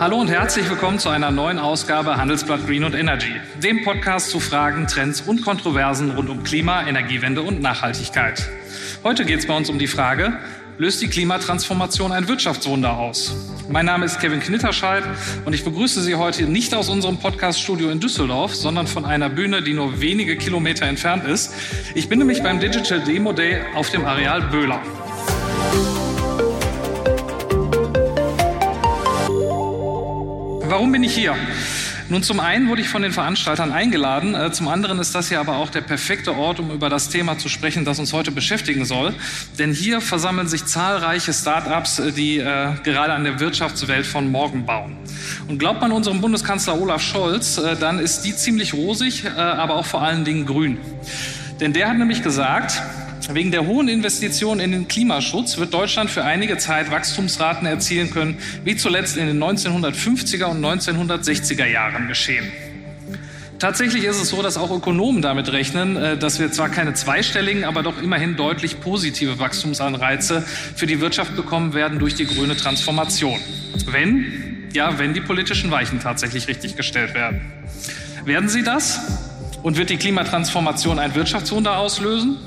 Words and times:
Hallo 0.00 0.16
und 0.18 0.28
herzlich 0.28 0.70
willkommen 0.70 0.98
zu 0.98 1.10
einer 1.10 1.30
neuen 1.30 1.58
Ausgabe 1.58 2.16
Handelsblatt 2.16 2.66
Green 2.66 2.84
und 2.84 2.94
Energy, 2.94 3.34
dem 3.62 3.84
Podcast 3.84 4.30
zu 4.30 4.40
Fragen, 4.40 4.86
Trends 4.86 5.20
und 5.20 5.42
Kontroversen 5.42 6.12
rund 6.12 6.30
um 6.30 6.42
Klima, 6.42 6.86
Energiewende 6.86 7.42
und 7.42 7.60
Nachhaltigkeit. 7.60 8.48
Heute 9.04 9.26
geht 9.26 9.40
es 9.40 9.46
bei 9.46 9.54
uns 9.54 9.68
um 9.68 9.78
die 9.78 9.88
Frage, 9.88 10.38
löst 10.78 11.02
die 11.02 11.08
Klimatransformation 11.08 12.12
ein 12.12 12.28
Wirtschaftswunder 12.28 12.96
aus? 12.96 13.36
Mein 13.68 13.84
Name 13.84 14.06
ist 14.06 14.20
Kevin 14.20 14.40
Knitterscheid 14.40 15.04
und 15.44 15.52
ich 15.52 15.64
begrüße 15.64 16.00
Sie 16.00 16.14
heute 16.14 16.44
nicht 16.44 16.74
aus 16.74 16.88
unserem 16.88 17.18
Podcaststudio 17.18 17.90
in 17.90 18.00
Düsseldorf, 18.00 18.54
sondern 18.54 18.86
von 18.86 19.04
einer 19.04 19.28
Bühne, 19.28 19.60
die 19.60 19.74
nur 19.74 20.00
wenige 20.00 20.38
Kilometer 20.38 20.86
entfernt 20.86 21.26
ist. 21.26 21.52
Ich 21.94 22.08
bin 22.08 22.20
nämlich 22.20 22.42
beim 22.42 22.58
Digital 22.58 23.00
Demo 23.00 23.34
Day 23.34 23.60
auf 23.74 23.90
dem 23.90 24.06
Areal 24.06 24.40
Böhler. 24.40 24.80
Warum 30.70 30.92
bin 30.92 31.02
ich 31.02 31.16
hier? 31.16 31.34
Nun, 32.10 32.22
zum 32.22 32.38
einen 32.38 32.68
wurde 32.68 32.80
ich 32.80 32.88
von 32.88 33.02
den 33.02 33.10
Veranstaltern 33.10 33.72
eingeladen, 33.72 34.36
äh, 34.36 34.52
zum 34.52 34.68
anderen 34.68 35.00
ist 35.00 35.12
das 35.16 35.28
hier 35.28 35.40
aber 35.40 35.56
auch 35.56 35.68
der 35.68 35.80
perfekte 35.80 36.36
Ort, 36.36 36.60
um 36.60 36.70
über 36.70 36.88
das 36.88 37.08
Thema 37.08 37.38
zu 37.38 37.48
sprechen, 37.48 37.84
das 37.84 37.98
uns 37.98 38.12
heute 38.12 38.30
beschäftigen 38.30 38.84
soll. 38.84 39.12
Denn 39.58 39.72
hier 39.72 40.00
versammeln 40.00 40.46
sich 40.46 40.64
zahlreiche 40.66 41.32
Start-ups, 41.32 41.98
äh, 41.98 42.12
die 42.12 42.38
äh, 42.38 42.74
gerade 42.84 43.14
an 43.14 43.24
der 43.24 43.40
Wirtschaftswelt 43.40 44.06
von 44.06 44.30
morgen 44.30 44.64
bauen. 44.64 44.96
Und 45.48 45.58
glaubt 45.58 45.80
man 45.80 45.90
unserem 45.90 46.20
Bundeskanzler 46.20 46.80
Olaf 46.80 47.02
Scholz, 47.02 47.58
äh, 47.58 47.74
dann 47.74 47.98
ist 47.98 48.22
die 48.22 48.36
ziemlich 48.36 48.72
rosig, 48.72 49.24
äh, 49.24 49.40
aber 49.40 49.74
auch 49.74 49.86
vor 49.86 50.02
allen 50.02 50.24
Dingen 50.24 50.46
grün. 50.46 50.78
Denn 51.58 51.72
der 51.72 51.88
hat 51.88 51.98
nämlich 51.98 52.22
gesagt, 52.22 52.80
Wegen 53.32 53.50
der 53.50 53.66
hohen 53.66 53.88
Investitionen 53.88 54.60
in 54.60 54.72
den 54.72 54.88
Klimaschutz 54.88 55.58
wird 55.58 55.74
Deutschland 55.74 56.10
für 56.10 56.24
einige 56.24 56.58
Zeit 56.58 56.90
Wachstumsraten 56.90 57.66
erzielen 57.66 58.10
können, 58.10 58.38
wie 58.64 58.76
zuletzt 58.76 59.16
in 59.16 59.26
den 59.26 59.42
1950er 59.42 60.44
und 60.44 60.64
1960er 60.64 61.66
Jahren 61.66 62.08
geschehen. 62.08 62.50
Tatsächlich 63.60 64.04
ist 64.04 64.20
es 64.20 64.30
so, 64.30 64.40
dass 64.40 64.56
auch 64.56 64.70
Ökonomen 64.70 65.20
damit 65.20 65.52
rechnen, 65.52 65.94
äh, 65.96 66.16
dass 66.16 66.40
wir 66.40 66.50
zwar 66.50 66.70
keine 66.70 66.94
zweistelligen, 66.94 67.64
aber 67.64 67.82
doch 67.82 68.02
immerhin 68.02 68.36
deutlich 68.36 68.80
positive 68.80 69.38
Wachstumsanreize 69.38 70.42
für 70.74 70.86
die 70.86 71.00
Wirtschaft 71.00 71.36
bekommen 71.36 71.74
werden 71.74 71.98
durch 71.98 72.14
die 72.14 72.24
grüne 72.24 72.56
Transformation. 72.56 73.38
Wenn, 73.86 74.68
ja, 74.72 74.98
wenn 74.98 75.12
die 75.12 75.20
politischen 75.20 75.70
Weichen 75.70 76.00
tatsächlich 76.00 76.48
richtig 76.48 76.74
gestellt 76.76 77.14
werden. 77.14 77.42
Werden 78.24 78.48
sie 78.48 78.62
das? 78.62 79.00
Und 79.62 79.76
wird 79.76 79.90
die 79.90 79.98
Klimatransformation 79.98 80.98
ein 80.98 81.14
Wirtschaftswunder 81.14 81.76
auslösen? 81.76 82.38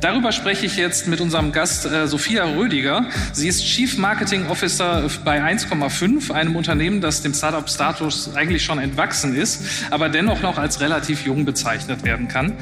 Darüber 0.00 0.30
spreche 0.32 0.66
ich 0.66 0.76
jetzt 0.76 1.08
mit 1.08 1.20
unserem 1.20 1.52
Gast 1.52 1.86
äh, 1.86 2.06
Sophia 2.06 2.44
Rödiger. 2.44 3.06
Sie 3.32 3.48
ist 3.48 3.64
Chief 3.64 3.96
Marketing 3.96 4.46
Officer 4.46 5.08
bei 5.24 5.42
1,5, 5.42 6.30
einem 6.32 6.54
Unternehmen, 6.54 7.00
das 7.00 7.22
dem 7.22 7.32
Startup-Status 7.32 8.34
eigentlich 8.34 8.62
schon 8.62 8.78
entwachsen 8.78 9.34
ist, 9.34 9.62
aber 9.90 10.10
dennoch 10.10 10.42
noch 10.42 10.58
als 10.58 10.80
relativ 10.80 11.24
jung 11.24 11.46
bezeichnet 11.46 12.04
werden 12.04 12.28
kann. 12.28 12.52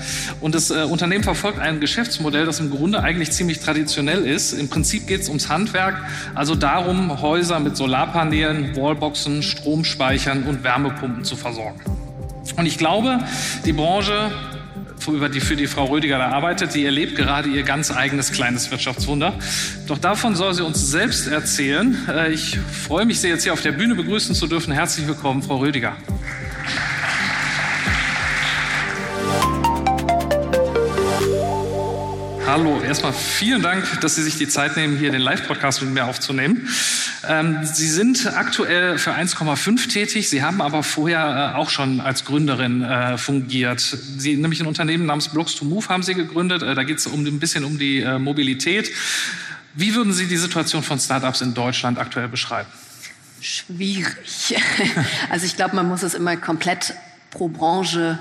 Und 0.41 0.54
das 0.54 0.70
äh, 0.70 0.84
Unternehmen 0.84 1.24
verfolgt 1.24 1.58
ein 1.58 1.80
Geschäftsmodell, 1.80 2.46
das 2.46 2.60
im 2.60 2.70
Grunde 2.70 3.02
eigentlich 3.02 3.32
ziemlich 3.32 3.58
traditionell 3.58 4.24
ist. 4.24 4.52
Im 4.52 4.69
Prinzip 4.69 5.08
geht 5.08 5.22
es 5.22 5.28
ums 5.28 5.48
Handwerk, 5.48 5.96
also 6.34 6.54
darum, 6.54 7.20
Häuser 7.20 7.58
mit 7.58 7.76
Solarpanelen, 7.76 8.76
Wallboxen, 8.76 9.42
Stromspeichern 9.42 10.44
und 10.44 10.62
Wärmepumpen 10.62 11.24
zu 11.24 11.34
versorgen. 11.34 11.80
Und 12.56 12.66
ich 12.66 12.78
glaube, 12.78 13.19
die 13.64 13.72
Branche 13.72 14.30
für 14.98 15.56
die 15.56 15.67
Frau 15.67 15.87
Rödiger 15.87 16.19
da 16.19 16.28
arbeitet, 16.28 16.75
die 16.75 16.84
erlebt 16.84 17.17
gerade 17.17 17.48
ihr 17.48 17.62
ganz 17.62 17.91
eigenes 17.91 18.33
kleines 18.33 18.70
Wirtschaftswunder. 18.70 19.34
Doch 19.87 19.98
davon 19.98 20.34
soll 20.34 20.55
sie 20.55 20.64
uns 20.64 20.91
selbst 20.91 21.27
erzählen. 21.27 21.97
Äh, 22.09 22.33
ich 22.33 22.59
freue 22.59 23.05
mich, 23.05 23.20
Sie 23.20 23.28
jetzt 23.28 23.45
hier 23.45 23.53
auf 23.53 23.62
der 23.62 23.72
Bühne 23.72 23.95
begrüßen 23.95 24.34
zu 24.34 24.47
dürfen. 24.47 24.72
Herzlich 24.72 25.06
willkommen, 25.06 25.42
Frau 25.42 25.56
Rödiger. 25.56 25.97
Hallo, 32.47 32.78
erstmal 32.82 33.15
vielen 33.15 33.62
Dank, 33.62 34.03
dass 34.03 34.16
Sie 34.16 34.22
sich 34.22 34.37
die 34.37 34.47
Zeit 34.47 34.77
nehmen, 34.77 34.99
hier 34.99 35.10
den 35.10 35.22
Live-Podcast 35.22 35.81
mit 35.81 35.94
mir 35.94 36.05
aufzunehmen. 36.05 36.69
Ähm, 37.27 37.60
Sie 37.65 37.88
sind 37.88 38.27
aktuell 38.27 38.99
für 38.99 39.12
1,5 39.12 39.88
tätig. 39.88 40.28
Sie 40.28 40.43
haben 40.43 40.60
aber 40.60 40.83
vorher 40.83 41.54
äh, 41.54 41.56
auch 41.56 41.71
schon 41.71 42.03
als 42.03 42.27
Gründerin 42.27 42.83
äh, 42.83 43.16
fungiert. 43.16 43.81
Sie 43.81 44.37
nämlich 44.37 44.60
ein 44.60 44.66
Unternehmen 44.66 45.06
namens 45.06 45.28
Blocks 45.28 45.54
to 45.54 45.65
Move 45.65 45.88
haben 45.88 46.03
Sie 46.03 46.15
gegründet. 46.15 46.62
Äh, 46.62 46.75
da 46.75 46.83
geht 46.83 46.99
es 46.99 47.06
um, 47.06 47.25
ein 47.25 47.41
bisschen 47.41 47.65
um 47.65 47.78
die 47.78 48.00
äh, 48.00 48.19
Mobilität. 48.19 48.91
Wie 49.72 49.94
würden 49.94 50.12
Sie 50.12 50.27
die 50.27 50.37
Situation 50.37 50.83
von 50.83 51.00
Startups 51.00 51.41
in 51.41 51.54
Deutschland 51.54 51.99
aktuell 51.99 52.28
beschreiben? 52.28 52.69
Schwierig. 53.41 54.54
Also 55.31 55.47
ich 55.47 55.56
glaube, 55.56 55.75
man 55.77 55.88
muss 55.88 56.03
es 56.03 56.12
immer 56.12 56.37
komplett 56.37 56.94
pro 57.31 57.49
Branche 57.49 58.19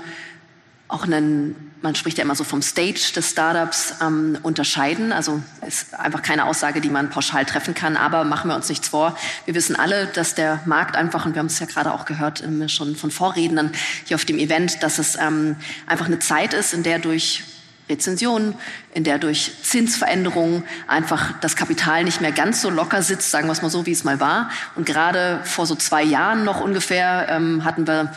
auch 0.88 1.04
einen 1.04 1.73
man 1.84 1.94
spricht 1.94 2.16
ja 2.16 2.24
immer 2.24 2.34
so 2.34 2.44
vom 2.44 2.62
Stage 2.62 3.12
des 3.14 3.30
Startups, 3.30 3.96
ähm, 4.00 4.38
unterscheiden. 4.42 5.12
Also 5.12 5.42
ist 5.66 5.94
einfach 5.94 6.22
keine 6.22 6.46
Aussage, 6.46 6.80
die 6.80 6.88
man 6.88 7.10
pauschal 7.10 7.44
treffen 7.44 7.74
kann. 7.74 7.98
Aber 7.98 8.24
machen 8.24 8.48
wir 8.48 8.56
uns 8.56 8.70
nichts 8.70 8.88
vor. 8.88 9.16
Wir 9.44 9.54
wissen 9.54 9.76
alle, 9.76 10.06
dass 10.06 10.34
der 10.34 10.60
Markt 10.64 10.96
einfach, 10.96 11.26
und 11.26 11.34
wir 11.34 11.40
haben 11.40 11.46
es 11.46 11.58
ja 11.58 11.66
gerade 11.66 11.92
auch 11.92 12.06
gehört 12.06 12.42
ähm, 12.42 12.70
schon 12.70 12.96
von 12.96 13.10
Vorrednern 13.10 13.70
hier 14.06 14.14
auf 14.14 14.24
dem 14.24 14.38
Event, 14.38 14.82
dass 14.82 14.98
es 14.98 15.16
ähm, 15.16 15.56
einfach 15.86 16.06
eine 16.06 16.18
Zeit 16.20 16.54
ist, 16.54 16.72
in 16.72 16.84
der 16.84 16.98
durch 16.98 17.44
Rezensionen, 17.90 18.54
in 18.94 19.04
der 19.04 19.18
durch 19.18 19.52
Zinsveränderungen 19.62 20.64
einfach 20.86 21.38
das 21.42 21.54
Kapital 21.54 22.04
nicht 22.04 22.22
mehr 22.22 22.32
ganz 22.32 22.62
so 22.62 22.70
locker 22.70 23.02
sitzt, 23.02 23.30
sagen 23.30 23.46
wir 23.46 23.52
es 23.52 23.60
mal 23.60 23.68
so, 23.68 23.84
wie 23.84 23.92
es 23.92 24.04
mal 24.04 24.20
war. 24.20 24.48
Und 24.74 24.86
gerade 24.86 25.40
vor 25.44 25.66
so 25.66 25.74
zwei 25.74 26.02
Jahren 26.02 26.44
noch 26.44 26.62
ungefähr 26.62 27.26
ähm, 27.28 27.62
hatten 27.62 27.86
wir 27.86 28.14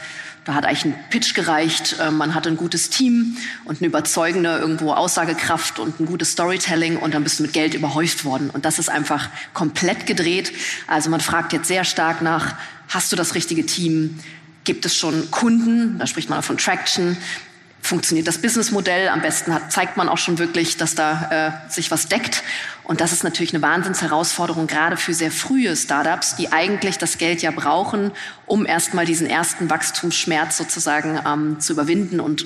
da 0.47 0.53
hat 0.53 0.65
eigentlich 0.65 0.85
ein 0.85 0.95
Pitch 1.09 1.33
gereicht, 1.33 1.97
äh, 1.99 2.09
man 2.09 2.33
hatte 2.33 2.47
ein 2.47 2.55
gutes 2.55 2.89
Team 2.89 3.35
und 3.65 3.81
eine 3.81 3.87
überzeugende 3.87 4.57
irgendwo 4.57 4.93
Aussagekraft 4.93 5.77
und 5.77 5.99
ein 5.99 6.05
gutes 6.05 6.31
Storytelling 6.31 6.95
und 6.95 7.13
dann 7.13 7.23
bist 7.23 7.39
du 7.39 7.43
mit 7.43 7.51
Geld 7.51 7.73
überhäuft 7.73 8.23
worden. 8.23 8.49
Und 8.49 8.63
das 8.63 8.79
ist 8.79 8.89
einfach 8.89 9.29
komplett 9.53 10.05
gedreht. 10.05 10.53
Also 10.87 11.09
man 11.09 11.19
fragt 11.19 11.51
jetzt 11.51 11.67
sehr 11.67 11.83
stark 11.83 12.21
nach, 12.21 12.55
hast 12.87 13.11
du 13.11 13.17
das 13.17 13.35
richtige 13.35 13.65
Team? 13.65 14.19
Gibt 14.63 14.85
es 14.85 14.95
schon 14.95 15.29
Kunden? 15.31 15.99
Da 15.99 16.07
spricht 16.07 16.29
man 16.29 16.41
von 16.41 16.57
Traction 16.57 17.17
funktioniert 17.87 18.27
das 18.27 18.37
Businessmodell. 18.37 19.09
Am 19.09 19.21
besten 19.21 19.53
hat, 19.53 19.71
zeigt 19.71 19.97
man 19.97 20.09
auch 20.09 20.17
schon 20.17 20.37
wirklich, 20.37 20.77
dass 20.77 20.95
da 20.95 21.61
äh, 21.67 21.71
sich 21.71 21.89
was 21.89 22.07
deckt. 22.07 22.43
Und 22.83 23.01
das 23.01 23.11
ist 23.11 23.23
natürlich 23.23 23.53
eine 23.53 23.61
Wahnsinnsherausforderung, 23.61 24.67
gerade 24.67 24.97
für 24.97 25.13
sehr 25.13 25.31
frühe 25.31 25.75
Startups, 25.75 26.35
die 26.35 26.51
eigentlich 26.51 26.97
das 26.97 27.17
Geld 27.17 27.41
ja 27.41 27.51
brauchen, 27.51 28.11
um 28.45 28.65
erstmal 28.65 29.05
diesen 29.05 29.27
ersten 29.27 29.69
Wachstumsschmerz 29.69 30.57
sozusagen 30.57 31.19
ähm, 31.25 31.59
zu 31.59 31.73
überwinden 31.73 32.19
und 32.19 32.45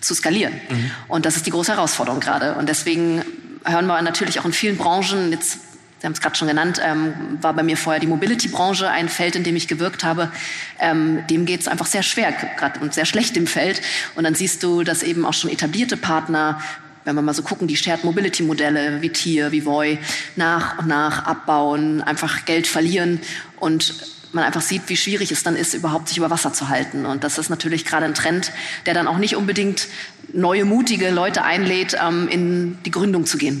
zu 0.00 0.14
skalieren. 0.14 0.54
Mhm. 0.68 0.90
Und 1.08 1.26
das 1.26 1.36
ist 1.36 1.46
die 1.46 1.50
große 1.50 1.72
Herausforderung 1.72 2.20
gerade. 2.20 2.54
Und 2.54 2.68
deswegen 2.68 3.24
hören 3.64 3.86
wir 3.86 4.00
natürlich 4.02 4.40
auch 4.40 4.44
in 4.44 4.52
vielen 4.52 4.76
Branchen, 4.76 5.32
jetzt 5.32 5.58
Sie 6.00 6.06
haben 6.06 6.14
es 6.14 6.22
gerade 6.22 6.34
schon 6.34 6.48
genannt, 6.48 6.80
ähm, 6.82 7.12
war 7.42 7.52
bei 7.52 7.62
mir 7.62 7.76
vorher 7.76 8.00
die 8.00 8.06
Mobility-Branche 8.06 8.88
ein 8.88 9.10
Feld, 9.10 9.36
in 9.36 9.44
dem 9.44 9.54
ich 9.54 9.68
gewirkt 9.68 10.02
habe. 10.02 10.32
Ähm, 10.78 11.26
dem 11.28 11.44
geht 11.44 11.60
es 11.60 11.68
einfach 11.68 11.84
sehr 11.84 12.02
schwer, 12.02 12.32
gerade 12.56 12.80
und 12.80 12.94
sehr 12.94 13.04
schlecht 13.04 13.36
im 13.36 13.46
Feld. 13.46 13.82
Und 14.14 14.24
dann 14.24 14.34
siehst 14.34 14.62
du, 14.62 14.82
dass 14.82 15.02
eben 15.02 15.26
auch 15.26 15.34
schon 15.34 15.50
etablierte 15.50 15.96
Partner 15.96 16.60
wenn 17.04 17.14
wir 17.14 17.22
mal 17.22 17.32
so 17.32 17.42
gucken, 17.42 17.66
die 17.66 17.78
Shared 17.78 18.04
Mobility 18.04 18.42
Modelle 18.42 19.00
wie 19.00 19.08
Tier, 19.08 19.52
wie 19.52 19.64
Voi 19.64 19.98
nach 20.36 20.78
und 20.78 20.86
nach 20.86 21.24
abbauen, 21.24 22.02
einfach 22.02 22.44
Geld 22.44 22.66
verlieren 22.66 23.20
und 23.58 23.94
man 24.32 24.44
einfach 24.44 24.60
sieht, 24.60 24.82
wie 24.88 24.98
schwierig 24.98 25.32
es 25.32 25.42
dann 25.42 25.56
ist, 25.56 25.74
überhaupt 25.74 26.08
sich 26.08 26.18
über 26.18 26.30
Wasser 26.30 26.52
zu 26.52 26.68
halten. 26.68 27.06
Und 27.06 27.24
das 27.24 27.38
ist 27.38 27.48
natürlich 27.48 27.84
gerade 27.84 28.04
ein 28.04 28.14
Trend, 28.14 28.52
der 28.84 28.94
dann 28.94 29.08
auch 29.08 29.16
nicht 29.16 29.34
unbedingt 29.34 29.88
neue, 30.32 30.64
mutige 30.64 31.10
Leute 31.10 31.42
einlädt, 31.42 31.96
ähm, 32.00 32.28
in 32.28 32.78
die 32.84 32.90
Gründung 32.90 33.24
zu 33.24 33.38
gehen. 33.38 33.60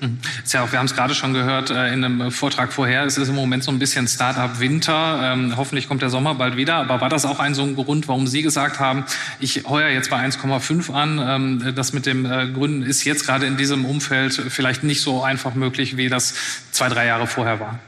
Mhm. 0.00 0.18
Ist 0.44 0.52
ja 0.52 0.62
auch, 0.62 0.72
wir 0.72 0.78
haben 0.78 0.86
es 0.86 0.94
gerade 0.94 1.14
schon 1.14 1.32
gehört 1.32 1.70
äh, 1.70 1.92
in 1.92 2.04
einem 2.04 2.30
Vortrag 2.30 2.72
vorher, 2.72 3.04
es 3.04 3.18
ist 3.18 3.28
im 3.28 3.34
Moment 3.34 3.64
so 3.64 3.70
ein 3.70 3.78
bisschen 3.78 4.06
Start-up-Winter. 4.06 5.32
Ähm, 5.32 5.56
hoffentlich 5.56 5.88
kommt 5.88 6.02
der 6.02 6.10
Sommer 6.10 6.34
bald 6.34 6.56
wieder. 6.56 6.76
Aber 6.76 7.00
war 7.00 7.08
das 7.08 7.24
auch 7.24 7.40
ein 7.40 7.54
so 7.54 7.62
ein 7.62 7.74
Grund, 7.74 8.08
warum 8.08 8.26
Sie 8.26 8.42
gesagt 8.42 8.80
haben, 8.80 9.04
ich 9.40 9.64
heuer 9.66 9.88
jetzt 9.88 10.10
bei 10.10 10.18
1,5 10.24 10.92
an? 10.92 11.20
Ähm, 11.22 11.74
das 11.74 11.92
mit 11.92 12.06
dem 12.06 12.26
äh, 12.26 12.48
Gründen 12.48 12.82
ist 12.82 13.04
jetzt 13.04 13.26
gerade 13.26 13.46
in 13.46 13.56
diesem 13.56 13.84
Umfeld 13.84 14.34
vielleicht 14.34 14.84
nicht 14.84 15.00
so 15.00 15.22
einfach 15.22 15.54
möglich, 15.54 15.96
wie 15.96 16.08
das 16.08 16.34
zwei, 16.70 16.88
drei 16.88 17.06
Jahre 17.06 17.26
vorher 17.26 17.60
war. 17.60 17.78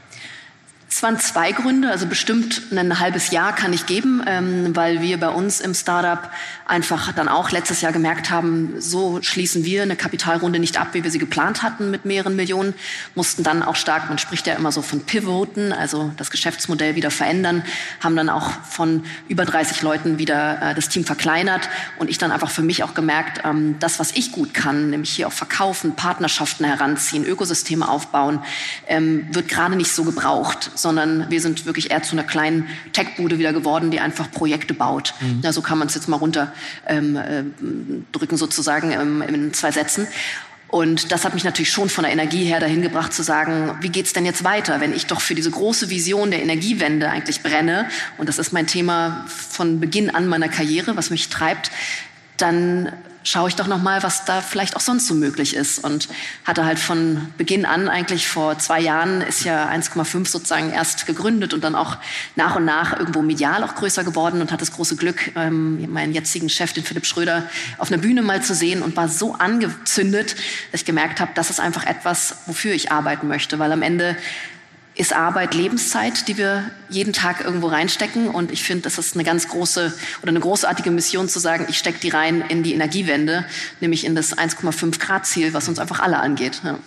Es 0.93 1.01
waren 1.03 1.17
zwei 1.19 1.53
Gründe, 1.53 1.89
also 1.89 2.05
bestimmt 2.05 2.63
ein 2.69 2.99
halbes 2.99 3.31
Jahr 3.31 3.55
kann 3.55 3.71
ich 3.71 3.85
geben, 3.85 4.21
ähm, 4.27 4.75
weil 4.75 5.01
wir 5.01 5.17
bei 5.21 5.29
uns 5.29 5.61
im 5.61 5.73
Startup 5.73 6.29
einfach 6.67 7.13
dann 7.13 7.29
auch 7.29 7.49
letztes 7.51 7.79
Jahr 7.79 7.93
gemerkt 7.93 8.29
haben, 8.29 8.73
so 8.77 9.21
schließen 9.21 9.63
wir 9.63 9.83
eine 9.83 9.95
Kapitalrunde 9.95 10.59
nicht 10.59 10.77
ab, 10.77 10.89
wie 10.91 11.01
wir 11.01 11.09
sie 11.09 11.17
geplant 11.17 11.63
hatten 11.63 11.91
mit 11.91 12.03
mehreren 12.03 12.35
Millionen, 12.35 12.73
mussten 13.15 13.41
dann 13.41 13.63
auch 13.63 13.77
stark, 13.77 14.09
man 14.09 14.17
spricht 14.17 14.47
ja 14.47 14.55
immer 14.55 14.73
so 14.73 14.81
von 14.81 14.99
Pivoten, 15.05 15.71
also 15.71 16.11
das 16.17 16.29
Geschäftsmodell 16.29 16.95
wieder 16.95 17.09
verändern, 17.09 17.63
haben 18.01 18.17
dann 18.17 18.29
auch 18.29 18.49
von 18.69 19.05
über 19.29 19.45
30 19.45 19.81
Leuten 19.83 20.19
wieder 20.19 20.61
äh, 20.61 20.75
das 20.75 20.89
Team 20.89 21.05
verkleinert 21.05 21.69
und 21.99 22.09
ich 22.09 22.17
dann 22.17 22.33
einfach 22.33 22.51
für 22.51 22.63
mich 22.63 22.83
auch 22.83 22.93
gemerkt, 22.93 23.41
ähm, 23.45 23.77
das, 23.79 23.97
was 23.97 24.11
ich 24.11 24.33
gut 24.33 24.53
kann, 24.53 24.89
nämlich 24.89 25.11
hier 25.11 25.27
auch 25.27 25.33
verkaufen, 25.33 25.95
Partnerschaften 25.95 26.65
heranziehen, 26.65 27.25
Ökosysteme 27.25 27.87
aufbauen, 27.87 28.43
ähm, 28.87 29.25
wird 29.31 29.47
gerade 29.47 29.77
nicht 29.77 29.93
so 29.93 30.03
gebraucht 30.03 30.69
sondern 30.81 31.29
wir 31.29 31.41
sind 31.41 31.65
wirklich 31.65 31.91
eher 31.91 32.03
zu 32.03 32.13
einer 32.13 32.23
kleinen 32.23 32.67
Tech-Bude 32.93 33.39
wieder 33.39 33.53
geworden, 33.53 33.91
die 33.91 33.99
einfach 33.99 34.31
Projekte 34.31 34.73
baut. 34.73 35.13
Mhm. 35.19 35.41
Ja, 35.43 35.53
so 35.53 35.61
kann 35.61 35.77
man 35.77 35.87
es 35.87 35.95
jetzt 35.95 36.07
mal 36.07 36.17
runterdrücken 36.17 36.55
ähm, 36.87 37.17
äh, 37.17 38.37
sozusagen 38.37 38.91
ähm, 38.91 39.21
in 39.21 39.53
zwei 39.53 39.71
Sätzen. 39.71 40.07
Und 40.71 41.11
das 41.11 41.25
hat 41.25 41.33
mich 41.33 41.43
natürlich 41.43 41.69
schon 41.69 41.89
von 41.89 42.05
der 42.05 42.13
Energie 42.13 42.45
her 42.45 42.61
dahin 42.61 42.81
gebracht 42.81 43.13
zu 43.13 43.23
sagen, 43.23 43.75
wie 43.81 43.89
geht's 43.89 44.13
denn 44.13 44.25
jetzt 44.25 44.45
weiter, 44.45 44.79
wenn 44.79 44.95
ich 44.95 45.05
doch 45.05 45.19
für 45.19 45.35
diese 45.35 45.51
große 45.51 45.89
Vision 45.89 46.31
der 46.31 46.41
Energiewende 46.41 47.09
eigentlich 47.09 47.43
brenne 47.43 47.89
und 48.17 48.29
das 48.29 48.39
ist 48.39 48.53
mein 48.53 48.67
Thema 48.67 49.25
von 49.27 49.81
Beginn 49.81 50.09
an 50.09 50.27
meiner 50.27 50.47
Karriere, 50.47 50.95
was 50.95 51.09
mich 51.09 51.27
treibt, 51.27 51.71
dann 52.37 52.93
schaue 53.23 53.49
ich 53.49 53.55
doch 53.55 53.67
noch 53.67 53.81
mal, 53.81 54.03
was 54.03 54.25
da 54.25 54.41
vielleicht 54.41 54.75
auch 54.75 54.81
sonst 54.81 55.07
so 55.07 55.13
möglich 55.13 55.55
ist. 55.55 55.83
Und 55.83 56.09
hatte 56.45 56.65
halt 56.65 56.79
von 56.79 57.27
Beginn 57.37 57.65
an, 57.65 57.87
eigentlich 57.87 58.27
vor 58.27 58.57
zwei 58.59 58.79
Jahren, 58.79 59.21
ist 59.21 59.43
ja 59.43 59.69
1,5 59.69 60.27
sozusagen 60.27 60.71
erst 60.71 61.05
gegründet 61.05 61.53
und 61.53 61.63
dann 61.63 61.75
auch 61.75 61.97
nach 62.35 62.55
und 62.55 62.65
nach 62.65 62.97
irgendwo 62.97 63.21
medial 63.21 63.63
auch 63.63 63.75
größer 63.75 64.03
geworden 64.03 64.41
und 64.41 64.51
hatte 64.51 64.65
das 64.65 64.73
große 64.73 64.95
Glück, 64.95 65.31
ähm, 65.35 65.91
meinen 65.91 66.13
jetzigen 66.13 66.49
Chef, 66.49 66.73
den 66.73 66.83
Philipp 66.83 67.05
Schröder, 67.05 67.43
auf 67.77 67.91
einer 67.91 68.01
Bühne 68.01 68.21
mal 68.21 68.41
zu 68.41 68.55
sehen 68.55 68.81
und 68.81 68.95
war 68.95 69.07
so 69.07 69.33
angezündet, 69.35 70.35
dass 70.71 70.81
ich 70.81 70.85
gemerkt 70.85 71.19
habe, 71.19 71.31
das 71.35 71.49
ist 71.49 71.59
einfach 71.59 71.85
etwas, 71.85 72.37
wofür 72.47 72.73
ich 72.73 72.91
arbeiten 72.91 73.27
möchte, 73.27 73.59
weil 73.59 73.71
am 73.71 73.81
Ende 73.81 74.17
ist 75.01 75.13
Arbeit 75.13 75.55
Lebenszeit, 75.55 76.27
die 76.27 76.37
wir 76.37 76.69
jeden 76.87 77.11
Tag 77.11 77.43
irgendwo 77.43 77.67
reinstecken. 77.67 78.27
Und 78.27 78.51
ich 78.51 78.63
finde, 78.63 78.83
das 78.83 78.99
ist 78.99 79.15
eine 79.15 79.23
ganz 79.23 79.47
große 79.47 79.91
oder 80.21 80.29
eine 80.29 80.39
großartige 80.39 80.91
Mission 80.91 81.27
zu 81.27 81.39
sagen, 81.39 81.65
ich 81.69 81.79
stecke 81.79 81.97
die 81.99 82.09
rein 82.09 82.41
in 82.49 82.61
die 82.61 82.75
Energiewende, 82.75 83.43
nämlich 83.79 84.05
in 84.05 84.13
das 84.13 84.37
1,5 84.37 84.99
Grad 84.99 85.25
Ziel, 85.25 85.55
was 85.55 85.67
uns 85.67 85.79
einfach 85.79 86.01
alle 86.01 86.19
angeht. 86.19 86.61
Ja. 86.63 86.77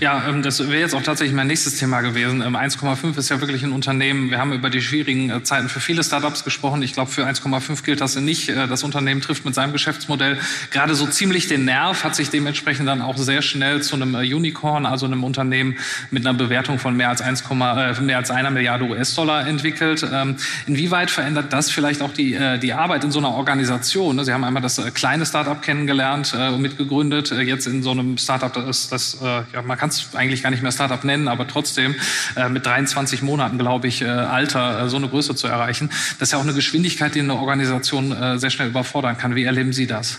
Ja, 0.00 0.28
ähm, 0.28 0.42
das 0.42 0.60
wäre 0.60 0.80
jetzt 0.80 0.94
auch 0.94 1.02
tatsächlich 1.02 1.34
mein 1.34 1.46
nächstes 1.46 1.76
Thema 1.76 2.00
gewesen. 2.00 2.42
1,5 2.42 3.04
ähm, 3.04 3.14
ist 3.16 3.28
ja 3.28 3.40
wirklich 3.40 3.62
ein 3.62 3.72
Unternehmen. 3.72 4.30
Wir 4.30 4.38
haben 4.38 4.52
über 4.52 4.70
die 4.70 4.80
schwierigen 4.80 5.30
äh, 5.30 5.42
Zeiten 5.42 5.68
für 5.68 5.80
viele 5.80 6.02
Startups 6.04 6.44
gesprochen. 6.44 6.82
Ich 6.82 6.92
glaube, 6.92 7.10
für 7.10 7.26
1,5 7.26 7.84
gilt 7.84 8.00
das 8.00 8.16
nicht. 8.16 8.48
Äh, 8.48 8.66
das 8.66 8.82
Unternehmen 8.82 9.20
trifft 9.20 9.44
mit 9.44 9.54
seinem 9.54 9.72
Geschäftsmodell 9.72 10.38
gerade 10.70 10.94
so 10.94 11.06
ziemlich 11.06 11.48
den 11.48 11.64
Nerv, 11.64 12.04
hat 12.04 12.14
sich 12.14 12.30
dementsprechend 12.30 12.88
dann 12.88 13.02
auch 13.02 13.16
sehr 13.16 13.42
schnell 13.42 13.82
zu 13.82 13.96
einem 13.96 14.14
äh, 14.14 14.34
Unicorn, 14.34 14.86
also 14.86 15.06
einem 15.06 15.24
Unternehmen 15.24 15.76
mit 16.10 16.26
einer 16.26 16.36
Bewertung 16.36 16.78
von 16.78 16.96
mehr 16.96 17.08
als 17.08 17.20
1, 17.20 17.44
mehr 17.48 18.16
als 18.16 18.30
einer 18.30 18.50
Milliarde 18.50 18.84
US-Dollar 18.84 19.46
entwickelt. 19.46 20.06
Ähm, 20.10 20.36
inwieweit 20.66 21.10
verändert 21.10 21.52
das 21.52 21.70
vielleicht 21.70 22.02
auch 22.02 22.12
die, 22.12 22.38
die 22.62 22.72
Arbeit 22.72 23.04
in 23.04 23.10
so 23.10 23.18
einer 23.18 23.30
Organisation? 23.30 24.16
Ne? 24.16 24.24
Sie 24.24 24.32
haben 24.32 24.44
einmal 24.44 24.62
das 24.62 24.80
kleine 24.94 25.26
Startup 25.26 25.60
kennengelernt 25.60 26.34
und 26.34 26.60
mitgegründet, 26.60 27.30
jetzt 27.30 27.66
in 27.66 27.82
so 27.82 27.90
einem 27.90 28.18
Startup, 28.18 28.52
das, 28.52 28.88
das 28.88 29.18
ja, 29.20 29.62
man 29.68 29.78
kann 29.78 29.90
es 29.90 30.14
eigentlich 30.14 30.42
gar 30.42 30.50
nicht 30.50 30.62
mehr 30.62 30.72
Startup 30.72 31.02
nennen, 31.04 31.28
aber 31.28 31.46
trotzdem 31.46 31.94
äh, 32.36 32.48
mit 32.48 32.66
23 32.66 33.22
Monaten, 33.22 33.58
glaube 33.58 33.86
ich, 33.86 34.02
äh, 34.02 34.06
Alter, 34.06 34.82
äh, 34.82 34.88
so 34.88 34.96
eine 34.96 35.08
Größe 35.08 35.34
zu 35.36 35.46
erreichen, 35.46 35.90
das 36.18 36.28
ist 36.28 36.32
ja 36.32 36.38
auch 36.38 36.42
eine 36.42 36.54
Geschwindigkeit, 36.54 37.14
die 37.14 37.20
eine 37.20 37.34
Organisation 37.34 38.10
äh, 38.10 38.38
sehr 38.38 38.50
schnell 38.50 38.68
überfordern 38.68 39.16
kann. 39.16 39.34
Wie 39.36 39.44
erleben 39.44 39.72
Sie 39.72 39.86
das? 39.86 40.18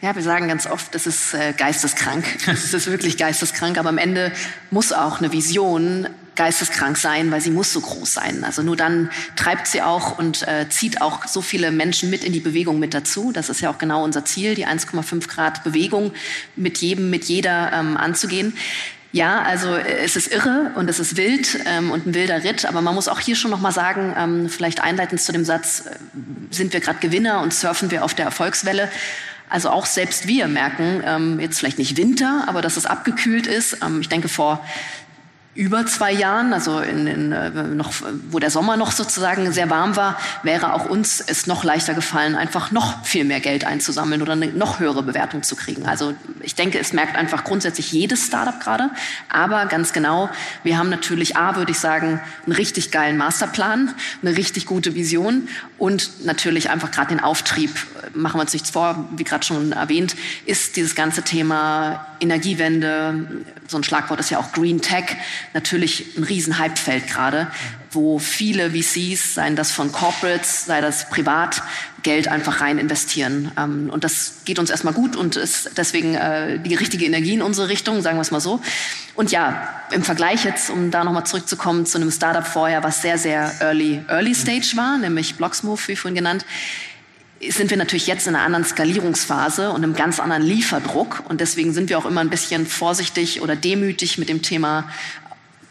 Ja, 0.00 0.14
wir 0.14 0.22
sagen 0.22 0.48
ganz 0.48 0.66
oft, 0.66 0.94
das 0.94 1.06
ist 1.06 1.34
äh, 1.34 1.52
geisteskrank. 1.56 2.24
Das 2.46 2.72
ist 2.72 2.86
wirklich 2.86 3.16
geisteskrank, 3.16 3.78
aber 3.78 3.88
am 3.88 3.98
Ende 3.98 4.32
muss 4.70 4.92
auch 4.92 5.18
eine 5.18 5.32
Vision 5.32 6.08
geisteskrank 6.36 6.96
sein, 6.96 7.30
weil 7.30 7.40
sie 7.40 7.50
muss 7.50 7.72
so 7.72 7.80
groß 7.80 8.14
sein. 8.14 8.44
Also 8.44 8.62
nur 8.62 8.76
dann 8.76 9.10
treibt 9.36 9.66
sie 9.66 9.82
auch 9.82 10.18
und 10.18 10.46
äh, 10.46 10.68
zieht 10.68 11.00
auch 11.00 11.26
so 11.26 11.42
viele 11.42 11.70
Menschen 11.70 12.10
mit 12.10 12.24
in 12.24 12.32
die 12.32 12.40
Bewegung 12.40 12.78
mit 12.78 12.94
dazu. 12.94 13.32
Das 13.32 13.48
ist 13.48 13.60
ja 13.60 13.70
auch 13.70 13.78
genau 13.78 14.04
unser 14.04 14.24
Ziel, 14.24 14.54
die 14.54 14.66
1,5 14.66 15.28
Grad 15.28 15.64
Bewegung 15.64 16.12
mit 16.56 16.78
jedem, 16.78 17.10
mit 17.10 17.24
jeder 17.24 17.72
ähm, 17.72 17.96
anzugehen. 17.96 18.54
Ja, 19.14 19.42
also 19.42 19.76
äh, 19.76 20.04
es 20.04 20.16
ist 20.16 20.32
irre 20.32 20.72
und 20.74 20.90
es 20.90 20.98
ist 20.98 21.16
wild 21.16 21.60
ähm, 21.66 21.92
und 21.92 22.04
ein 22.04 22.14
wilder 22.14 22.42
Ritt, 22.42 22.66
aber 22.66 22.80
man 22.80 22.96
muss 22.96 23.06
auch 23.06 23.20
hier 23.20 23.36
schon 23.36 23.52
noch 23.52 23.60
mal 23.60 23.70
sagen, 23.70 24.12
ähm, 24.18 24.48
vielleicht 24.48 24.80
einleitend 24.80 25.20
zu 25.20 25.30
dem 25.30 25.44
Satz, 25.44 25.84
äh, 25.86 25.90
sind 26.50 26.72
wir 26.72 26.80
gerade 26.80 26.98
Gewinner 26.98 27.40
und 27.40 27.54
surfen 27.54 27.92
wir 27.92 28.04
auf 28.04 28.14
der 28.14 28.24
Erfolgswelle. 28.24 28.90
Also 29.48 29.70
auch 29.70 29.86
selbst 29.86 30.26
wir 30.26 30.48
merken, 30.48 31.00
ähm, 31.06 31.38
jetzt 31.38 31.60
vielleicht 31.60 31.78
nicht 31.78 31.96
Winter, 31.96 32.46
aber 32.48 32.60
dass 32.60 32.76
es 32.76 32.86
abgekühlt 32.86 33.46
ist. 33.46 33.78
Ähm, 33.84 34.00
ich 34.00 34.08
denke, 34.08 34.28
vor 34.28 34.64
über 35.54 35.86
zwei 35.86 36.10
Jahren, 36.10 36.52
also 36.52 36.80
in, 36.80 37.06
in, 37.06 37.32
äh, 37.32 37.50
noch, 37.50 37.92
wo 38.30 38.40
der 38.40 38.50
Sommer 38.50 38.76
noch 38.76 38.90
sozusagen 38.90 39.52
sehr 39.52 39.70
warm 39.70 39.94
war, 39.94 40.18
wäre 40.42 40.72
auch 40.72 40.86
uns 40.86 41.20
es 41.20 41.46
noch 41.46 41.62
leichter 41.62 41.94
gefallen, 41.94 42.34
einfach 42.34 42.72
noch 42.72 43.04
viel 43.04 43.24
mehr 43.24 43.40
Geld 43.40 43.64
einzusammeln 43.64 44.20
oder 44.20 44.32
eine 44.32 44.48
noch 44.48 44.80
höhere 44.80 45.02
Bewertung 45.02 45.44
zu 45.44 45.54
kriegen. 45.54 45.86
Also 45.86 46.14
ich 46.40 46.56
denke, 46.56 46.80
es 46.80 46.92
merkt 46.92 47.16
einfach 47.16 47.44
grundsätzlich 47.44 47.92
jedes 47.92 48.26
Startup 48.26 48.58
gerade. 48.58 48.90
Aber 49.28 49.66
ganz 49.66 49.92
genau, 49.92 50.28
wir 50.64 50.76
haben 50.76 50.90
natürlich 50.90 51.36
A, 51.36 51.54
würde 51.54 51.70
ich 51.70 51.78
sagen, 51.78 52.20
einen 52.46 52.52
richtig 52.52 52.90
geilen 52.90 53.16
Masterplan, 53.16 53.94
eine 54.22 54.36
richtig 54.36 54.66
gute 54.66 54.94
Vision 54.96 55.48
und 55.78 56.24
natürlich 56.24 56.70
einfach 56.70 56.90
gerade 56.90 57.08
den 57.08 57.20
Auftrieb, 57.20 57.70
machen 58.14 58.38
wir 58.38 58.42
uns 58.42 58.52
nichts 58.52 58.70
vor, 58.70 59.08
wie 59.16 59.24
gerade 59.24 59.44
schon 59.44 59.72
erwähnt, 59.72 60.16
ist 60.46 60.76
dieses 60.76 60.94
ganze 60.94 61.22
Thema 61.22 62.06
Energiewende, 62.20 63.44
so 63.68 63.76
ein 63.76 63.84
Schlagwort 63.84 64.20
ist 64.20 64.30
ja 64.30 64.38
auch 64.38 64.52
Green 64.52 64.80
Tech, 64.80 65.16
natürlich 65.52 66.16
ein 66.16 66.24
Riesenhypefeld 66.24 67.06
gerade, 67.06 67.48
wo 67.90 68.18
viele 68.18 68.70
VCs, 68.70 69.34
seien 69.34 69.56
das 69.56 69.70
von 69.70 69.92
Corporates, 69.92 70.64
sei 70.64 70.80
das 70.80 71.08
privat, 71.10 71.62
Geld 72.02 72.28
einfach 72.28 72.60
rein 72.60 72.78
investieren. 72.78 73.50
Ähm, 73.56 73.90
und 73.90 74.04
das 74.04 74.42
geht 74.44 74.58
uns 74.58 74.70
erstmal 74.70 74.94
gut 74.94 75.16
und 75.16 75.36
ist 75.36 75.70
deswegen 75.76 76.14
äh, 76.14 76.58
die 76.60 76.74
richtige 76.74 77.06
Energie 77.06 77.34
in 77.34 77.42
unsere 77.42 77.68
Richtung, 77.68 78.02
sagen 78.02 78.16
wir 78.16 78.22
es 78.22 78.30
mal 78.30 78.40
so. 78.40 78.60
Und 79.14 79.32
ja, 79.32 79.68
im 79.90 80.02
Vergleich 80.02 80.44
jetzt, 80.44 80.70
um 80.70 80.90
da 80.90 81.02
nochmal 81.02 81.24
zurückzukommen 81.24 81.86
zu 81.86 81.98
einem 81.98 82.10
Startup 82.10 82.46
vorher, 82.46 82.82
was 82.82 83.00
sehr, 83.00 83.16
sehr 83.16 83.52
early, 83.60 84.04
early 84.08 84.34
stage 84.34 84.72
war, 84.76 84.98
nämlich 84.98 85.36
Blocksmove, 85.36 85.88
wie 85.88 85.96
vorhin 85.96 86.14
genannt, 86.14 86.44
sind 87.50 87.70
wir 87.70 87.76
natürlich 87.76 88.06
jetzt 88.06 88.26
in 88.26 88.34
einer 88.34 88.44
anderen 88.44 88.64
Skalierungsphase 88.64 89.70
und 89.70 89.82
einem 89.82 89.94
ganz 89.94 90.20
anderen 90.20 90.42
Lieferdruck. 90.42 91.22
Und 91.28 91.40
deswegen 91.40 91.72
sind 91.72 91.90
wir 91.90 91.98
auch 91.98 92.06
immer 92.06 92.20
ein 92.20 92.30
bisschen 92.30 92.66
vorsichtig 92.66 93.42
oder 93.42 93.56
demütig 93.56 94.18
mit 94.18 94.28
dem 94.28 94.42
Thema 94.42 94.88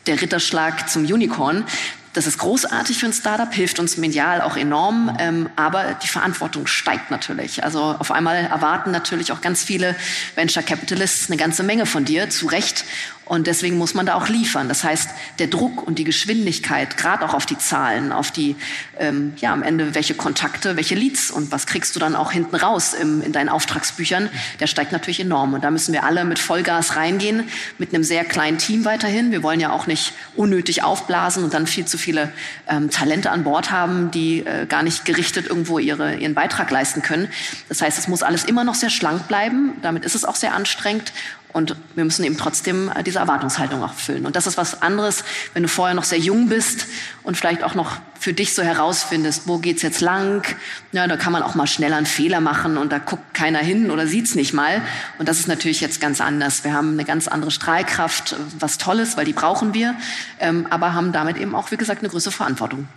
der 0.07 0.21
Ritterschlag 0.21 0.89
zum 0.89 1.05
Unicorn. 1.05 1.65
Das 2.13 2.27
ist 2.27 2.37
großartig 2.37 2.99
für 2.99 3.07
ein 3.07 3.13
Startup, 3.13 3.51
hilft 3.51 3.79
uns 3.79 3.97
medial 3.97 4.41
auch 4.41 4.55
enorm, 4.55 5.17
ähm, 5.19 5.49
aber 5.55 5.97
die 6.03 6.07
Verantwortung 6.07 6.67
steigt 6.67 7.09
natürlich. 7.09 7.63
Also 7.63 7.81
auf 7.81 8.11
einmal 8.11 8.35
erwarten 8.35 8.91
natürlich 8.91 9.31
auch 9.31 9.41
ganz 9.41 9.63
viele 9.63 9.95
Venture 10.35 10.61
Capitalists 10.61 11.29
eine 11.29 11.37
ganze 11.37 11.63
Menge 11.63 11.87
von 11.87 12.05
dir, 12.05 12.29
zu 12.29 12.45
Recht. 12.45 12.85
Und 13.25 13.47
deswegen 13.47 13.77
muss 13.77 13.93
man 13.93 14.05
da 14.05 14.15
auch 14.15 14.27
liefern. 14.27 14.67
Das 14.67 14.83
heißt, 14.83 15.09
der 15.39 15.47
Druck 15.47 15.87
und 15.87 15.97
die 15.97 16.03
Geschwindigkeit, 16.03 16.97
gerade 16.97 17.23
auch 17.23 17.33
auf 17.33 17.45
die 17.45 17.57
Zahlen, 17.57 18.11
auf 18.11 18.31
die, 18.31 18.57
ähm, 18.99 19.33
ja, 19.37 19.53
am 19.53 19.63
Ende 19.63 19.95
welche 19.95 20.13
Kontakte, 20.13 20.75
welche 20.75 20.95
Leads 20.95 21.31
und 21.31 21.51
was 21.51 21.65
kriegst 21.65 21.95
du 21.95 21.99
dann 21.99 22.15
auch 22.15 22.33
hinten 22.33 22.55
raus 22.55 22.93
im, 22.93 23.21
in 23.21 23.31
deinen 23.31 23.47
Auftragsbüchern, 23.47 24.29
der 24.59 24.67
steigt 24.67 24.91
natürlich 24.91 25.21
enorm. 25.21 25.53
Und 25.53 25.63
da 25.63 25.71
müssen 25.71 25.93
wir 25.93 26.03
alle 26.03 26.25
mit 26.25 26.37
Vollgas 26.37 26.97
reingehen, 26.97 27.47
mit 27.77 27.93
einem 27.93 28.03
sehr 28.03 28.25
kleinen 28.25 28.57
Team 28.57 28.83
weiterhin. 28.83 29.31
Wir 29.31 29.41
wollen 29.41 29.61
ja 29.61 29.71
auch 29.71 29.87
nicht 29.87 30.13
unnötig 30.35 30.83
aufblasen 30.83 31.45
und 31.45 31.53
dann 31.53 31.65
viel 31.65 31.85
zu 31.85 31.97
viele 31.97 32.31
ähm, 32.67 32.89
Talente 32.89 33.31
an 33.31 33.45
Bord 33.45 33.71
haben, 33.71 34.11
die 34.11 34.39
äh, 34.39 34.65
gar 34.65 34.83
nicht 34.83 35.05
gerichtet 35.05 35.47
irgendwo 35.47 35.79
ihre, 35.79 36.15
ihren 36.15 36.33
Beitrag 36.33 36.69
leisten 36.71 37.01
können. 37.01 37.29
Das 37.69 37.81
heißt, 37.81 37.97
es 37.97 38.09
muss 38.09 38.21
alles 38.21 38.43
immer 38.43 38.65
noch 38.65 38.75
sehr 38.75 38.89
schlank 38.89 39.29
bleiben. 39.29 39.75
Damit 39.81 40.03
ist 40.03 40.15
es 40.15 40.25
auch 40.25 40.35
sehr 40.35 40.53
anstrengend. 40.53 41.13
Und 41.53 41.75
wir 41.95 42.03
müssen 42.03 42.23
eben 42.23 42.37
trotzdem 42.37 42.91
diese 43.05 43.19
Erwartungshaltung 43.19 43.83
auch 43.83 43.89
erfüllen. 43.89 44.25
Und 44.25 44.35
das 44.35 44.47
ist 44.47 44.57
was 44.57 44.81
anderes, 44.81 45.23
wenn 45.53 45.61
du 45.63 45.69
vorher 45.69 45.93
noch 45.93 46.03
sehr 46.03 46.17
jung 46.17 46.49
bist 46.49 46.87
und 47.23 47.37
vielleicht 47.37 47.63
auch 47.63 47.75
noch 47.75 47.97
für 48.23 48.33
dich 48.33 48.53
so 48.53 48.63
herausfindest, 48.63 49.47
wo 49.47 49.57
geht's 49.57 49.81
jetzt 49.81 49.99
lang. 49.99 50.45
Ja, 50.93 51.07
da 51.07 51.17
kann 51.17 51.33
man 51.33 51.43
auch 51.43 51.55
mal 51.55 51.67
schneller 51.67 51.97
einen 51.97 52.05
Fehler 52.05 52.39
machen 52.39 52.77
und 52.77 52.91
da 52.91 52.97
guckt 52.97 53.33
keiner 53.33 53.59
hin 53.59 53.91
oder 53.91 54.07
sieht's 54.07 54.35
nicht 54.35 54.53
mal. 54.53 54.81
Und 55.19 55.27
das 55.27 55.39
ist 55.39 55.47
natürlich 55.49 55.81
jetzt 55.81 55.99
ganz 55.99 56.21
anders. 56.21 56.63
Wir 56.63 56.73
haben 56.73 56.93
eine 56.93 57.03
ganz 57.03 57.27
andere 57.27 57.51
Strahlkraft, 57.51 58.35
was 58.59 58.77
Tolles, 58.77 59.17
weil 59.17 59.25
die 59.25 59.33
brauchen 59.33 59.73
wir, 59.73 59.95
ähm, 60.39 60.67
aber 60.69 60.93
haben 60.93 61.11
damit 61.11 61.35
eben 61.37 61.53
auch, 61.53 61.71
wie 61.71 61.75
gesagt, 61.75 61.99
eine 61.99 62.09
größere 62.09 62.31
Verantwortung. 62.31 62.87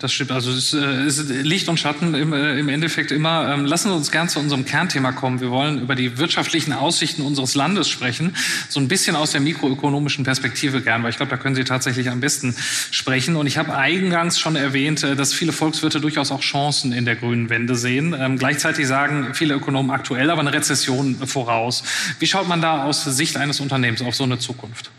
Das 0.00 0.12
stimmt. 0.12 0.32
Also 0.32 0.50
es, 0.50 0.74
äh, 0.74 1.06
ist 1.06 1.28
Licht 1.28 1.68
und 1.68 1.78
Schatten 1.78 2.14
im, 2.14 2.32
äh, 2.32 2.58
im 2.58 2.68
Endeffekt 2.68 3.12
immer. 3.12 3.54
Ähm, 3.54 3.64
lassen 3.64 3.88
Sie 3.88 3.94
uns 3.94 4.10
gern 4.10 4.28
zu 4.28 4.40
unserem 4.40 4.64
Kernthema 4.64 5.12
kommen. 5.12 5.40
Wir 5.40 5.50
wollen 5.50 5.80
über 5.80 5.94
die 5.94 6.18
wirtschaftlichen 6.18 6.72
Aussichten 6.72 7.22
unseres 7.22 7.54
Landes 7.54 7.88
sprechen, 7.88 8.34
so 8.68 8.80
ein 8.80 8.88
bisschen 8.88 9.14
aus 9.14 9.30
der 9.30 9.40
mikroökonomischen 9.40 10.24
Perspektive 10.24 10.82
gern, 10.82 11.04
weil 11.04 11.10
ich 11.10 11.18
glaube, 11.18 11.30
da 11.30 11.36
können 11.36 11.54
Sie 11.54 11.62
tatsächlich 11.62 12.10
am 12.10 12.18
besten 12.18 12.56
sprechen. 12.90 13.36
Und 13.36 13.46
ich 13.46 13.58
habe 13.58 13.71
eingangs 13.72 14.38
schon 14.38 14.56
erwähnt, 14.56 15.02
äh, 15.02 15.16
dass 15.16 15.32
viele 15.34 15.52
Volkswirte 15.52 16.00
durchaus 16.00 16.30
auch 16.30 16.40
Chancen 16.40 16.92
in 16.92 17.04
der 17.04 17.16
grünen 17.16 17.50
Wende 17.50 17.74
sehen. 17.74 18.14
Ähm, 18.18 18.38
gleichzeitig 18.38 18.86
sagen 18.86 19.34
viele 19.34 19.54
Ökonomen 19.54 19.90
aktuell 19.90 20.30
aber 20.30 20.40
eine 20.40 20.52
Rezession 20.52 21.26
voraus. 21.26 21.82
Wie 22.18 22.26
schaut 22.26 22.48
man 22.48 22.60
da 22.60 22.84
aus 22.84 23.04
Sicht 23.04 23.36
eines 23.36 23.60
Unternehmens 23.60 24.02
auf 24.02 24.14
so 24.14 24.24
eine 24.24 24.38
Zukunft? 24.38 24.90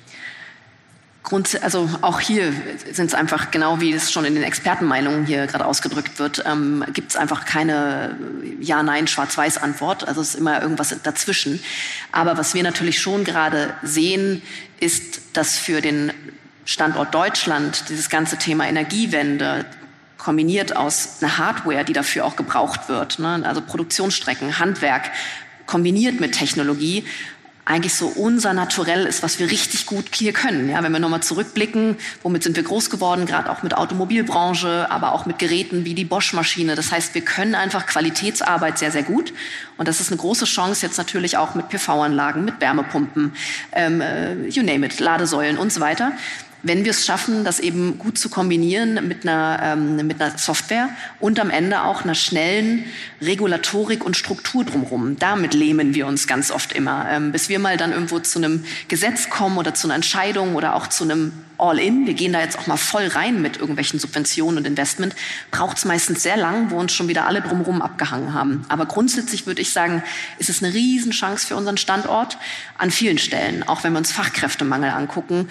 Grund, 1.24 1.64
also 1.64 1.90
auch 2.02 2.20
hier 2.20 2.54
sind 2.92 3.08
es 3.08 3.14
einfach 3.14 3.50
genau 3.50 3.80
wie 3.80 3.94
es 3.94 4.12
schon 4.12 4.26
in 4.26 4.36
den 4.36 4.44
Expertenmeinungen 4.44 5.26
hier 5.26 5.48
gerade 5.48 5.66
ausgedrückt 5.66 6.20
wird, 6.20 6.44
ähm, 6.46 6.84
gibt 6.94 7.12
es 7.12 7.16
einfach 7.16 7.46
keine 7.46 8.18
Ja, 8.60 8.84
Nein, 8.84 9.08
Schwarz-Weiß-Antwort. 9.08 10.06
Also 10.06 10.20
es 10.20 10.30
ist 10.30 10.36
immer 10.36 10.62
irgendwas 10.62 10.94
dazwischen. 11.02 11.64
Aber 12.12 12.38
was 12.38 12.54
wir 12.54 12.62
natürlich 12.62 13.00
schon 13.00 13.24
gerade 13.24 13.74
sehen, 13.84 14.42
ist, 14.82 15.22
dass 15.32 15.58
für 15.58 15.82
den 15.82 16.12
Standort 16.66 17.14
Deutschland 17.14 17.90
dieses 17.90 18.10
ganze 18.10 18.38
Thema 18.38 18.68
Energiewende 18.68 19.66
kombiniert 20.18 20.76
aus 20.76 21.18
einer 21.22 21.38
Hardware, 21.38 21.84
die 21.84 21.94
dafür 21.94 22.26
auch 22.26 22.36
gebraucht 22.36 22.88
wird, 22.88 23.20
ne? 23.20 23.42
also 23.44 23.62
Produktionsstrecken, 23.62 24.60
Handwerk, 24.60 25.12
kombiniert 25.66 26.22
mit 26.22 26.34
Technologie, 26.34 27.06
eigentlich 27.66 27.94
so 27.94 28.08
unser 28.08 28.54
Naturell 28.54 29.06
ist, 29.06 29.24
was 29.24 29.40
wir 29.40 29.50
richtig 29.50 29.86
gut 29.86 30.14
hier 30.14 30.34
können. 30.34 30.70
Ja, 30.70 30.84
wenn 30.84 30.92
wir 30.92 31.00
nochmal 31.00 31.24
zurückblicken, 31.24 31.96
womit 32.22 32.44
sind 32.44 32.58
wir 32.58 32.64
groß 32.64 32.90
geworden, 32.90 33.26
gerade 33.26 33.50
auch 33.50 33.64
mit 33.64 33.74
Automobilbranche, 33.74 34.88
aber 34.90 35.14
auch 35.14 35.26
mit 35.26 35.40
Geräten 35.40 35.86
wie 35.86 35.94
die 35.94 36.04
Bosch-Maschine. 36.04 36.76
Das 36.76 36.92
heißt, 36.92 37.16
wir 37.16 37.22
können 37.22 37.56
einfach 37.56 37.86
Qualitätsarbeit 37.86 38.80
sehr, 38.80 38.92
sehr 38.92 39.04
gut. 39.04 39.34
Und 39.78 39.88
das 39.88 40.02
ist 40.02 40.12
eine 40.12 40.20
große 40.20 40.44
Chance 40.44 40.86
jetzt 40.86 40.98
natürlich 40.98 41.38
auch 41.38 41.56
mit 41.56 41.70
PV-Anlagen, 41.70 42.44
mit 42.44 42.60
Wärmepumpen, 42.60 43.34
ähm, 43.72 44.02
äh, 44.02 44.48
you 44.48 44.62
name 44.62 44.86
it, 44.86 45.00
Ladesäulen 45.00 45.58
und 45.58 45.72
so 45.72 45.80
weiter 45.80 46.12
wenn 46.64 46.86
wir 46.86 46.92
es 46.92 47.06
schaffen, 47.06 47.44
das 47.44 47.60
eben 47.60 48.00
gut 48.00 48.18
zu 48.18 48.30
kombinieren 48.30 49.08
mit 49.08 49.28
einer, 49.28 49.60
ähm, 49.62 50.08
mit 50.08 50.22
einer 50.22 50.38
Software 50.38 50.90
und 51.20 51.40
am 51.40 51.50
Ende 51.50 51.84
auch 51.84 52.04
einer 52.04 52.16
schnellen 52.16 52.86
Regulatorik 53.22 54.06
und 54.06 54.16
Struktur 54.16 54.64
drumherum. 54.64 55.18
Damit 55.20 55.54
lähmen 55.54 55.94
wir 55.94 56.08
uns 56.08 56.26
ganz 56.26 56.52
oft 56.52 56.72
immer. 56.72 57.06
Ähm, 57.10 57.34
bis 57.34 57.50
wir 57.50 57.60
mal 57.60 57.76
dann 57.76 57.92
irgendwo 57.92 58.20
zu 58.20 58.40
einem 58.40 58.64
Gesetz 58.88 59.30
kommen 59.30 59.58
oder 59.58 59.74
zu 59.74 59.88
einer 59.88 59.96
Entscheidung 59.96 60.56
oder 60.56 60.76
auch 60.76 60.88
zu 60.88 61.04
einem 61.04 61.34
All-in, 61.58 62.08
wir 62.08 62.14
gehen 62.14 62.34
da 62.34 62.42
jetzt 62.42 62.58
auch 62.58 62.68
mal 62.68 62.78
voll 62.78 63.08
rein 63.08 63.42
mit 63.42 63.58
irgendwelchen 63.58 64.00
Subventionen 64.00 64.58
und 64.58 64.68
Investment, 64.68 65.16
braucht 65.52 65.78
es 65.78 65.86
meistens 65.86 66.24
sehr 66.24 66.36
lang, 66.36 66.72
wo 66.72 66.78
uns 66.78 66.94
schon 66.94 67.08
wieder 67.08 67.28
alle 67.28 67.42
drumherum 67.42 67.82
abgehangen 67.82 68.34
haben. 68.34 68.66
Aber 68.70 68.86
grundsätzlich 68.86 69.46
würde 69.46 69.62
ich 69.62 69.72
sagen, 69.72 70.04
ist 70.40 70.50
es 70.50 70.64
eine 70.64 70.74
Riesenchance 70.74 71.48
für 71.48 71.56
unseren 71.56 71.78
Standort 71.78 72.38
an 72.78 72.92
vielen 72.92 73.18
Stellen, 73.18 73.64
auch 73.64 73.84
wenn 73.84 73.94
wir 73.94 74.00
uns 74.00 74.12
Fachkräftemangel 74.12 74.90
angucken. 74.90 75.48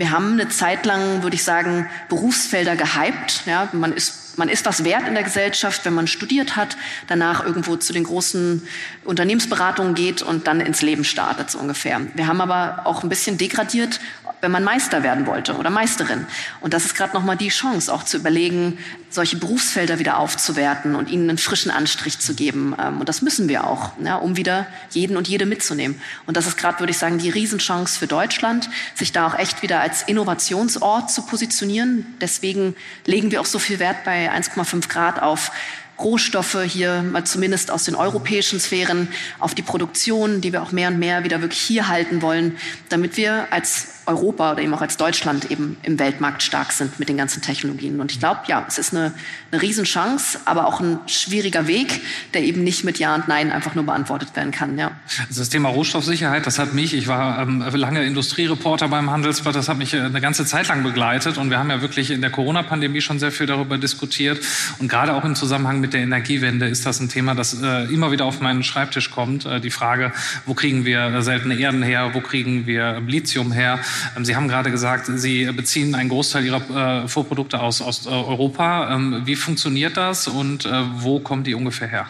Wir 0.00 0.12
haben 0.12 0.32
eine 0.32 0.48
Zeit 0.48 0.86
lang, 0.86 1.22
würde 1.22 1.36
ich 1.36 1.44
sagen, 1.44 1.86
Berufsfelder 2.08 2.74
gehypt. 2.74 3.42
Ja, 3.44 3.68
man 3.72 3.92
ist 3.92 4.29
man 4.40 4.48
ist 4.48 4.64
was 4.64 4.84
wert 4.84 5.06
in 5.06 5.12
der 5.12 5.22
Gesellschaft, 5.22 5.84
wenn 5.84 5.92
man 5.92 6.06
studiert 6.06 6.56
hat, 6.56 6.78
danach 7.08 7.44
irgendwo 7.44 7.76
zu 7.76 7.92
den 7.92 8.04
großen 8.04 8.66
Unternehmensberatungen 9.04 9.94
geht 9.94 10.22
und 10.22 10.46
dann 10.46 10.60
ins 10.60 10.80
Leben 10.80 11.04
startet, 11.04 11.50
so 11.50 11.58
ungefähr. 11.58 12.00
Wir 12.14 12.26
haben 12.26 12.40
aber 12.40 12.86
auch 12.86 13.02
ein 13.02 13.10
bisschen 13.10 13.36
degradiert 13.36 14.00
wenn 14.40 14.50
man 14.50 14.64
Meister 14.64 15.02
werden 15.02 15.26
wollte 15.26 15.54
oder 15.56 15.70
Meisterin. 15.70 16.26
Und 16.60 16.74
das 16.74 16.84
ist 16.84 16.94
gerade 16.94 17.14
nochmal 17.14 17.36
die 17.36 17.48
Chance, 17.48 17.92
auch 17.92 18.04
zu 18.04 18.16
überlegen, 18.16 18.78
solche 19.10 19.36
Berufsfelder 19.36 19.98
wieder 19.98 20.18
aufzuwerten 20.18 20.94
und 20.94 21.10
ihnen 21.10 21.28
einen 21.28 21.38
frischen 21.38 21.70
Anstrich 21.70 22.20
zu 22.20 22.34
geben. 22.34 22.74
Ähm, 22.80 23.00
und 23.00 23.08
das 23.08 23.22
müssen 23.22 23.48
wir 23.48 23.66
auch, 23.66 23.92
ja, 24.02 24.16
um 24.16 24.36
wieder 24.36 24.66
jeden 24.90 25.16
und 25.16 25.28
jede 25.28 25.46
mitzunehmen. 25.46 26.00
Und 26.26 26.36
das 26.36 26.46
ist 26.46 26.56
gerade, 26.56 26.78
würde 26.78 26.92
ich 26.92 26.98
sagen, 26.98 27.18
die 27.18 27.30
Riesenchance 27.30 27.98
für 27.98 28.06
Deutschland, 28.06 28.70
sich 28.94 29.12
da 29.12 29.26
auch 29.26 29.38
echt 29.38 29.62
wieder 29.62 29.80
als 29.80 30.02
Innovationsort 30.02 31.10
zu 31.10 31.22
positionieren. 31.22 32.06
Deswegen 32.20 32.76
legen 33.04 33.30
wir 33.30 33.40
auch 33.40 33.46
so 33.46 33.58
viel 33.58 33.78
Wert 33.78 34.04
bei 34.04 34.29
1,5 34.32 34.88
Grad 34.88 35.22
auf 35.22 35.52
Rohstoffe 36.00 36.58
hier 36.66 37.02
mal 37.02 37.24
zumindest 37.24 37.70
aus 37.70 37.84
den 37.84 37.94
europäischen 37.94 38.58
Sphären 38.58 39.08
auf 39.38 39.54
die 39.54 39.62
Produktion, 39.62 40.40
die 40.40 40.52
wir 40.52 40.62
auch 40.62 40.72
mehr 40.72 40.88
und 40.88 40.98
mehr 40.98 41.24
wieder 41.24 41.42
wirklich 41.42 41.60
hier 41.60 41.88
halten 41.88 42.22
wollen, 42.22 42.56
damit 42.88 43.16
wir 43.16 43.52
als 43.52 43.99
Europa 44.10 44.52
oder 44.52 44.62
eben 44.62 44.74
auch 44.74 44.82
als 44.82 44.96
Deutschland 44.96 45.50
eben 45.50 45.76
im 45.82 45.98
Weltmarkt 45.98 46.42
stark 46.42 46.72
sind 46.72 46.98
mit 46.98 47.08
den 47.08 47.16
ganzen 47.16 47.42
Technologien. 47.42 48.00
Und 48.00 48.12
ich 48.12 48.18
glaube, 48.18 48.40
ja, 48.46 48.64
es 48.66 48.78
ist 48.78 48.94
eine, 48.94 49.12
eine 49.50 49.62
Riesenchance, 49.62 50.38
aber 50.44 50.66
auch 50.66 50.80
ein 50.80 50.98
schwieriger 51.06 51.66
Weg, 51.66 52.00
der 52.34 52.42
eben 52.42 52.64
nicht 52.64 52.84
mit 52.84 52.98
Ja 52.98 53.14
und 53.14 53.28
Nein 53.28 53.50
einfach 53.50 53.74
nur 53.74 53.84
beantwortet 53.84 54.34
werden 54.36 54.50
kann. 54.50 54.78
Ja. 54.78 54.92
Also 55.28 55.40
das 55.40 55.48
Thema 55.48 55.68
Rohstoffsicherheit, 55.68 56.46
das 56.46 56.58
hat 56.58 56.74
mich, 56.74 56.94
ich 56.94 57.08
war 57.08 57.40
ähm, 57.40 57.64
lange 57.74 58.04
Industriereporter 58.04 58.88
beim 58.88 59.10
Handelsblatt, 59.10 59.54
das 59.54 59.68
hat 59.68 59.78
mich 59.78 59.94
äh, 59.94 60.00
eine 60.00 60.20
ganze 60.20 60.44
Zeit 60.44 60.68
lang 60.68 60.82
begleitet 60.82 61.38
und 61.38 61.50
wir 61.50 61.58
haben 61.58 61.70
ja 61.70 61.82
wirklich 61.82 62.10
in 62.10 62.20
der 62.20 62.30
Corona-Pandemie 62.30 63.00
schon 63.00 63.18
sehr 63.18 63.32
viel 63.32 63.46
darüber 63.46 63.78
diskutiert 63.78 64.40
und 64.78 64.88
gerade 64.88 65.14
auch 65.14 65.24
im 65.24 65.34
Zusammenhang 65.34 65.80
mit 65.80 65.92
der 65.92 66.00
Energiewende 66.00 66.66
ist 66.66 66.86
das 66.86 67.00
ein 67.00 67.08
Thema, 67.08 67.34
das 67.34 67.60
äh, 67.62 67.84
immer 67.92 68.10
wieder 68.10 68.24
auf 68.24 68.40
meinen 68.40 68.62
Schreibtisch 68.62 69.10
kommt. 69.10 69.46
Äh, 69.46 69.60
die 69.60 69.70
Frage, 69.70 70.12
wo 70.46 70.54
kriegen 70.54 70.84
wir 70.84 71.22
seltene 71.22 71.54
Erden 71.54 71.82
her, 71.82 72.10
wo 72.12 72.20
kriegen 72.20 72.66
wir 72.66 73.00
Lithium 73.06 73.52
her? 73.52 73.78
Ähm, 74.16 74.24
Sie 74.24 74.36
haben 74.36 74.48
gerade 74.48 74.70
gesagt, 74.70 75.06
Sie 75.06 75.46
beziehen 75.52 75.94
einen 75.94 76.08
Großteil 76.08 76.44
Ihrer 76.44 77.04
äh, 77.04 77.08
Vorprodukte 77.08 77.60
aus, 77.60 77.82
aus 77.82 78.06
Europa. 78.06 78.94
Ähm, 78.94 79.22
wie 79.24 79.36
funktioniert 79.36 79.96
das 79.96 80.28
und 80.28 80.66
äh, 80.66 80.82
wo 80.96 81.20
kommen 81.20 81.44
die 81.44 81.54
ungefähr 81.54 81.88
her? 81.88 82.06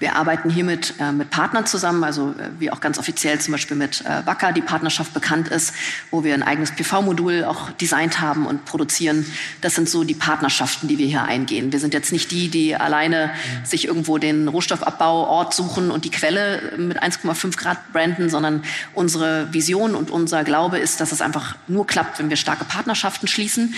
Wir 0.00 0.16
arbeiten 0.16 0.48
hiermit 0.48 0.94
äh, 0.98 1.12
mit 1.12 1.28
Partnern 1.28 1.66
zusammen, 1.66 2.02
also 2.04 2.30
äh, 2.30 2.48
wie 2.58 2.70
auch 2.70 2.80
ganz 2.80 2.98
offiziell 2.98 3.38
zum 3.38 3.52
Beispiel 3.52 3.76
mit 3.76 4.00
äh, 4.00 4.26
Wacker, 4.26 4.52
die 4.52 4.62
Partnerschaft 4.62 5.12
bekannt 5.12 5.48
ist, 5.48 5.74
wo 6.10 6.24
wir 6.24 6.32
ein 6.32 6.42
eigenes 6.42 6.70
PV-Modul 6.72 7.44
auch 7.44 7.70
designt 7.72 8.18
haben 8.18 8.46
und 8.46 8.64
produzieren. 8.64 9.26
Das 9.60 9.74
sind 9.74 9.90
so 9.90 10.02
die 10.02 10.14
Partnerschaften, 10.14 10.88
die 10.88 10.96
wir 10.96 11.06
hier 11.06 11.24
eingehen. 11.24 11.70
Wir 11.70 11.80
sind 11.80 11.92
jetzt 11.92 12.12
nicht 12.12 12.30
die, 12.30 12.48
die 12.48 12.74
alleine 12.74 13.26
mhm. 13.26 13.66
sich 13.66 13.86
irgendwo 13.86 14.16
den 14.16 14.48
Rohstoffabbauort 14.48 15.52
suchen 15.52 15.90
und 15.90 16.06
die 16.06 16.10
Quelle 16.10 16.72
mit 16.78 17.02
1,5 17.02 17.58
Grad 17.58 17.92
branden, 17.92 18.30
sondern 18.30 18.64
unsere 18.94 19.52
Vision 19.52 19.94
und 19.94 20.10
unser 20.10 20.44
Glaube 20.44 20.78
ist, 20.78 21.02
dass 21.02 21.12
es 21.12 21.20
einfach 21.20 21.56
nur 21.68 21.86
klappt, 21.86 22.18
wenn 22.18 22.30
wir 22.30 22.38
starke 22.38 22.64
Partnerschaften 22.64 23.28
schließen 23.28 23.74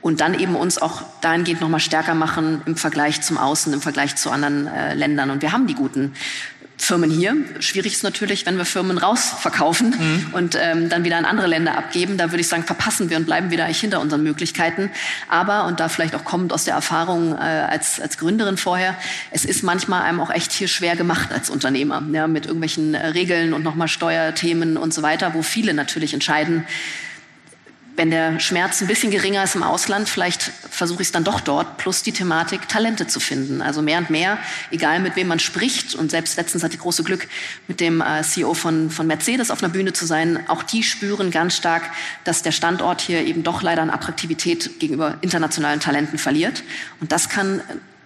und 0.00 0.20
dann 0.20 0.38
eben 0.38 0.56
uns 0.56 0.78
auch 0.78 1.02
dahingehend 1.20 1.60
noch 1.60 1.68
mal 1.68 1.80
stärker 1.80 2.14
machen 2.14 2.62
im 2.66 2.76
Vergleich 2.76 3.20
zum 3.20 3.38
Außen, 3.38 3.72
im 3.72 3.80
Vergleich 3.80 4.16
zu 4.16 4.30
anderen 4.30 4.66
äh, 4.66 4.94
Ländern. 4.94 5.30
Und 5.30 5.42
wir 5.42 5.52
haben 5.52 5.66
die 5.66 5.74
guten 5.74 6.12
Firmen 6.80 7.10
hier. 7.10 7.36
Schwierig 7.60 7.92
ist 7.92 8.02
natürlich, 8.02 8.46
wenn 8.46 8.56
wir 8.56 8.64
Firmen 8.64 8.96
rausverkaufen 8.96 9.90
mhm. 9.90 10.26
und 10.32 10.58
ähm, 10.58 10.88
dann 10.88 11.04
wieder 11.04 11.18
an 11.18 11.26
andere 11.26 11.46
Länder 11.46 11.76
abgeben. 11.76 12.16
Da 12.16 12.32
würde 12.32 12.40
ich 12.40 12.48
sagen, 12.48 12.64
verpassen 12.64 13.10
wir 13.10 13.18
und 13.18 13.26
bleiben 13.26 13.50
wieder 13.50 13.66
eigentlich 13.66 13.80
hinter 13.80 14.00
unseren 14.00 14.22
Möglichkeiten. 14.22 14.90
Aber, 15.28 15.66
und 15.66 15.78
da 15.78 15.90
vielleicht 15.90 16.14
auch 16.14 16.24
kommend 16.24 16.54
aus 16.54 16.64
der 16.64 16.74
Erfahrung 16.74 17.34
äh, 17.34 17.38
als, 17.38 18.00
als 18.00 18.16
Gründerin 18.16 18.56
vorher, 18.56 18.96
es 19.30 19.44
ist 19.44 19.62
manchmal 19.62 20.02
einem 20.02 20.20
auch 20.20 20.30
echt 20.30 20.52
hier 20.52 20.68
schwer 20.68 20.96
gemacht 20.96 21.30
als 21.32 21.50
Unternehmer, 21.50 22.02
ja, 22.12 22.26
mit 22.26 22.46
irgendwelchen 22.46 22.94
äh, 22.94 23.08
Regeln 23.08 23.52
und 23.52 23.62
nochmal 23.62 23.88
Steuerthemen 23.88 24.78
und 24.78 24.94
so 24.94 25.02
weiter, 25.02 25.34
wo 25.34 25.42
viele 25.42 25.74
natürlich 25.74 26.14
entscheiden, 26.14 26.64
wenn 28.00 28.10
der 28.10 28.40
Schmerz 28.40 28.80
ein 28.80 28.86
bisschen 28.86 29.10
geringer 29.10 29.44
ist 29.44 29.56
im 29.56 29.62
Ausland, 29.62 30.08
vielleicht 30.08 30.40
versuche 30.40 31.02
ich 31.02 31.08
es 31.08 31.12
dann 31.12 31.22
doch 31.22 31.38
dort, 31.38 31.76
plus 31.76 32.02
die 32.02 32.12
Thematik, 32.12 32.66
Talente 32.66 33.06
zu 33.06 33.20
finden. 33.20 33.60
Also 33.60 33.82
mehr 33.82 33.98
und 33.98 34.08
mehr, 34.08 34.38
egal 34.70 35.00
mit 35.00 35.16
wem 35.16 35.28
man 35.28 35.38
spricht. 35.38 35.94
Und 35.94 36.10
selbst 36.10 36.38
letztens 36.38 36.64
hatte 36.64 36.76
ich 36.76 36.80
große 36.80 37.04
Glück, 37.04 37.28
mit 37.68 37.78
dem 37.78 38.00
äh, 38.00 38.22
CEO 38.22 38.54
von, 38.54 38.88
von 38.88 39.06
Mercedes 39.06 39.50
auf 39.50 39.62
einer 39.62 39.70
Bühne 39.70 39.92
zu 39.92 40.06
sein. 40.06 40.42
Auch 40.48 40.62
die 40.62 40.82
spüren 40.82 41.30
ganz 41.30 41.54
stark, 41.54 41.82
dass 42.24 42.40
der 42.40 42.52
Standort 42.52 43.02
hier 43.02 43.22
eben 43.22 43.42
doch 43.42 43.60
leider 43.60 43.82
an 43.82 43.90
Attraktivität 43.90 44.80
gegenüber 44.80 45.18
internationalen 45.20 45.80
Talenten 45.80 46.16
verliert. 46.16 46.62
Und 47.02 47.12
das 47.12 47.28
kann 47.28 47.60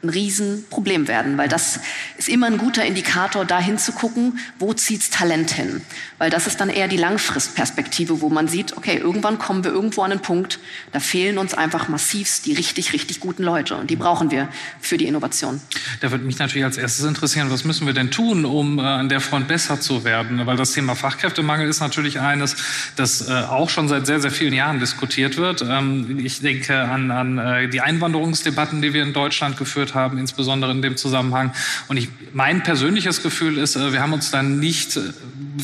ein 0.05 0.11
Riesenproblem 0.11 1.09
werden, 1.09 1.39
weil 1.39 1.49
das 1.49 1.81
ist 2.19 2.29
immer 2.29 2.47
ein 2.47 2.59
guter 2.59 2.85
Indikator, 2.85 3.45
da 3.45 3.59
hinzugucken, 3.59 4.39
wo 4.59 4.73
zieht's 4.73 5.11
Talent 5.11 5.51
hin. 5.51 5.83
Weil 6.19 6.31
das 6.31 6.47
ist 6.47 6.61
dann 6.61 6.71
eher 6.71 6.89
die 6.89 6.97
Langfristperspektive, 6.97 8.21
wo 8.21 8.29
man 8.29 8.47
sieht, 8.47 8.77
okay, 8.77 8.97
irgendwann 8.97 9.39
kommen 9.39 9.65
wir 9.65 9.73
irgendwo 9.73 10.03
an 10.03 10.13
einen 10.13 10.21
Punkt, 10.21 10.59
da 10.93 11.01
fehlen 11.01 11.39
uns 11.39 11.55
einfach 11.55 11.89
massivst 11.89 12.47
die 12.47 12.53
richtig, 12.53 12.93
richtig 12.93 13.21
guten 13.21 13.43
Leute 13.43 13.77
und 13.77 13.91
die 13.91 13.97
brauchen 13.97 14.31
wir 14.31 14.49
für 14.81 14.97
die 14.97 15.07
Innovation. 15.07 15.61
Da 16.01 16.11
würde 16.11 16.25
mich 16.25 16.39
natürlich 16.39 16.65
als 16.65 16.77
erstes 16.77 17.05
interessieren, 17.05 17.51
was 17.51 17.65
müssen 17.65 17.87
wir 17.87 17.95
denn 17.95 18.11
tun, 18.11 18.45
um 18.45 18.79
äh, 18.79 18.83
an 18.83 19.09
der 19.09 19.21
Front 19.21 19.49
besser 19.49 19.81
zu 19.81 20.05
werden? 20.05 20.47
Weil 20.47 20.57
das 20.57 20.73
Thema 20.73 20.95
Fachkräftemangel 20.95 21.69
ist 21.69 21.81
natürlich 21.81 22.21
eines, 22.21 22.57
das 22.97 23.29
äh, 23.29 23.33
auch 23.33 23.71
schon 23.71 23.89
seit 23.89 24.07
sehr, 24.07 24.21
sehr 24.21 24.31
vielen 24.31 24.53
Jahren 24.53 24.81
diskutiert 24.81 25.37
wird. 25.37 25.63
Ähm, 25.63 26.19
ich 26.23 26.41
denke 26.41 26.79
an, 26.79 27.11
an 27.11 27.39
äh, 27.39 27.69
die 27.69 27.81
Einwanderungsdebatten, 27.81 28.83
die 28.83 28.93
wir 28.93 29.03
in 29.03 29.13
Deutschland 29.13 29.57
geführt 29.57 29.94
haben, 29.95 30.19
insbesondere 30.19 30.73
in 30.73 30.83
dem 30.83 30.97
Zusammenhang. 30.97 31.53
Und 31.89 31.97
ich, 31.97 32.09
mein 32.33 32.63
persönliches 32.63 33.23
Gefühl 33.23 33.59
ist, 33.59 33.77
äh, 33.77 33.93
wir 33.93 34.01
haben 34.01 34.13
uns 34.13 34.31
dann 34.31 34.59
nicht 34.59 34.97
äh, 34.97 35.01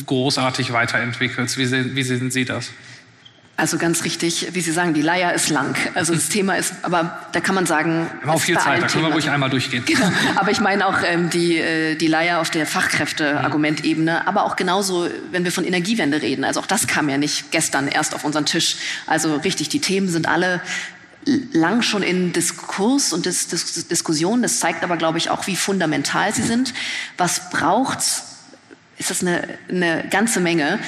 großartig 0.05 0.73
weiterentwickelt. 0.73 1.57
Wie 1.57 1.65
sehen, 1.65 1.95
wie 1.95 2.03
sehen 2.03 2.31
Sie 2.31 2.45
das? 2.45 2.71
Also 3.61 3.77
ganz 3.77 4.03
richtig, 4.05 4.47
wie 4.53 4.61
Sie 4.61 4.71
sagen, 4.71 4.95
die 4.95 5.03
Leier 5.03 5.33
ist 5.33 5.49
lang. 5.49 5.75
Also 5.93 6.15
das 6.15 6.29
Thema 6.29 6.55
ist, 6.55 6.73
aber 6.81 7.19
da 7.31 7.41
kann 7.41 7.53
man 7.53 7.67
sagen, 7.67 8.07
wir 8.19 8.21
haben 8.21 8.35
auch 8.35 8.41
viel 8.41 8.57
Zeit, 8.57 8.81
da 8.81 8.87
können 8.87 9.05
wir 9.05 9.13
ruhig 9.13 9.29
einmal 9.29 9.51
durchgehen. 9.51 9.83
Genau. 9.85 10.11
Aber 10.35 10.49
ich 10.49 10.59
meine 10.61 10.87
auch 10.87 10.97
ähm, 11.05 11.29
die, 11.29 11.57
äh, 11.57 11.95
die 11.95 12.07
Leier 12.07 12.39
auf 12.39 12.49
der 12.49 12.65
Fachkräfteargumentebene, 12.65 14.27
aber 14.27 14.45
auch 14.45 14.55
genauso, 14.55 15.07
wenn 15.31 15.43
wir 15.43 15.51
von 15.51 15.63
Energiewende 15.63 16.23
reden. 16.23 16.43
Also 16.43 16.59
auch 16.59 16.65
das 16.65 16.87
kam 16.87 17.07
ja 17.07 17.19
nicht 17.19 17.51
gestern 17.51 17.87
erst 17.87 18.15
auf 18.15 18.23
unseren 18.23 18.47
Tisch. 18.47 18.77
Also 19.05 19.35
richtig, 19.35 19.69
die 19.69 19.79
Themen 19.79 20.07
sind 20.07 20.27
alle 20.27 20.61
lang 21.25 21.81
schon 21.81 22.03
in 22.03 22.33
Diskurs 22.33 23.13
und 23.13 23.25
Dis 23.25 23.47
Dis 23.47 23.87
Diskussion. 23.87 24.41
Das 24.41 24.59
zeigt 24.59 24.83
aber, 24.83 24.97
glaube 24.97 25.17
ich, 25.17 25.29
auch, 25.29 25.47
wie 25.47 25.55
fundamental 25.55 26.33
sie 26.33 26.43
sind. 26.43 26.73
Was 27.17 27.49
braucht's? 27.49 28.23
Ist 28.97 29.09
das 29.09 29.21
eine, 29.21 29.47
eine 29.69 30.07
ganze 30.09 30.39
Menge? 30.39 30.79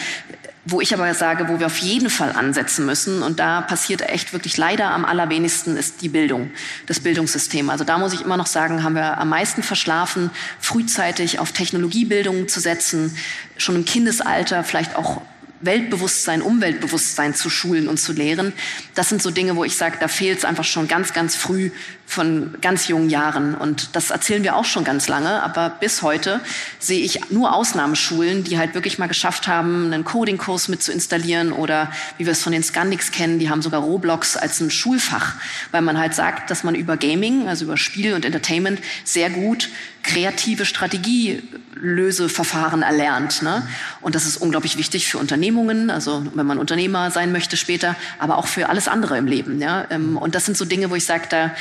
Wo 0.66 0.80
ich 0.80 0.94
aber 0.94 1.14
sage, 1.14 1.50
wo 1.50 1.60
wir 1.60 1.66
auf 1.66 1.80
jeden 1.80 2.10
Fall 2.10 2.32
ansetzen 2.32 2.86
müssen, 2.86 3.22
und 3.22 3.40
da 3.40 3.60
passiert 3.62 4.02
echt 4.02 4.32
wirklich 4.32 4.56
leider 4.56 4.92
am 4.92 5.04
allerwenigsten, 5.04 5.76
ist 5.76 6.02
die 6.02 6.08
Bildung, 6.08 6.52
das 6.86 7.02
Bildungssystem. 7.02 7.70
Also 7.70 7.84
da 7.84 7.98
muss 7.98 8.14
ich 8.14 8.22
immer 8.22 8.38
noch 8.38 8.48
sagen, 8.48 8.82
haben 8.82 8.96
wir 8.96 9.18
am 9.18 9.28
meisten 9.28 9.62
verschlafen, 9.62 10.30
frühzeitig 10.62 11.40
auf 11.40 11.52
Technologiebildung 11.52 12.48
zu 12.48 12.62
setzen, 12.62 13.18
schon 13.58 13.76
im 13.76 13.84
Kindesalter 13.84 14.64
vielleicht 14.64 14.96
auch 14.96 15.22
Weltbewusstsein, 15.66 16.42
Umweltbewusstsein 16.42 17.36
zu 17.36 17.50
schulen 17.50 17.88
und 17.88 17.98
zu 17.98 18.14
lehren. 18.14 18.54
Das 18.96 19.10
sind 19.10 19.22
so 19.22 19.32
Dinge, 19.32 19.56
wo 19.56 19.64
ich 19.64 19.76
sage, 19.76 19.98
da 20.00 20.08
fehlt 20.08 20.40
es 20.40 20.46
einfach 20.46 20.64
schon 20.64 20.88
ganz, 20.88 21.14
ganz 21.14 21.36
früh 21.36 21.72
von 22.14 22.56
ganz 22.62 22.88
jungen 22.88 23.10
Jahren. 23.10 23.56
Und 23.56 23.96
das 23.96 24.12
erzählen 24.12 24.44
wir 24.44 24.56
auch 24.56 24.66
schon 24.66 24.84
ganz 24.84 25.08
lange. 25.08 25.44
Aber 25.44 25.70
bis 25.70 26.02
heute 26.02 26.40
sehe 26.80 27.04
ich 27.04 27.32
nur 27.32 27.54
Ausnahmeschulen, 27.54 28.44
die 28.44 28.58
halt 28.58 28.76
wirklich 28.76 29.00
mal 29.00 29.08
geschafft 29.08 29.48
haben, 29.48 29.92
einen 29.92 30.06
Coding-Kurs 30.06 30.70
mit 30.70 30.82
zu 30.82 30.92
installieren 30.92 31.52
oder 31.52 31.92
wie 32.18 32.26
wir 32.26 32.32
es 32.32 32.44
von 32.44 32.54
den 32.54 32.64
Scandics 32.64 33.12
kennen, 33.12 33.40
die 33.40 33.50
haben 33.50 33.62
sogar 33.62 33.82
Roblox 33.82 34.38
als 34.38 34.62
ein 34.62 34.72
Schulfach, 34.72 35.36
weil 35.72 35.82
man 35.82 35.98
halt 35.98 36.14
sagt, 36.14 36.52
dass 36.52 36.64
man 36.64 36.76
über 36.76 36.98
Gaming, 36.98 37.48
also 37.48 37.66
über 37.66 37.78
Spiel 37.78 38.14
und 38.14 38.26
Entertainment 38.26 38.80
sehr 39.04 39.30
gut 39.30 39.70
kreative 40.04 40.66
Strategielöseverfahren 40.66 42.84
erlernt. 42.84 43.42
Ne? 43.42 43.68
Und 44.02 44.16
das 44.16 44.26
ist 44.26 44.36
unglaublich 44.38 44.78
wichtig 44.78 45.08
für 45.08 45.18
Unternehmungen, 45.18 45.90
also 45.90 46.24
wenn 46.36 46.46
man 46.46 46.60
Unternehmer 46.60 47.10
sein 47.10 47.32
möchte 47.32 47.58
später, 47.58 47.96
aber 48.20 48.38
auch 48.38 48.48
für 48.48 48.70
alles 48.70 48.88
andere 48.88 49.18
im 49.18 49.26
Leben. 49.26 49.60
Ja? 49.62 49.88
Ähm, 49.90 50.18
und 50.18 50.36
das 50.36 50.46
sind 50.46 50.58
so 50.58 50.66
Dinge, 50.66 50.90
wo 50.90 50.96
ich 50.96 51.06
sage, 51.06 51.24
da 51.30 51.52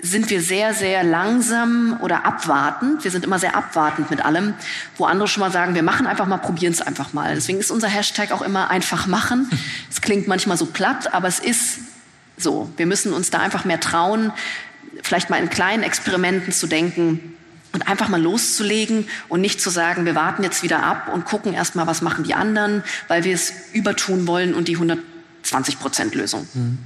sind 0.00 0.28
wir 0.30 0.42
sehr, 0.42 0.74
sehr 0.74 1.02
langsam 1.02 1.98
oder 2.02 2.26
abwartend. 2.26 3.02
Wir 3.02 3.10
sind 3.10 3.24
immer 3.24 3.38
sehr 3.38 3.56
abwartend 3.56 4.10
mit 4.10 4.24
allem, 4.24 4.54
wo 4.96 5.06
andere 5.06 5.26
schon 5.26 5.40
mal 5.40 5.50
sagen, 5.50 5.74
wir 5.74 5.82
machen 5.82 6.06
einfach 6.06 6.26
mal, 6.26 6.36
probieren 6.36 6.72
es 6.72 6.82
einfach 6.82 7.12
mal. 7.12 7.34
Deswegen 7.34 7.58
ist 7.58 7.70
unser 7.70 7.88
Hashtag 7.88 8.30
auch 8.32 8.42
immer 8.42 8.70
einfach 8.70 9.06
machen. 9.06 9.50
Es 9.90 10.02
klingt 10.02 10.28
manchmal 10.28 10.56
so 10.56 10.66
platt, 10.66 11.14
aber 11.14 11.26
es 11.26 11.40
ist 11.40 11.78
so. 12.36 12.70
Wir 12.76 12.86
müssen 12.86 13.12
uns 13.14 13.30
da 13.30 13.38
einfach 13.38 13.64
mehr 13.64 13.80
trauen, 13.80 14.30
vielleicht 15.02 15.30
mal 15.30 15.38
in 15.38 15.48
kleinen 15.48 15.82
Experimenten 15.82 16.52
zu 16.52 16.66
denken, 16.66 17.36
und 17.72 17.88
einfach 17.88 18.08
mal 18.08 18.22
loszulegen 18.22 19.06
und 19.28 19.42
nicht 19.42 19.60
zu 19.60 19.68
sagen, 19.68 20.06
wir 20.06 20.14
warten 20.14 20.42
jetzt 20.42 20.62
wieder 20.62 20.82
ab 20.82 21.10
und 21.12 21.26
gucken 21.26 21.52
erst 21.52 21.76
mal, 21.76 21.86
was 21.86 22.00
machen 22.00 22.24
die 22.24 22.32
anderen, 22.32 22.82
weil 23.06 23.24
wir 23.24 23.34
es 23.34 23.52
übertun 23.74 24.26
wollen 24.26 24.54
und 24.54 24.68
die 24.68 24.76
100 24.76 24.98
20 25.46 25.78
Prozent 25.78 26.14
Lösung. 26.14 26.46
Mhm. 26.54 26.78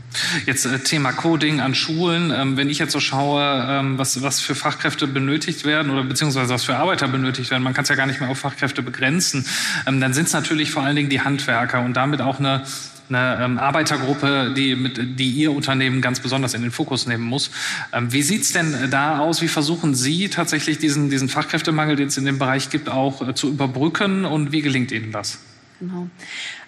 Jetzt 0.46 0.66
äh, 0.66 0.78
Thema 0.78 1.12
Coding 1.12 1.60
an 1.60 1.74
Schulen. 1.74 2.32
Ähm, 2.34 2.56
wenn 2.56 2.68
ich 2.68 2.78
jetzt 2.78 2.92
so 2.92 3.00
schaue, 3.00 3.66
ähm, 3.68 3.98
was, 3.98 4.22
was 4.22 4.40
für 4.40 4.54
Fachkräfte 4.54 5.06
benötigt 5.06 5.64
werden 5.64 5.90
oder 5.90 6.04
beziehungsweise 6.04 6.52
was 6.52 6.64
für 6.64 6.76
Arbeiter 6.76 7.08
benötigt 7.08 7.50
werden, 7.50 7.62
man 7.62 7.74
kann 7.74 7.82
es 7.82 7.88
ja 7.88 7.96
gar 7.96 8.06
nicht 8.06 8.20
mehr 8.20 8.28
auf 8.28 8.38
Fachkräfte 8.38 8.82
begrenzen, 8.82 9.46
ähm, 9.86 10.00
dann 10.00 10.14
sind 10.14 10.26
es 10.26 10.32
natürlich 10.32 10.70
vor 10.70 10.82
allen 10.82 10.96
Dingen 10.96 11.10
die 11.10 11.20
Handwerker 11.20 11.80
und 11.82 11.94
damit 11.94 12.20
auch 12.20 12.38
eine 12.38 12.62
eine 13.10 13.44
ähm, 13.44 13.58
Arbeitergruppe, 13.58 14.54
die, 14.56 14.76
mit, 14.76 15.18
die 15.18 15.30
Ihr 15.30 15.52
Unternehmen 15.52 16.00
ganz 16.00 16.20
besonders 16.20 16.54
in 16.54 16.62
den 16.62 16.70
Fokus 16.70 17.06
nehmen 17.06 17.24
muss. 17.24 17.50
Ähm, 17.92 18.12
wie 18.12 18.22
sieht 18.22 18.42
es 18.42 18.52
denn 18.52 18.88
da 18.90 19.18
aus? 19.18 19.42
Wie 19.42 19.48
versuchen 19.48 19.94
Sie 19.94 20.28
tatsächlich 20.28 20.78
diesen, 20.78 21.10
diesen 21.10 21.28
Fachkräftemangel, 21.28 21.96
den 21.96 22.08
es 22.08 22.16
in 22.16 22.24
dem 22.24 22.38
Bereich 22.38 22.70
gibt, 22.70 22.88
auch 22.88 23.26
äh, 23.26 23.34
zu 23.34 23.48
überbrücken 23.48 24.24
und 24.24 24.52
wie 24.52 24.62
gelingt 24.62 24.92
Ihnen 24.92 25.12
das? 25.12 25.38
Genau. 25.80 26.08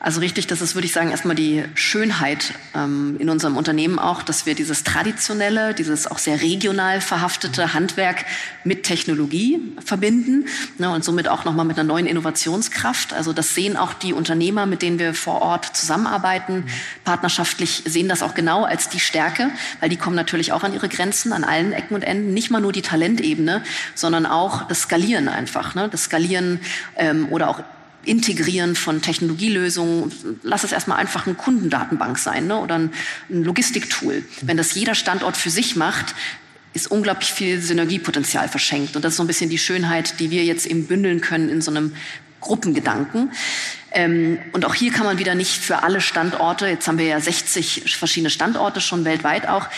Also 0.01 0.21
richtig, 0.21 0.47
das 0.47 0.63
ist, 0.63 0.75
würde 0.75 0.87
ich 0.87 0.93
sagen, 0.95 1.11
erstmal 1.11 1.37
die 1.37 1.65
Schönheit 1.75 2.55
ähm, 2.75 3.17
in 3.19 3.29
unserem 3.29 3.59
Unternehmen 3.59 3.99
auch, 3.99 4.23
dass 4.23 4.47
wir 4.47 4.55
dieses 4.55 4.85
traditionelle, 4.85 5.75
dieses 5.75 6.07
auch 6.07 6.17
sehr 6.17 6.41
regional 6.41 7.03
verhaftete 7.03 7.75
Handwerk 7.75 8.25
mit 8.65 8.85
Technologie 8.85 9.61
verbinden 9.85 10.47
ne, 10.79 10.91
und 10.91 11.05
somit 11.05 11.29
auch 11.29 11.45
nochmal 11.45 11.67
mit 11.67 11.79
einer 11.79 11.87
neuen 11.87 12.07
Innovationskraft. 12.07 13.13
Also 13.13 13.35
das 13.35 13.55
sehen 13.55 13.77
auch 13.77 13.93
die 13.93 14.15
Unternehmer, 14.15 14.65
mit 14.65 14.81
denen 14.81 14.99
wir 14.99 15.13
vor 15.13 15.43
Ort 15.43 15.77
zusammenarbeiten, 15.77 16.65
partnerschaftlich 17.05 17.83
sehen 17.85 18.09
das 18.09 18.23
auch 18.23 18.35
genau 18.35 18.65
als 18.65 18.89
die 18.89 19.01
Stärke, 19.01 19.51
weil 19.81 19.91
die 19.91 19.99
kommen 19.99 20.17
natürlich 20.17 20.53
auch 20.53 20.65
an 20.65 20.73
ihre 20.73 20.89
Grenzen 20.89 21.35
an 21.35 21.45
allen 21.45 21.75
Ecken 21.75 21.95
und 21.95 22.03
Enden. 22.03 22.33
Nicht 22.33 22.51
mal 22.51 22.63
nur 22.63 22.73
die 22.73 22.81
Talentebene, 22.81 23.63
sondern 23.95 24.25
auch 24.25 24.67
das 24.69 24.81
Skalieren 24.81 25.29
einfach. 25.29 25.75
Ne? 25.75 25.91
Das 25.91 26.05
Skalieren 26.05 26.61
ähm, 26.97 27.29
oder 27.31 27.51
auch 27.51 27.63
Integrieren 28.05 28.75
von 28.75 29.03
Technologielösungen. 29.03 30.13
Lass 30.43 30.65
es 30.65 30.73
erstmal 30.73 30.99
einfach 30.99 31.27
eine 31.27 31.35
Kundendatenbank 31.35 32.19
sein 32.19 32.47
ne? 32.47 32.59
oder 32.59 32.77
ein, 32.77 32.91
ein 33.31 33.45
Logistiktool. 33.45 34.25
Wenn 34.41 34.57
das 34.57 34.75
jeder 34.75 34.95
Standort 34.95 35.37
für 35.37 35.51
sich 35.51 35.77
macht, 35.77 36.15
ist 36.75 36.91
unglaublich 36.91 37.33
viel 37.33 37.61
Synergiepotenzial 37.61 38.49
verschenkt. 38.49 38.97
Und 38.97 39.05
das 39.05 39.13
ist 39.13 39.17
so 39.19 39.23
ein 39.23 39.27
bisschen 39.27 39.51
die 39.51 39.59
Schönheit, 39.59 40.19
die 40.21 40.31
wir 40.31 40.45
jetzt 40.45 40.67
eben 40.67 40.87
bündeln 40.87 41.21
können 41.21 41.49
in 41.49 41.61
so 41.61 41.71
einem 41.71 41.95
Gruppengedanken. 42.41 43.31
Ähm, 43.93 44.39
und 44.53 44.65
auch 44.65 44.75
hier 44.75 44.93
kann 44.93 45.07
man 45.07 45.19
wieder 45.19 45.35
nicht 45.35 45.63
für 45.63 45.83
alle 45.83 46.01
Standorte, 46.01 46.67
jetzt 46.67 46.89
haben 46.89 46.99
wir 46.99 47.07
ja 47.07 47.21
60 47.21 47.97
verschiedene 47.97 48.31
Standorte 48.31 48.81
schon 48.81 49.05
weltweit 49.05 49.47
auch, 49.47 49.69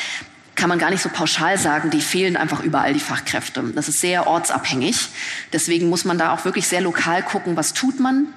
kann 0.54 0.68
man 0.68 0.78
gar 0.78 0.90
nicht 0.90 1.02
so 1.02 1.08
pauschal 1.08 1.58
sagen, 1.58 1.90
die 1.90 2.00
fehlen 2.00 2.36
einfach 2.36 2.60
überall 2.60 2.92
die 2.92 3.00
Fachkräfte. 3.00 3.62
Das 3.74 3.88
ist 3.88 4.00
sehr 4.00 4.26
ortsabhängig. 4.26 5.08
Deswegen 5.52 5.88
muss 5.88 6.04
man 6.04 6.18
da 6.18 6.32
auch 6.32 6.44
wirklich 6.44 6.68
sehr 6.68 6.80
lokal 6.80 7.22
gucken, 7.22 7.56
was 7.56 7.72
tut 7.72 8.00
man. 8.00 8.28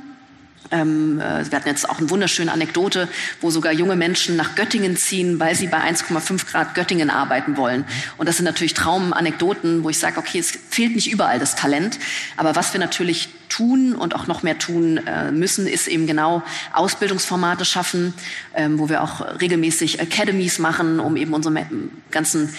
Ähm, 0.71 1.19
äh, 1.19 1.49
wir 1.49 1.57
hatten 1.57 1.67
jetzt 1.67 1.89
auch 1.89 1.99
eine 1.99 2.09
wunderschöne 2.09 2.51
Anekdote, 2.51 3.07
wo 3.41 3.49
sogar 3.49 3.71
junge 3.71 3.95
Menschen 3.95 4.35
nach 4.35 4.55
Göttingen 4.55 4.97
ziehen, 4.97 5.39
weil 5.39 5.55
sie 5.55 5.67
bei 5.67 5.79
1,5 5.79 6.51
Grad 6.51 6.75
Göttingen 6.75 7.09
arbeiten 7.09 7.57
wollen. 7.57 7.85
Und 8.17 8.27
das 8.27 8.37
sind 8.37 8.45
natürlich 8.45 8.73
Traumanekdoten, 8.73 9.83
wo 9.83 9.89
ich 9.89 9.99
sage, 9.99 10.17
okay, 10.19 10.39
es 10.39 10.51
fehlt 10.69 10.95
nicht 10.95 11.11
überall 11.11 11.39
das 11.39 11.55
Talent. 11.55 11.99
Aber 12.35 12.55
was 12.55 12.73
wir 12.73 12.79
natürlich 12.79 13.29
tun 13.49 13.95
und 13.95 14.15
auch 14.15 14.27
noch 14.27 14.43
mehr 14.43 14.57
tun 14.57 14.97
äh, 14.97 15.31
müssen, 15.31 15.67
ist 15.67 15.87
eben 15.87 16.05
genau 16.05 16.43
Ausbildungsformate 16.73 17.65
schaffen, 17.65 18.13
ähm, 18.53 18.77
wo 18.79 18.89
wir 18.89 19.03
auch 19.03 19.39
regelmäßig 19.39 20.01
Academies 20.01 20.59
machen, 20.59 20.99
um 20.99 21.15
eben 21.15 21.33
unsere 21.33 21.65
ganzen 22.11 22.53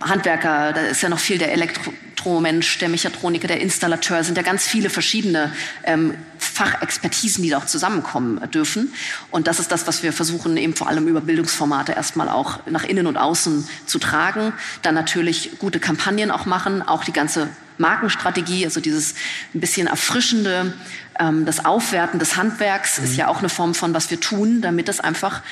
Handwerker, 0.00 0.72
da 0.72 0.80
ist 0.82 1.02
ja 1.02 1.08
noch 1.08 1.18
viel 1.18 1.38
der 1.38 1.52
Elektromensch, 1.52 2.78
der 2.78 2.88
Mechatroniker, 2.88 3.48
der 3.48 3.60
Installateur, 3.60 4.22
sind 4.24 4.36
ja 4.36 4.42
ganz 4.42 4.66
viele 4.66 4.90
verschiedene 4.90 5.52
ähm, 5.84 6.14
Fachexpertisen, 6.38 7.42
die 7.42 7.50
da 7.50 7.58
auch 7.58 7.66
zusammenkommen 7.66 8.50
dürfen. 8.50 8.92
Und 9.30 9.46
das 9.46 9.60
ist 9.60 9.72
das, 9.72 9.86
was 9.86 10.02
wir 10.02 10.12
versuchen, 10.12 10.56
eben 10.56 10.74
vor 10.74 10.88
allem 10.88 11.08
über 11.08 11.20
Bildungsformate 11.20 11.92
erstmal 11.92 12.28
auch 12.28 12.66
nach 12.66 12.84
innen 12.84 13.06
und 13.06 13.16
außen 13.16 13.68
zu 13.86 13.98
tragen. 13.98 14.52
Dann 14.82 14.94
natürlich 14.94 15.58
gute 15.58 15.80
Kampagnen 15.80 16.30
auch 16.30 16.46
machen, 16.46 16.82
auch 16.82 17.04
die 17.04 17.12
ganze 17.12 17.48
Markenstrategie, 17.78 18.64
also 18.64 18.80
dieses 18.80 19.14
ein 19.54 19.60
bisschen 19.60 19.86
erfrischende, 19.86 20.74
ähm, 21.18 21.44
das 21.44 21.64
Aufwerten 21.64 22.18
des 22.18 22.36
Handwerks 22.36 22.98
mhm. 22.98 23.04
ist 23.04 23.16
ja 23.16 23.28
auch 23.28 23.38
eine 23.38 23.48
Form 23.48 23.74
von, 23.74 23.94
was 23.94 24.10
wir 24.10 24.20
tun, 24.20 24.60
damit 24.60 24.88
es 24.88 25.00
einfach 25.00 25.42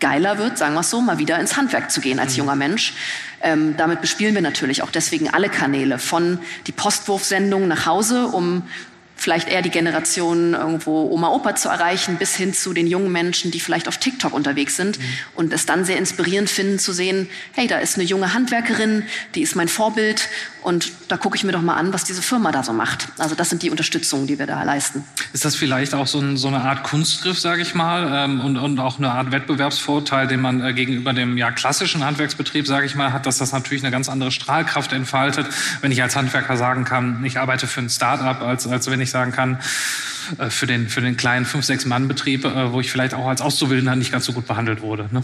geiler 0.00 0.38
wird, 0.38 0.56
sagen 0.56 0.74
wir 0.74 0.80
es 0.80 0.90
so, 0.90 1.00
mal 1.00 1.18
wieder 1.18 1.38
ins 1.38 1.56
Handwerk 1.56 1.90
zu 1.90 2.00
gehen 2.00 2.18
als 2.18 2.32
mhm. 2.32 2.38
junger 2.38 2.56
Mensch. 2.56 2.94
Ähm, 3.42 3.74
damit 3.76 4.00
bespielen 4.00 4.34
wir 4.34 4.42
natürlich 4.42 4.82
auch 4.82 4.90
deswegen 4.90 5.30
alle 5.30 5.48
Kanäle, 5.48 5.98
von 5.98 6.38
die 6.66 6.72
Postwurfsendung 6.72 7.68
nach 7.68 7.86
Hause 7.86 8.26
um 8.26 8.62
vielleicht 9.20 9.48
eher 9.48 9.60
die 9.60 9.70
Generation 9.70 10.54
irgendwo 10.54 11.10
Oma, 11.10 11.28
Opa 11.28 11.54
zu 11.54 11.68
erreichen, 11.68 12.16
bis 12.16 12.34
hin 12.34 12.54
zu 12.54 12.72
den 12.72 12.86
jungen 12.86 13.12
Menschen, 13.12 13.50
die 13.50 13.60
vielleicht 13.60 13.86
auf 13.86 13.98
TikTok 13.98 14.32
unterwegs 14.32 14.76
sind 14.76 14.98
mhm. 14.98 15.04
und 15.34 15.52
es 15.52 15.66
dann 15.66 15.84
sehr 15.84 15.98
inspirierend 15.98 16.48
finden 16.48 16.78
zu 16.78 16.92
sehen, 16.92 17.28
hey, 17.52 17.66
da 17.66 17.78
ist 17.78 17.96
eine 17.96 18.04
junge 18.04 18.32
Handwerkerin, 18.32 19.04
die 19.34 19.42
ist 19.42 19.56
mein 19.56 19.68
Vorbild 19.68 20.28
und 20.62 20.92
da 21.08 21.16
gucke 21.16 21.36
ich 21.36 21.44
mir 21.44 21.52
doch 21.52 21.62
mal 21.62 21.76
an, 21.76 21.92
was 21.92 22.04
diese 22.04 22.22
Firma 22.22 22.50
da 22.52 22.62
so 22.62 22.72
macht. 22.72 23.08
Also 23.18 23.34
das 23.34 23.50
sind 23.50 23.62
die 23.62 23.70
Unterstützungen, 23.70 24.26
die 24.26 24.38
wir 24.38 24.46
da 24.46 24.62
leisten. 24.62 25.04
Ist 25.32 25.44
das 25.44 25.54
vielleicht 25.54 25.94
auch 25.94 26.06
so, 26.06 26.18
ein, 26.18 26.36
so 26.36 26.48
eine 26.48 26.60
Art 26.60 26.82
Kunstgriff, 26.82 27.38
sage 27.38 27.62
ich 27.62 27.74
mal, 27.74 28.10
ähm, 28.12 28.40
und, 28.40 28.56
und 28.56 28.78
auch 28.78 28.98
eine 28.98 29.10
Art 29.10 29.32
Wettbewerbsvorteil, 29.32 30.26
den 30.28 30.40
man 30.40 30.64
äh, 30.64 30.72
gegenüber 30.72 31.12
dem 31.12 31.36
ja, 31.36 31.50
klassischen 31.50 32.04
Handwerksbetrieb, 32.04 32.66
sage 32.66 32.86
ich 32.86 32.94
mal, 32.94 33.12
hat, 33.12 33.26
dass 33.26 33.38
das 33.38 33.52
natürlich 33.52 33.82
eine 33.82 33.90
ganz 33.90 34.08
andere 34.08 34.30
Strahlkraft 34.30 34.92
entfaltet, 34.92 35.46
wenn 35.82 35.92
ich 35.92 36.02
als 36.02 36.16
Handwerker 36.16 36.56
sagen 36.56 36.84
kann, 36.84 37.24
ich 37.24 37.38
arbeite 37.38 37.66
für 37.66 37.80
ein 37.80 37.90
Start-up, 37.90 38.42
als, 38.42 38.66
als 38.66 38.90
wenn 38.90 39.00
ich 39.00 39.09
sagen 39.10 39.32
kann, 39.32 39.60
äh, 40.38 40.50
für 40.50 40.66
den, 40.66 40.88
für 40.88 41.00
den 41.00 41.16
kleinen 41.16 41.46
5-6-Mann-Betrieb, 41.46 42.44
äh, 42.44 42.72
wo 42.72 42.80
ich 42.80 42.90
vielleicht 42.90 43.14
auch 43.14 43.26
als 43.26 43.40
Auszubildender 43.40 43.96
nicht 43.96 44.12
ganz 44.12 44.24
so 44.24 44.32
gut 44.32 44.46
behandelt 44.46 44.80
wurde. 44.80 45.08
Ne? 45.10 45.22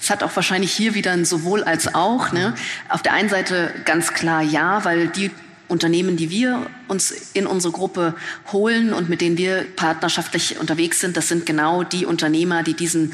Es 0.00 0.10
hat 0.10 0.22
auch 0.22 0.34
wahrscheinlich 0.36 0.72
hier 0.72 0.94
wieder 0.94 1.12
ein 1.12 1.24
sowohl 1.24 1.64
als 1.64 1.94
auch. 1.94 2.32
Ne? 2.32 2.54
Auf 2.88 3.02
der 3.02 3.12
einen 3.12 3.28
Seite 3.28 3.72
ganz 3.84 4.14
klar 4.14 4.42
ja, 4.42 4.84
weil 4.84 5.08
die 5.08 5.30
Unternehmen, 5.68 6.16
die 6.16 6.30
wir 6.30 6.66
uns 6.88 7.10
in 7.34 7.46
unsere 7.46 7.72
Gruppe 7.72 8.14
holen 8.52 8.92
und 8.92 9.08
mit 9.08 9.20
denen 9.20 9.36
wir 9.36 9.66
partnerschaftlich 9.76 10.58
unterwegs 10.58 11.00
sind, 11.00 11.16
das 11.16 11.28
sind 11.28 11.44
genau 11.46 11.82
die 11.84 12.06
Unternehmer, 12.06 12.62
die 12.62 12.74
diesen 12.74 13.12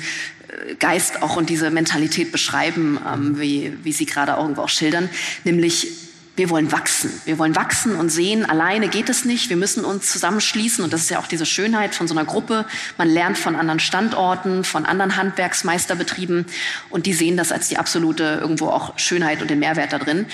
äh, 0.49 0.75
Geist 0.77 1.23
auch 1.23 1.37
und 1.37 1.51
diese 1.51 1.71
Mentalität 1.71 2.31
beschreiben, 2.31 2.99
ähm, 3.13 3.41
wie, 3.41 3.73
wie 3.83 3.93
Sie 3.93 4.07
gerade 4.07 4.33
irgendwo 4.33 4.63
auch 4.63 4.69
schildern, 4.69 5.11
nämlich 5.43 6.04
wir 6.37 6.51
wollen 6.51 6.73
wachsen. 6.73 7.11
Wir 7.25 7.39
wollen 7.39 7.55
wachsen 7.55 7.95
und 7.95 8.09
sehen, 8.09 8.45
alleine 8.45 8.89
geht 8.89 9.09
es 9.09 9.25
nicht. 9.25 9.51
Wir 9.51 9.57
müssen 9.57 9.85
uns 9.85 10.11
zusammenschließen. 10.11 10.83
Und 10.83 10.93
das 10.93 11.03
ist 11.03 11.11
ja 11.11 11.21
auch 11.21 11.29
diese 11.29 11.47
Schönheit 11.47 11.95
von 11.95 12.09
so 12.09 12.15
einer 12.15 12.25
Gruppe. 12.25 12.67
Man 12.99 13.09
lernt 13.09 13.39
von 13.39 13.55
anderen 13.55 13.79
Standorten, 13.79 14.65
von 14.65 14.85
anderen 14.85 15.17
Handwerksmeisterbetrieben. 15.17 16.47
Und 16.91 17.07
die 17.07 17.13
sehen 17.13 17.37
das 17.37 17.53
als 17.53 17.69
die 17.69 17.79
absolute 17.79 18.39
irgendwo 18.41 18.69
auch 18.69 18.99
Schönheit 18.99 19.43
und 19.43 19.51
den 19.51 19.61
Mehrwert 19.61 19.93
da 19.93 19.99
drin. 19.99 20.27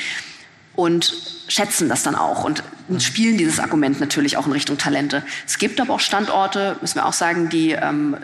Und 0.75 1.13
schätzen 1.49 1.89
das 1.89 2.03
dann 2.03 2.15
auch 2.15 2.45
und 2.45 2.63
spielen 3.01 3.37
dieses 3.37 3.59
Argument 3.59 4.01
natürlich 4.01 4.37
auch 4.37 4.47
in 4.47 4.53
Richtung 4.53 4.79
Talente. 4.79 5.25
Es 5.47 5.59
gibt 5.59 5.81
aber 5.81 5.95
auch 5.95 6.01
Standorte, 6.01 6.77
müssen 6.81 6.95
wir 6.95 7.07
auch 7.07 7.13
sagen, 7.13 7.51
die 7.51 7.73
ähm, 7.73 8.17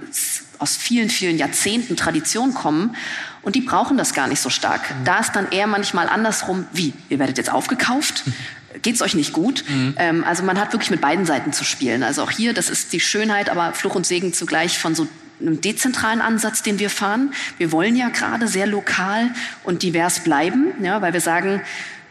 aus 0.58 0.76
vielen, 0.76 1.10
vielen 1.10 1.36
Jahrzehnten 1.36 1.96
Tradition 1.96 2.54
kommen 2.54 2.96
und 3.46 3.54
die 3.54 3.60
brauchen 3.60 3.96
das 3.96 4.12
gar 4.12 4.26
nicht 4.26 4.40
so 4.40 4.50
stark. 4.50 4.90
Mhm. 4.90 5.04
Da 5.04 5.20
ist 5.20 5.36
dann 5.36 5.48
eher 5.52 5.68
manchmal 5.68 6.08
andersrum, 6.08 6.66
wie, 6.72 6.92
ihr 7.08 7.20
werdet 7.20 7.38
jetzt 7.38 7.52
aufgekauft? 7.52 8.24
Geht's 8.82 9.00
euch 9.02 9.14
nicht 9.14 9.32
gut? 9.32 9.62
Mhm. 9.68 9.94
Ähm, 9.98 10.24
also 10.24 10.42
man 10.42 10.60
hat 10.60 10.72
wirklich 10.72 10.90
mit 10.90 11.00
beiden 11.00 11.24
Seiten 11.24 11.52
zu 11.52 11.62
spielen. 11.62 12.02
Also 12.02 12.24
auch 12.24 12.32
hier, 12.32 12.54
das 12.54 12.68
ist 12.68 12.92
die 12.92 12.98
Schönheit, 12.98 13.48
aber 13.48 13.72
Fluch 13.72 13.94
und 13.94 14.04
Segen 14.04 14.32
zugleich 14.32 14.80
von 14.80 14.96
so 14.96 15.06
einem 15.40 15.60
dezentralen 15.60 16.20
Ansatz, 16.20 16.64
den 16.64 16.80
wir 16.80 16.90
fahren. 16.90 17.32
Wir 17.56 17.70
wollen 17.70 17.94
ja 17.94 18.08
gerade 18.08 18.48
sehr 18.48 18.66
lokal 18.66 19.30
und 19.62 19.84
divers 19.84 20.24
bleiben, 20.24 20.72
ja, 20.82 21.00
weil 21.00 21.12
wir 21.12 21.20
sagen, 21.20 21.62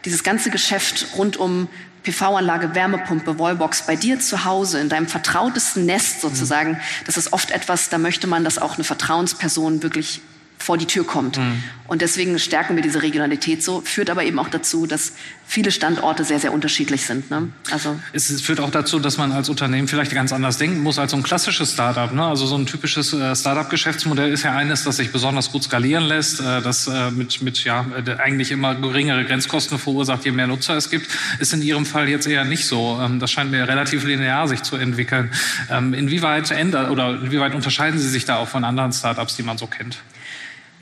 dieses 0.06 0.24
ganze 0.24 0.48
Geschäft 0.48 1.06
rund 1.18 1.36
um 1.36 1.68
PV-Anlage, 2.04 2.74
Wärmepumpe, 2.74 3.38
Wallbox 3.38 3.82
bei 3.82 3.94
dir 3.94 4.20
zu 4.20 4.46
Hause, 4.46 4.80
in 4.80 4.88
deinem 4.88 5.06
vertrautesten 5.06 5.84
Nest 5.84 6.22
sozusagen, 6.22 6.80
das 7.04 7.18
ist 7.18 7.34
oft 7.34 7.50
etwas, 7.50 7.90
da 7.90 7.98
möchte 7.98 8.26
man, 8.26 8.42
dass 8.42 8.56
auch 8.56 8.76
eine 8.76 8.84
Vertrauensperson 8.84 9.82
wirklich 9.82 10.22
vor 10.58 10.78
die 10.78 10.86
Tür 10.86 11.06
kommt. 11.06 11.38
Mhm. 11.38 11.62
Und 11.86 12.02
deswegen 12.02 12.38
stärken 12.38 12.74
wir 12.74 12.82
diese 12.82 13.02
Regionalität 13.02 13.62
so, 13.62 13.80
führt 13.80 14.10
aber 14.10 14.24
eben 14.24 14.38
auch 14.38 14.48
dazu, 14.48 14.86
dass 14.86 15.12
viele 15.46 15.70
Standorte 15.70 16.24
sehr, 16.24 16.40
sehr 16.40 16.52
unterschiedlich 16.52 17.02
sind. 17.02 17.30
Ne? 17.30 17.50
Also 17.70 18.00
es 18.12 18.40
führt 18.40 18.58
auch 18.58 18.70
dazu, 18.70 18.98
dass 18.98 19.18
man 19.18 19.30
als 19.30 19.48
Unternehmen 19.48 19.86
vielleicht 19.86 20.12
ganz 20.12 20.32
anders 20.32 20.58
denken 20.58 20.82
muss 20.82 20.98
als 20.98 21.12
so 21.12 21.16
ein 21.16 21.22
klassisches 21.22 21.72
Startup. 21.72 22.12
Ne? 22.12 22.24
Also 22.24 22.46
so 22.46 22.56
ein 22.56 22.66
typisches 22.66 23.12
äh, 23.12 23.36
Startup-Geschäftsmodell 23.36 24.32
ist 24.32 24.42
ja 24.42 24.56
eines, 24.56 24.82
das 24.82 24.96
sich 24.96 25.12
besonders 25.12 25.52
gut 25.52 25.62
skalieren 25.62 26.04
lässt, 26.04 26.40
äh, 26.40 26.60
das 26.60 26.88
äh, 26.88 27.12
mit, 27.12 27.42
mit 27.42 27.62
ja, 27.62 27.86
eigentlich 28.18 28.50
immer 28.50 28.74
geringere 28.74 29.24
Grenzkosten 29.24 29.78
verursacht, 29.78 30.24
je 30.24 30.32
mehr 30.32 30.48
Nutzer 30.48 30.76
es 30.76 30.90
gibt. 30.90 31.06
Ist 31.38 31.52
in 31.52 31.62
Ihrem 31.62 31.86
Fall 31.86 32.08
jetzt 32.08 32.26
eher 32.26 32.44
nicht 32.44 32.66
so. 32.66 32.98
Ähm, 33.00 33.20
das 33.20 33.30
scheint 33.30 33.52
mir 33.52 33.68
relativ 33.68 34.04
linear 34.04 34.48
sich 34.48 34.62
zu 34.62 34.76
entwickeln. 34.76 35.30
Ähm, 35.70 35.94
inwieweit 35.94 36.50
ändert 36.50 36.90
oder 36.90 37.10
inwieweit 37.10 37.54
unterscheiden 37.54 38.00
Sie 38.00 38.08
sich 38.08 38.24
da 38.24 38.36
auch 38.36 38.48
von 38.48 38.64
anderen 38.64 38.92
Startups, 38.92 39.36
die 39.36 39.44
man 39.44 39.58
so 39.58 39.68
kennt? 39.68 39.98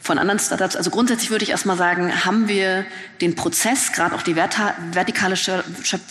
Von 0.04 0.18
anderen 0.18 0.38
Startups. 0.38 0.76
Also 0.76 0.90
grundsätzlich 0.90 1.30
würde 1.30 1.44
ich 1.44 1.50
erstmal 1.50 1.78
sagen, 1.78 2.26
haben 2.26 2.46
wir 2.46 2.84
den 3.22 3.34
Prozess, 3.34 3.90
gerade 3.92 4.14
auch 4.14 4.20
die 4.20 4.36
vertikale 4.36 5.34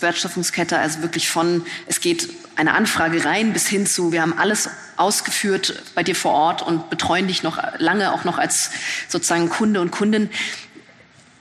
Wertschöpfungskette, 0.00 0.76
also 0.76 1.02
wirklich 1.02 1.28
von, 1.28 1.64
es 1.86 2.00
geht 2.00 2.28
eine 2.56 2.74
Anfrage 2.74 3.24
rein 3.24 3.52
bis 3.52 3.68
hin 3.68 3.86
zu, 3.86 4.10
wir 4.10 4.22
haben 4.22 4.36
alles 4.36 4.68
ausgeführt 4.96 5.80
bei 5.94 6.02
dir 6.02 6.16
vor 6.16 6.32
Ort 6.32 6.62
und 6.62 6.90
betreuen 6.90 7.28
dich 7.28 7.44
noch 7.44 7.62
lange 7.78 8.12
auch 8.12 8.24
noch 8.24 8.36
als 8.36 8.70
sozusagen 9.08 9.48
Kunde 9.48 9.80
und 9.80 9.92
Kundin 9.92 10.28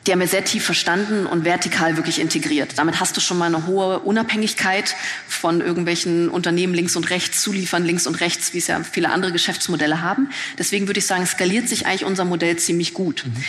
die 0.06 0.12
haben 0.12 0.20
wir 0.20 0.28
sehr 0.28 0.44
tief 0.44 0.66
verstanden 0.66 1.26
und 1.26 1.46
vertikal 1.46 1.96
wirklich 1.96 2.20
integriert. 2.20 2.74
Damit 2.78 3.00
hast 3.00 3.16
du 3.16 3.22
schon 3.22 3.38
mal 3.38 3.46
eine 3.46 3.68
hohe 3.68 4.00
Unabhängigkeit 4.00 4.96
von 5.28 5.62
irgendwelchen 5.62 6.30
Unternehmen 6.30 6.74
links 6.74 6.96
und 6.96 7.10
rechts, 7.10 7.42
Zuliefern 7.42 7.86
links 7.86 8.06
und 8.06 8.20
rechts, 8.20 8.54
wie 8.54 8.58
es 8.58 8.68
ja 8.68 8.82
viele 8.84 9.10
andere 9.10 9.32
Geschäftsmodelle 9.32 10.02
haben. 10.02 10.30
Deswegen 10.58 10.88
würde 10.88 11.00
ich 11.00 11.08
sagen, 11.08 11.26
skaliert 11.26 11.70
sich 11.70 11.86
eigentlich 11.86 12.06
unser 12.06 12.26
Modell 12.26 12.58
ziemlich 12.58 12.94
gut. 12.94 13.24
Mhm. 13.26 13.44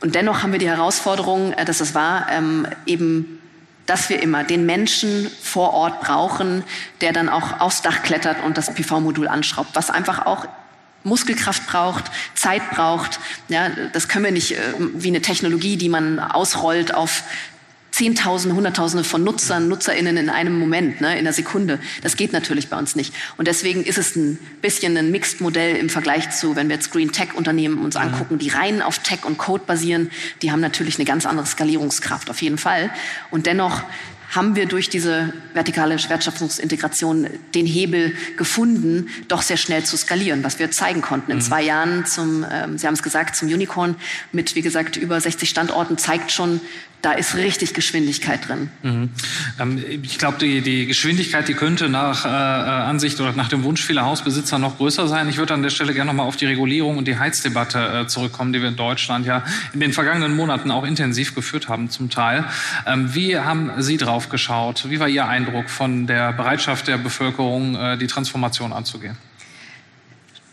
Und 0.00 0.14
dennoch 0.14 0.42
haben 0.42 0.52
wir 0.52 0.58
die 0.58 0.68
Herausforderung, 0.68 1.52
äh, 1.54 1.64
dass 1.64 1.80
es 1.80 1.94
war, 1.94 2.26
ähm, 2.30 2.66
eben 2.84 3.40
dass 3.86 4.10
wir 4.10 4.20
immer 4.20 4.44
den 4.44 4.66
Menschen 4.66 5.30
vor 5.40 5.72
Ort 5.72 6.00
brauchen, 6.00 6.64
der 7.00 7.12
dann 7.12 7.28
auch 7.28 7.60
aufs 7.60 7.82
Dach 7.82 8.02
klettert 8.02 8.42
und 8.44 8.58
das 8.58 8.74
PV-Modul 8.74 9.28
anschraubt, 9.28 9.70
was 9.74 9.90
einfach 9.90 10.26
auch 10.26 10.48
Muskelkraft 11.06 11.66
braucht, 11.66 12.04
Zeit 12.34 12.70
braucht. 12.70 13.20
Ja, 13.48 13.70
das 13.92 14.08
können 14.08 14.24
wir 14.24 14.32
nicht 14.32 14.52
äh, 14.52 14.60
wie 14.78 15.08
eine 15.08 15.22
Technologie, 15.22 15.76
die 15.76 15.88
man 15.88 16.18
ausrollt 16.18 16.94
auf 16.94 17.22
Zehntausende, 17.92 18.54
Hunderttausende 18.54 19.04
von 19.04 19.24
Nutzern, 19.24 19.68
NutzerInnen 19.68 20.18
in 20.18 20.28
einem 20.28 20.58
Moment, 20.58 21.00
ne, 21.00 21.12
in 21.12 21.20
einer 21.20 21.32
Sekunde. 21.32 21.78
Das 22.02 22.18
geht 22.18 22.34
natürlich 22.34 22.68
bei 22.68 22.76
uns 22.76 22.94
nicht. 22.94 23.14
Und 23.38 23.48
deswegen 23.48 23.84
ist 23.84 23.96
es 23.96 24.14
ein 24.16 24.38
bisschen 24.60 24.98
ein 24.98 25.10
Mixed-Modell 25.10 25.76
im 25.76 25.88
Vergleich 25.88 26.28
zu, 26.30 26.56
wenn 26.56 26.68
wir 26.68 26.76
jetzt 26.76 26.92
Green 26.92 27.10
Tech-Unternehmen 27.10 27.78
uns 27.78 27.94
mhm. 27.94 28.02
angucken, 28.02 28.38
die 28.38 28.50
rein 28.50 28.82
auf 28.82 28.98
Tech 28.98 29.24
und 29.24 29.38
Code 29.38 29.64
basieren, 29.66 30.10
die 30.42 30.52
haben 30.52 30.60
natürlich 30.60 30.96
eine 30.96 31.06
ganz 31.06 31.24
andere 31.24 31.46
Skalierungskraft, 31.46 32.28
auf 32.28 32.42
jeden 32.42 32.58
Fall. 32.58 32.90
Und 33.30 33.46
dennoch 33.46 33.82
haben 34.30 34.56
wir 34.56 34.66
durch 34.66 34.88
diese 34.88 35.32
vertikale 35.54 35.96
Wertschöpfungsintegration 35.96 37.28
den 37.54 37.66
Hebel 37.66 38.12
gefunden, 38.36 39.08
doch 39.28 39.42
sehr 39.42 39.56
schnell 39.56 39.84
zu 39.84 39.96
skalieren, 39.96 40.42
was 40.44 40.58
wir 40.58 40.70
zeigen 40.70 41.00
konnten. 41.00 41.30
In 41.30 41.38
mhm. 41.38 41.42
zwei 41.42 41.62
Jahren 41.62 42.06
zum, 42.06 42.44
ähm, 42.50 42.78
Sie 42.78 42.86
haben 42.86 42.94
es 42.94 43.02
gesagt, 43.02 43.36
zum 43.36 43.48
Unicorn 43.48 43.96
mit, 44.32 44.54
wie 44.54 44.62
gesagt, 44.62 44.96
über 44.96 45.20
60 45.20 45.48
Standorten 45.48 45.98
zeigt 45.98 46.32
schon, 46.32 46.60
da 47.06 47.12
ist 47.12 47.36
richtig 47.36 47.72
Geschwindigkeit 47.72 48.48
drin. 48.48 48.68
Mhm. 48.82 49.10
Ähm, 49.60 49.84
ich 50.02 50.18
glaube, 50.18 50.38
die, 50.38 50.60
die 50.60 50.86
Geschwindigkeit, 50.86 51.46
die 51.46 51.54
könnte 51.54 51.88
nach 51.88 52.24
äh, 52.24 52.28
äh, 52.28 52.32
Ansicht 52.32 53.20
oder 53.20 53.30
nach 53.30 53.48
dem 53.48 53.62
Wunsch 53.62 53.80
vieler 53.80 54.04
Hausbesitzer 54.04 54.58
noch 54.58 54.76
größer 54.76 55.06
sein. 55.06 55.28
Ich 55.28 55.36
würde 55.36 55.54
an 55.54 55.62
der 55.62 55.70
Stelle 55.70 55.94
gerne 55.94 56.10
noch 56.10 56.16
mal 56.16 56.24
auf 56.24 56.36
die 56.36 56.46
Regulierung 56.46 56.98
und 56.98 57.06
die 57.06 57.16
Heizdebatte 57.16 57.78
äh, 57.78 58.06
zurückkommen, 58.08 58.52
die 58.52 58.60
wir 58.60 58.68
in 58.68 58.74
Deutschland 58.74 59.24
ja 59.24 59.44
in 59.72 59.78
den 59.78 59.92
vergangenen 59.92 60.34
Monaten 60.34 60.72
auch 60.72 60.82
intensiv 60.82 61.36
geführt 61.36 61.68
haben, 61.68 61.90
zum 61.90 62.10
Teil. 62.10 62.44
Ähm, 62.86 63.14
wie 63.14 63.38
haben 63.38 63.70
Sie 63.78 63.98
drauf 63.98 64.28
geschaut? 64.28 64.90
Wie 64.90 64.98
war 64.98 65.08
Ihr 65.08 65.28
Eindruck 65.28 65.70
von 65.70 66.08
der 66.08 66.32
Bereitschaft 66.32 66.88
der 66.88 66.98
Bevölkerung, 66.98 67.76
äh, 67.76 67.98
die 67.98 68.08
Transformation 68.08 68.72
anzugehen? 68.72 69.16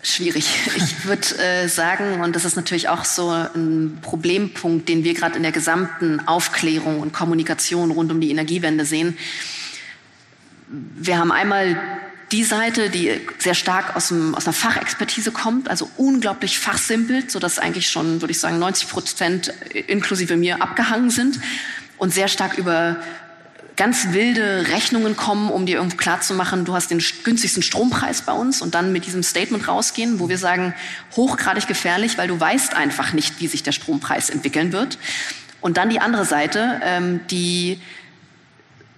Schwierig. 0.05 0.45
Ich 0.75 1.05
würde 1.05 1.37
äh, 1.37 1.69
sagen, 1.69 2.21
und 2.21 2.35
das 2.35 2.43
ist 2.43 2.57
natürlich 2.57 2.89
auch 2.89 3.05
so 3.05 3.29
ein 3.29 3.99
Problempunkt, 4.01 4.89
den 4.89 5.05
wir 5.05 5.13
gerade 5.13 5.37
in 5.37 5.43
der 5.43 5.53
gesamten 5.53 6.19
Aufklärung 6.27 6.99
und 6.99 7.13
Kommunikation 7.13 7.89
rund 7.89 8.11
um 8.11 8.19
die 8.19 8.29
Energiewende 8.29 8.83
sehen. 8.83 9.17
Wir 10.67 11.17
haben 11.17 11.31
einmal 11.31 11.81
die 12.33 12.43
Seite, 12.43 12.89
die 12.89 13.21
sehr 13.39 13.53
stark 13.53 13.95
aus, 13.95 14.09
dem, 14.09 14.35
aus 14.35 14.45
einer 14.45 14.53
Fachexpertise 14.53 15.31
kommt, 15.31 15.69
also 15.69 15.89
unglaublich 15.95 16.59
fachsimpelt, 16.59 17.31
sodass 17.31 17.57
eigentlich 17.57 17.89
schon, 17.89 18.19
würde 18.21 18.31
ich 18.31 18.39
sagen, 18.39 18.59
90 18.59 18.89
Prozent 18.89 19.53
inklusive 19.87 20.35
mir 20.35 20.61
abgehangen 20.61 21.11
sind 21.11 21.39
und 21.97 22.13
sehr 22.13 22.27
stark 22.27 22.57
über 22.57 22.97
ganz 23.75 24.11
wilde 24.11 24.67
Rechnungen 24.69 25.15
kommen, 25.15 25.49
um 25.49 25.65
dir 25.65 25.77
irgendwo 25.77 25.97
klarzumachen, 25.97 26.65
du 26.65 26.73
hast 26.73 26.91
den 26.91 27.01
günstigsten 27.23 27.63
Strompreis 27.63 28.21
bei 28.21 28.33
uns 28.33 28.61
und 28.61 28.75
dann 28.75 28.91
mit 28.91 29.05
diesem 29.05 29.23
Statement 29.23 29.67
rausgehen, 29.67 30.19
wo 30.19 30.29
wir 30.29 30.37
sagen, 30.37 30.73
hochgradig 31.15 31.67
gefährlich, 31.67 32.17
weil 32.17 32.27
du 32.27 32.39
weißt 32.39 32.75
einfach 32.75 33.13
nicht, 33.13 33.39
wie 33.39 33.47
sich 33.47 33.63
der 33.63 33.71
Strompreis 33.71 34.29
entwickeln 34.29 34.71
wird. 34.71 34.97
Und 35.61 35.77
dann 35.77 35.89
die 35.89 35.99
andere 35.99 36.25
Seite, 36.25 36.81
ähm, 36.83 37.21
die 37.31 37.79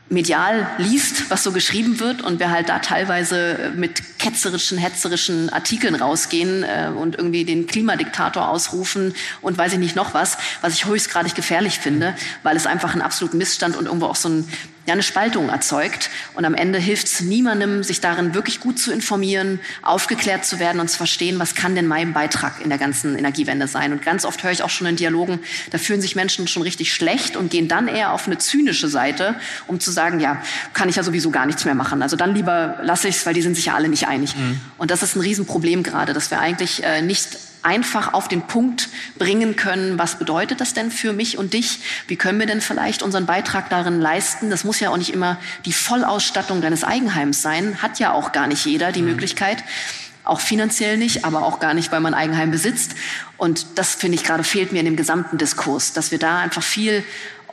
medial 0.09 0.67
liest, 0.77 1.31
was 1.31 1.43
so 1.43 1.51
geschrieben 1.51 1.99
wird 1.99 2.21
und 2.21 2.39
wir 2.39 2.51
halt 2.51 2.69
da 2.69 2.79
teilweise 2.79 3.71
mit 3.75 4.19
ketzerischen, 4.19 4.77
hetzerischen 4.77 5.49
Artikeln 5.49 5.95
rausgehen 5.95 6.63
äh, 6.63 6.91
und 6.95 7.15
irgendwie 7.15 7.43
den 7.43 7.65
Klimadiktator 7.65 8.47
ausrufen 8.49 9.15
und 9.41 9.57
weiß 9.57 9.73
ich 9.73 9.79
nicht 9.79 9.95
noch 9.95 10.13
was, 10.13 10.37
was 10.61 10.73
ich 10.73 10.85
höchstgradig 10.85 11.33
gefährlich 11.33 11.79
finde, 11.79 12.15
weil 12.43 12.55
es 12.55 12.67
einfach 12.67 12.93
einen 12.93 13.01
absoluten 13.01 13.37
Missstand 13.37 13.75
und 13.75 13.85
irgendwo 13.85 14.05
auch 14.05 14.15
so 14.15 14.29
ein 14.29 14.47
ja 14.85 14.93
eine 14.93 15.03
Spaltung 15.03 15.49
erzeugt. 15.49 16.09
Und 16.33 16.45
am 16.45 16.53
Ende 16.53 16.79
hilft 16.79 17.07
es 17.07 17.21
niemandem, 17.21 17.83
sich 17.83 18.01
darin 18.01 18.33
wirklich 18.33 18.59
gut 18.59 18.79
zu 18.79 18.91
informieren, 18.91 19.59
aufgeklärt 19.81 20.45
zu 20.45 20.59
werden 20.59 20.79
und 20.79 20.89
zu 20.89 20.97
verstehen, 20.97 21.39
was 21.39 21.55
kann 21.55 21.75
denn 21.75 21.87
mein 21.87 22.13
Beitrag 22.13 22.61
in 22.61 22.69
der 22.69 22.77
ganzen 22.77 23.17
Energiewende 23.17 23.67
sein. 23.67 23.91
Und 23.91 24.01
ganz 24.01 24.25
oft 24.25 24.43
höre 24.43 24.51
ich 24.51 24.63
auch 24.63 24.69
schon 24.69 24.87
in 24.87 24.95
Dialogen, 24.95 25.39
da 25.71 25.77
fühlen 25.77 26.01
sich 26.01 26.15
Menschen 26.15 26.47
schon 26.47 26.63
richtig 26.63 26.93
schlecht 26.93 27.35
und 27.35 27.51
gehen 27.51 27.67
dann 27.67 27.87
eher 27.87 28.13
auf 28.13 28.27
eine 28.27 28.37
zynische 28.37 28.87
Seite, 28.87 29.35
um 29.67 29.79
zu 29.79 29.91
sagen, 29.91 30.19
ja, 30.19 30.41
kann 30.73 30.89
ich 30.89 30.95
ja 30.95 31.03
sowieso 31.03 31.31
gar 31.31 31.45
nichts 31.45 31.65
mehr 31.65 31.75
machen. 31.75 32.01
Also 32.01 32.15
dann 32.15 32.35
lieber 32.35 32.77
lasse 32.81 33.07
ich 33.07 33.17
es, 33.17 33.25
weil 33.25 33.33
die 33.33 33.41
sind 33.41 33.55
sich 33.55 33.65
ja 33.65 33.75
alle 33.75 33.89
nicht 33.89 34.07
einig. 34.07 34.35
Mhm. 34.35 34.59
Und 34.77 34.91
das 34.91 35.03
ist 35.03 35.15
ein 35.15 35.21
Riesenproblem 35.21 35.83
gerade, 35.83 36.13
dass 36.13 36.31
wir 36.31 36.39
eigentlich 36.39 36.83
äh, 36.83 37.01
nicht 37.01 37.37
einfach 37.65 38.13
auf 38.13 38.27
den 38.27 38.43
Punkt 38.43 38.89
bringen 39.17 39.55
können, 39.55 39.97
was 39.97 40.19
bedeutet 40.19 40.61
das 40.61 40.73
denn 40.73 40.91
für 40.91 41.13
mich 41.13 41.37
und 41.37 41.53
dich? 41.53 41.79
Wie 42.07 42.15
können 42.15 42.39
wir 42.39 42.45
denn 42.45 42.61
vielleicht 42.61 43.01
unseren 43.01 43.25
Beitrag 43.25 43.69
darin 43.69 43.99
leisten? 43.99 44.49
Das 44.49 44.63
muss 44.63 44.79
ja 44.79 44.91
auch 44.91 44.97
nicht 44.97 45.11
immer 45.11 45.37
die 45.65 45.73
Vollausstattung 45.73 46.61
deines 46.61 46.83
Eigenheims 46.83 47.41
sein, 47.41 47.81
hat 47.81 47.99
ja 47.99 48.13
auch 48.13 48.31
gar 48.31 48.47
nicht 48.47 48.65
jeder 48.65 48.91
die 48.91 49.01
mhm. 49.01 49.09
Möglichkeit. 49.09 49.63
Auch 50.23 50.39
finanziell 50.39 50.97
nicht, 50.97 51.25
aber 51.25 51.43
auch 51.43 51.59
gar 51.59 51.73
nicht, 51.73 51.91
weil 51.91 51.99
man 51.99 52.13
Eigenheim 52.13 52.49
besitzt. 52.51 52.95
Und 53.37 53.65
das 53.75 53.95
finde 53.95 54.15
ich 54.15 54.23
gerade 54.23 54.43
fehlt 54.43 54.71
mir 54.71 54.79
in 54.79 54.85
dem 54.85 54.95
gesamten 54.95 55.37
Diskurs, 55.37 55.93
dass 55.93 56.11
wir 56.11 56.19
da 56.19 56.39
einfach 56.39 56.63
viel 56.63 57.03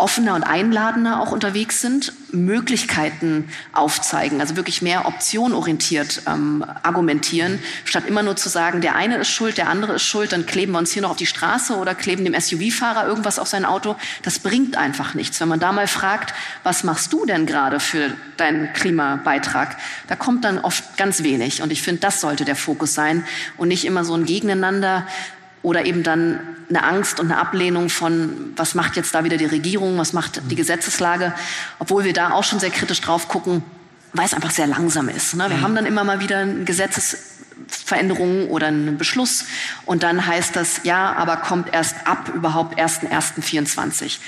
offener 0.02 0.34
und 0.34 0.42
einladender 0.42 1.20
auch 1.20 1.30
unterwegs 1.30 1.80
sind, 1.80 2.12
Möglichkeiten 2.32 3.48
aufzeigen, 3.72 4.40
also 4.40 4.56
wirklich 4.56 4.82
mehr 4.82 5.06
optionorientiert 5.06 6.22
ähm, 6.26 6.64
argumentieren, 6.82 7.60
statt 7.84 8.04
immer 8.08 8.24
nur 8.24 8.34
zu 8.34 8.48
sagen, 8.48 8.80
der 8.80 8.96
eine 8.96 9.18
ist 9.18 9.30
schuld, 9.30 9.58
der 9.58 9.68
andere 9.68 9.94
ist 9.94 10.02
schuld, 10.02 10.32
dann 10.32 10.44
kleben 10.44 10.72
wir 10.72 10.78
uns 10.78 10.90
hier 10.90 11.02
noch 11.02 11.10
auf 11.10 11.16
die 11.16 11.26
Straße 11.26 11.76
oder 11.76 11.94
kleben 11.94 12.24
dem 12.24 12.38
SUV-Fahrer 12.38 13.06
irgendwas 13.06 13.38
auf 13.38 13.46
sein 13.46 13.64
Auto. 13.64 13.94
Das 14.22 14.40
bringt 14.40 14.76
einfach 14.76 15.14
nichts. 15.14 15.40
Wenn 15.40 15.48
man 15.48 15.60
da 15.60 15.70
mal 15.70 15.86
fragt, 15.86 16.34
was 16.64 16.82
machst 16.82 17.12
du 17.12 17.24
denn 17.24 17.46
gerade 17.46 17.78
für 17.78 18.10
deinen 18.38 18.72
Klimabeitrag, 18.72 19.76
da 20.08 20.16
kommt 20.16 20.44
dann 20.44 20.58
oft 20.58 20.96
ganz 20.96 21.22
wenig. 21.22 21.62
Und 21.62 21.70
ich 21.70 21.82
finde, 21.82 22.00
das 22.00 22.20
sollte 22.20 22.44
der 22.44 22.56
Fokus 22.56 22.94
sein 22.94 23.24
und 23.56 23.68
nicht 23.68 23.84
immer 23.84 24.04
so 24.04 24.14
ein 24.14 24.24
Gegeneinander 24.24 25.06
oder 25.62 25.84
eben 25.84 26.02
dann 26.02 26.40
eine 26.68 26.84
Angst 26.84 27.20
und 27.20 27.30
eine 27.30 27.40
Ablehnung 27.40 27.88
von, 27.88 28.52
was 28.56 28.74
macht 28.74 28.96
jetzt 28.96 29.14
da 29.14 29.24
wieder 29.24 29.36
die 29.36 29.46
Regierung, 29.46 29.98
was 29.98 30.12
macht 30.12 30.40
die 30.50 30.54
Gesetzeslage, 30.54 31.32
obwohl 31.78 32.04
wir 32.04 32.12
da 32.12 32.32
auch 32.32 32.44
schon 32.44 32.60
sehr 32.60 32.70
kritisch 32.70 33.00
drauf 33.00 33.28
gucken, 33.28 33.62
weil 34.12 34.26
es 34.26 34.34
einfach 34.34 34.50
sehr 34.50 34.66
langsam 34.66 35.08
ist. 35.08 35.34
Ne? 35.34 35.48
Wir 35.48 35.58
mhm. 35.58 35.62
haben 35.62 35.74
dann 35.74 35.86
immer 35.86 36.04
mal 36.04 36.20
wieder 36.20 36.38
eine 36.38 36.64
Gesetzesveränderung 36.64 38.48
oder 38.48 38.68
einen 38.68 38.98
Beschluss 38.98 39.44
und 39.84 40.02
dann 40.02 40.26
heißt 40.26 40.56
das, 40.56 40.80
ja, 40.84 41.12
aber 41.12 41.36
kommt 41.36 41.72
erst 41.72 42.06
ab 42.06 42.30
überhaupt 42.34 42.78
1.1.24. 42.78 44.18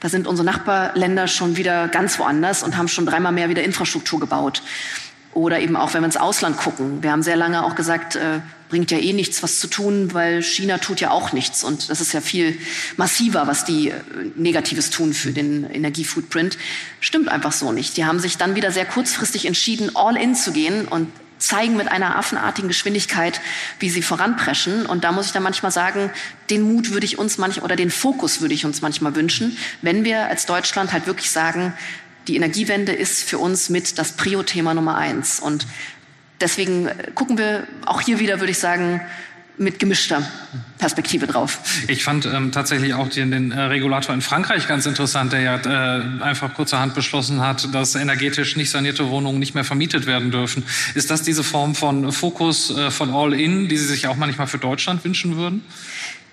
Da 0.00 0.08
sind 0.08 0.28
unsere 0.28 0.46
Nachbarländer 0.46 1.26
schon 1.26 1.56
wieder 1.56 1.88
ganz 1.88 2.18
woanders 2.20 2.62
und 2.62 2.76
haben 2.76 2.86
schon 2.86 3.04
dreimal 3.04 3.32
mehr 3.32 3.48
wieder 3.48 3.64
Infrastruktur 3.64 4.20
gebaut. 4.20 4.62
Oder 5.38 5.60
eben 5.60 5.76
auch, 5.76 5.94
wenn 5.94 6.00
wir 6.00 6.06
ins 6.06 6.16
Ausland 6.16 6.56
gucken. 6.56 7.00
Wir 7.00 7.12
haben 7.12 7.22
sehr 7.22 7.36
lange 7.36 7.64
auch 7.64 7.76
gesagt, 7.76 8.16
äh, 8.16 8.40
bringt 8.68 8.90
ja 8.90 8.98
eh 8.98 9.12
nichts, 9.12 9.40
was 9.40 9.60
zu 9.60 9.68
tun, 9.68 10.12
weil 10.12 10.42
China 10.42 10.78
tut 10.78 11.00
ja 11.00 11.12
auch 11.12 11.32
nichts. 11.32 11.62
Und 11.62 11.90
das 11.90 12.00
ist 12.00 12.12
ja 12.12 12.20
viel 12.20 12.58
massiver, 12.96 13.46
was 13.46 13.64
die 13.64 13.90
äh, 13.90 13.94
Negatives 14.34 14.90
tun 14.90 15.14
für 15.14 15.30
den 15.30 15.62
Energiefootprint. 15.70 16.58
Stimmt 16.98 17.28
einfach 17.28 17.52
so 17.52 17.70
nicht. 17.70 17.96
Die 17.96 18.04
haben 18.04 18.18
sich 18.18 18.36
dann 18.36 18.56
wieder 18.56 18.72
sehr 18.72 18.84
kurzfristig 18.84 19.46
entschieden, 19.46 19.94
all 19.94 20.16
in 20.16 20.34
zu 20.34 20.50
gehen 20.50 20.88
und 20.88 21.06
zeigen 21.38 21.76
mit 21.76 21.86
einer 21.86 22.18
affenartigen 22.18 22.66
Geschwindigkeit, 22.66 23.40
wie 23.78 23.90
sie 23.90 24.02
voranpreschen. 24.02 24.86
Und 24.86 25.04
da 25.04 25.12
muss 25.12 25.26
ich 25.26 25.32
dann 25.32 25.44
manchmal 25.44 25.70
sagen, 25.70 26.10
den 26.50 26.62
Mut 26.62 26.90
würde 26.90 27.06
ich 27.06 27.16
uns 27.16 27.38
manchmal 27.38 27.66
oder 27.66 27.76
den 27.76 27.92
Fokus 27.92 28.40
würde 28.40 28.54
ich 28.54 28.64
uns 28.64 28.82
manchmal 28.82 29.14
wünschen, 29.14 29.56
wenn 29.82 30.02
wir 30.02 30.26
als 30.26 30.46
Deutschland 30.46 30.92
halt 30.92 31.06
wirklich 31.06 31.30
sagen, 31.30 31.74
die 32.28 32.36
Energiewende 32.36 32.92
ist 32.92 33.24
für 33.24 33.38
uns 33.38 33.70
mit 33.70 33.98
das 33.98 34.12
Prio-Thema 34.12 34.74
Nummer 34.74 34.96
eins. 34.96 35.40
Und 35.40 35.66
deswegen 36.40 36.88
gucken 37.14 37.38
wir 37.38 37.66
auch 37.86 38.00
hier 38.00 38.20
wieder, 38.20 38.38
würde 38.40 38.52
ich 38.52 38.58
sagen, 38.58 39.00
mit 39.56 39.80
gemischter 39.80 40.22
Perspektive 40.78 41.26
drauf. 41.26 41.58
Ich 41.88 42.04
fand 42.04 42.26
ähm, 42.26 42.52
tatsächlich 42.52 42.94
auch 42.94 43.08
den, 43.08 43.32
den 43.32 43.50
äh, 43.50 43.60
Regulator 43.62 44.14
in 44.14 44.20
Frankreich 44.20 44.68
ganz 44.68 44.86
interessant, 44.86 45.32
der 45.32 45.40
ja 45.40 45.56
äh, 45.56 46.22
einfach 46.22 46.54
kurzerhand 46.54 46.94
beschlossen 46.94 47.40
hat, 47.40 47.74
dass 47.74 47.96
energetisch 47.96 48.54
nicht 48.54 48.70
sanierte 48.70 49.08
Wohnungen 49.10 49.40
nicht 49.40 49.54
mehr 49.54 49.64
vermietet 49.64 50.06
werden 50.06 50.30
dürfen. 50.30 50.64
Ist 50.94 51.10
das 51.10 51.22
diese 51.22 51.42
Form 51.42 51.74
von 51.74 52.12
Fokus 52.12 52.70
äh, 52.70 52.92
von 52.92 53.12
All-In, 53.12 53.68
die 53.68 53.76
Sie 53.76 53.86
sich 53.86 54.06
auch 54.06 54.16
manchmal 54.16 54.46
für 54.46 54.58
Deutschland 54.58 55.04
wünschen 55.04 55.36
würden? 55.36 55.64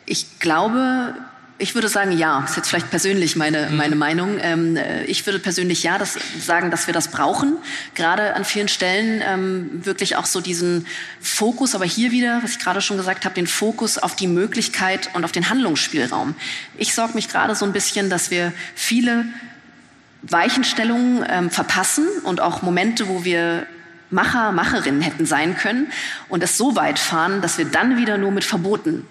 Ich 0.06 0.40
glaube, 0.40 1.16
ich 1.58 1.74
würde 1.74 1.88
sagen, 1.88 2.12
ja. 2.12 2.42
Das 2.42 2.52
ist 2.52 2.58
jetzt 2.58 2.70
vielleicht 2.70 2.90
persönlich 2.90 3.36
meine, 3.36 3.70
mhm. 3.70 3.78
meine 3.78 3.96
Meinung. 3.96 4.38
Ähm, 4.42 4.76
äh, 4.76 5.06
ich 5.06 5.26
würde 5.26 5.40
persönlich 5.40 5.84
ja 5.84 5.98
das 5.98 6.18
sagen, 6.40 6.70
dass 6.70 6.88
wir 6.88 6.94
das 6.94 7.10
brauchen. 7.10 7.58
Gerade 7.94 8.36
an 8.36 8.44
vielen 8.44 8.68
Stellen 8.68 9.22
ähm, 9.26 9.86
wirklich 9.86 10.18
auch 10.18 10.26
so 10.26 10.42
diesen 10.42 10.86
Fokus, 11.22 11.74
aber 11.74 11.86
hier 11.86 12.12
wieder, 12.12 12.42
was 12.44 12.52
ich 12.52 12.60
gerade 12.60 12.82
schon 12.82 12.98
gesagt 12.98 13.24
habe, 13.24 13.36
den 13.36 13.48
Fokus 13.48 13.98
auf 13.98 14.16
die 14.16 14.28
Möglichkeit 14.28 15.10
und 15.14 15.24
auf 15.24 15.32
den 15.32 15.50
Handlungsspielraum. 15.50 16.36
Ich 16.78 16.94
sorge 16.94 17.14
mich 17.14 17.30
gerade 17.30 17.56
so 17.56 17.66
ein 17.66 17.72
bisschen, 17.72 18.10
dass 18.10 18.32
wir 18.32 18.52
viele 18.76 19.26
Weichenstellungen 20.24 21.26
ähm, 21.30 21.52
verpassen 21.52 22.06
und 22.24 22.42
auch 22.42 22.64
Momente, 22.64 23.08
wo 23.08 23.24
wir 23.24 23.66
Macher, 24.10 24.52
Macherinnen 24.52 25.02
hätten 25.02 25.26
sein 25.26 25.56
können 25.58 25.88
und 26.28 26.44
es 26.44 26.58
so 26.58 26.76
weit 26.76 27.00
fahren, 27.00 27.42
dass 27.42 27.58
wir 27.58 27.66
dann 27.66 27.98
wieder 27.98 28.18
nur 28.18 28.32
mit 28.32 28.44
Verboten 28.44 29.08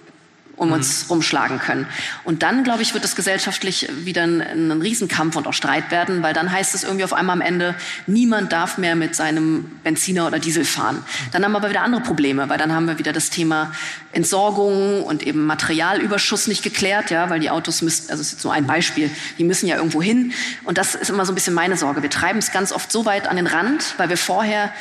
um 0.57 0.69
mhm. 0.69 0.75
uns 0.75 1.07
rumschlagen 1.09 1.59
können. 1.59 1.87
Und 2.25 2.43
dann, 2.43 2.65
glaube 2.65 2.83
ich, 2.83 2.95
wird 2.95 3.05
es 3.05 3.17
gesellschaftlich 3.17 3.89
wieder 4.05 4.23
ein, 4.23 4.41
ein 4.41 4.81
Riesenkampf 4.81 5.37
und 5.37 5.47
auch 5.47 5.53
Streit 5.53 5.91
werden, 5.91 6.23
weil 6.23 6.35
dann 6.35 6.51
heißt 6.51 6.75
es 6.75 6.85
irgendwie 6.85 7.05
auf 7.05 7.13
einmal 7.13 7.35
am 7.35 7.41
Ende, 7.41 7.75
niemand 8.07 8.53
darf 8.53 8.79
mehr 8.79 8.95
mit 8.95 9.15
seinem 9.15 9.65
Benziner 9.83 10.27
oder 10.27 10.39
Diesel 10.39 10.65
fahren. 10.65 11.05
Dann 11.33 11.45
haben 11.45 11.53
wir 11.53 11.59
aber 11.59 11.71
wieder 11.71 11.83
andere 11.83 12.03
Probleme, 12.03 12.49
weil 12.49 12.59
dann 12.59 12.73
haben 12.73 12.87
wir 12.87 12.99
wieder 12.99 13.13
das 13.13 13.31
Thema 13.31 13.73
Entsorgung 14.13 15.03
und 15.03 15.23
eben 15.27 15.45
Materialüberschuss 15.47 16.47
nicht 16.47 16.63
geklärt, 16.63 17.11
ja, 17.11 17.31
weil 17.31 17.41
die 17.41 17.51
Autos 17.51 17.83
müssen, 17.83 18.11
also 18.11 18.21
das 18.21 18.29
ist 18.29 18.33
jetzt 18.35 18.45
nur 18.45 18.53
ein 18.53 18.67
Beispiel, 18.67 19.11
die 19.39 19.45
müssen 19.45 19.67
ja 19.67 19.77
irgendwo 19.77 20.03
hin. 20.03 20.33
Und 20.65 20.79
das 20.79 20.95
ist 20.95 21.11
immer 21.11 21.27
so 21.27 21.33
ein 21.33 21.35
bisschen 21.35 21.55
meine 21.55 21.77
Sorge. 21.77 22.03
Wir 22.03 22.11
treiben 22.11 22.39
es 22.39 22.53
ganz 22.53 22.73
oft 22.73 22.93
so 22.93 23.05
weit 23.05 23.27
an 23.27 23.37
den 23.37 23.47
Rand, 23.47 23.95
weil 23.97 24.09
wir 24.09 24.17
vorher 24.17 24.73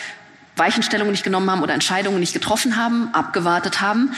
Weichenstellungen 0.56 1.12
nicht 1.12 1.24
genommen 1.24 1.50
haben 1.50 1.64
oder 1.64 1.74
Entscheidungen 1.74 2.20
nicht 2.20 2.34
getroffen 2.34 2.76
haben, 2.76 3.10
abgewartet 3.14 3.82
haben 3.82 4.12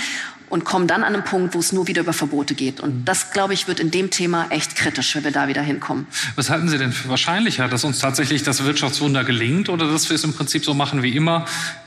und 0.49 0.65
kommen 0.65 0.87
dann 0.87 1.03
an 1.03 1.13
einen 1.13 1.23
Punkt, 1.23 1.53
wo 1.55 1.59
es 1.59 1.71
nur 1.71 1.87
wieder 1.87 2.01
über 2.01 2.13
Verbote 2.13 2.55
geht. 2.55 2.79
Und 2.79 3.05
das, 3.05 3.31
glaube 3.31 3.53
ich, 3.53 3.67
wird 3.67 3.79
in 3.79 3.91
dem 3.91 4.09
Thema 4.09 4.47
echt 4.49 4.75
kritisch, 4.75 5.15
wenn 5.15 5.23
wir 5.23 5.31
da 5.31 5.47
wieder 5.47 5.61
hinkommen. 5.61 6.07
Was 6.35 6.49
halten 6.49 6.69
Sie 6.69 6.77
denn 6.77 6.91
für 6.91 7.09
wahrscheinlicher, 7.09 7.67
dass 7.67 7.83
uns 7.83 7.99
tatsächlich 7.99 8.43
das 8.43 8.63
Wirtschaftswunder 8.63 9.23
gelingt 9.23 9.69
oder 9.69 9.91
dass 9.91 10.09
wir 10.09 10.15
es 10.15 10.23
im 10.23 10.33
Prinzip 10.33 10.63
so 10.65 10.73
machen 10.73 11.03
wie 11.03 11.15
immer, 11.15 11.45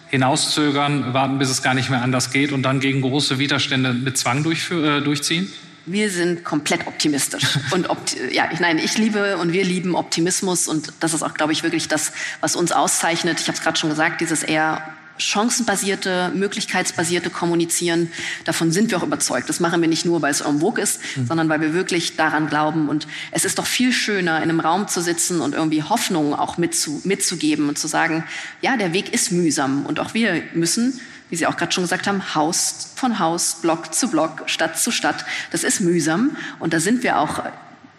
hinauszögern, 0.08 1.12
warten, 1.12 1.38
bis 1.38 1.50
es 1.50 1.62
gar 1.62 1.74
nicht 1.74 1.90
mehr 1.90 2.02
anders 2.02 2.30
geht 2.30 2.52
und 2.52 2.62
dann 2.62 2.80
gegen 2.80 3.02
große 3.02 3.38
Widerstände 3.38 3.92
mit 3.92 4.16
Zwang 4.16 4.44
äh, 4.44 5.00
durchziehen? 5.00 5.52
Wir 5.90 6.10
sind 6.10 6.44
komplett 6.44 6.86
optimistisch. 6.86 7.44
Und 7.70 7.88
opti 7.88 8.18
ja, 8.30 8.50
ich, 8.52 8.60
nein, 8.60 8.78
ich 8.78 8.98
liebe 8.98 9.38
und 9.38 9.54
wir 9.54 9.64
lieben 9.64 9.94
Optimismus 9.94 10.68
und 10.68 10.92
das 11.00 11.14
ist 11.14 11.22
auch, 11.22 11.32
glaube 11.32 11.52
ich, 11.52 11.62
wirklich 11.62 11.88
das, 11.88 12.12
was 12.40 12.56
uns 12.56 12.72
auszeichnet. 12.72 13.40
Ich 13.40 13.48
habe 13.48 13.56
es 13.56 13.64
gerade 13.64 13.78
schon 13.78 13.88
gesagt, 13.88 14.20
dieses 14.20 14.42
eher 14.42 14.82
chancenbasierte, 15.18 16.32
möglichkeitsbasierte 16.34 17.30
Kommunizieren, 17.30 18.10
davon 18.44 18.72
sind 18.72 18.90
wir 18.90 18.98
auch 18.98 19.02
überzeugt. 19.02 19.48
Das 19.48 19.60
machen 19.60 19.80
wir 19.80 19.88
nicht 19.88 20.04
nur, 20.04 20.22
weil 20.22 20.30
es 20.30 20.40
en 20.40 20.60
vogue 20.60 20.82
ist, 20.82 21.00
mhm. 21.16 21.26
sondern 21.26 21.48
weil 21.48 21.60
wir 21.60 21.74
wirklich 21.74 22.16
daran 22.16 22.48
glauben. 22.48 22.88
Und 22.88 23.06
es 23.32 23.44
ist 23.44 23.58
doch 23.58 23.66
viel 23.66 23.92
schöner, 23.92 24.38
in 24.38 24.44
einem 24.44 24.60
Raum 24.60 24.88
zu 24.88 25.00
sitzen 25.00 25.40
und 25.40 25.54
irgendwie 25.54 25.82
Hoffnung 25.82 26.34
auch 26.34 26.58
mitzu, 26.58 27.00
mitzugeben 27.04 27.68
und 27.68 27.78
zu 27.78 27.88
sagen, 27.88 28.24
ja, 28.62 28.76
der 28.76 28.92
Weg 28.92 29.12
ist 29.12 29.32
mühsam 29.32 29.86
und 29.86 30.00
auch 30.00 30.14
wir 30.14 30.42
müssen 30.54 31.00
wie 31.30 31.36
Sie 31.36 31.46
auch 31.46 31.58
gerade 31.58 31.72
schon 31.72 31.84
gesagt 31.84 32.06
haben, 32.06 32.34
Haus 32.34 32.92
von 32.94 33.18
Haus, 33.18 33.56
Block 33.60 33.92
zu 33.92 34.08
Block, 34.08 34.44
Stadt 34.46 34.78
zu 34.78 34.90
Stadt. 34.90 35.26
Das 35.50 35.62
ist 35.62 35.80
mühsam 35.80 36.36
und 36.58 36.72
da 36.72 36.80
sind 36.80 37.02
wir 37.02 37.18
auch 37.18 37.42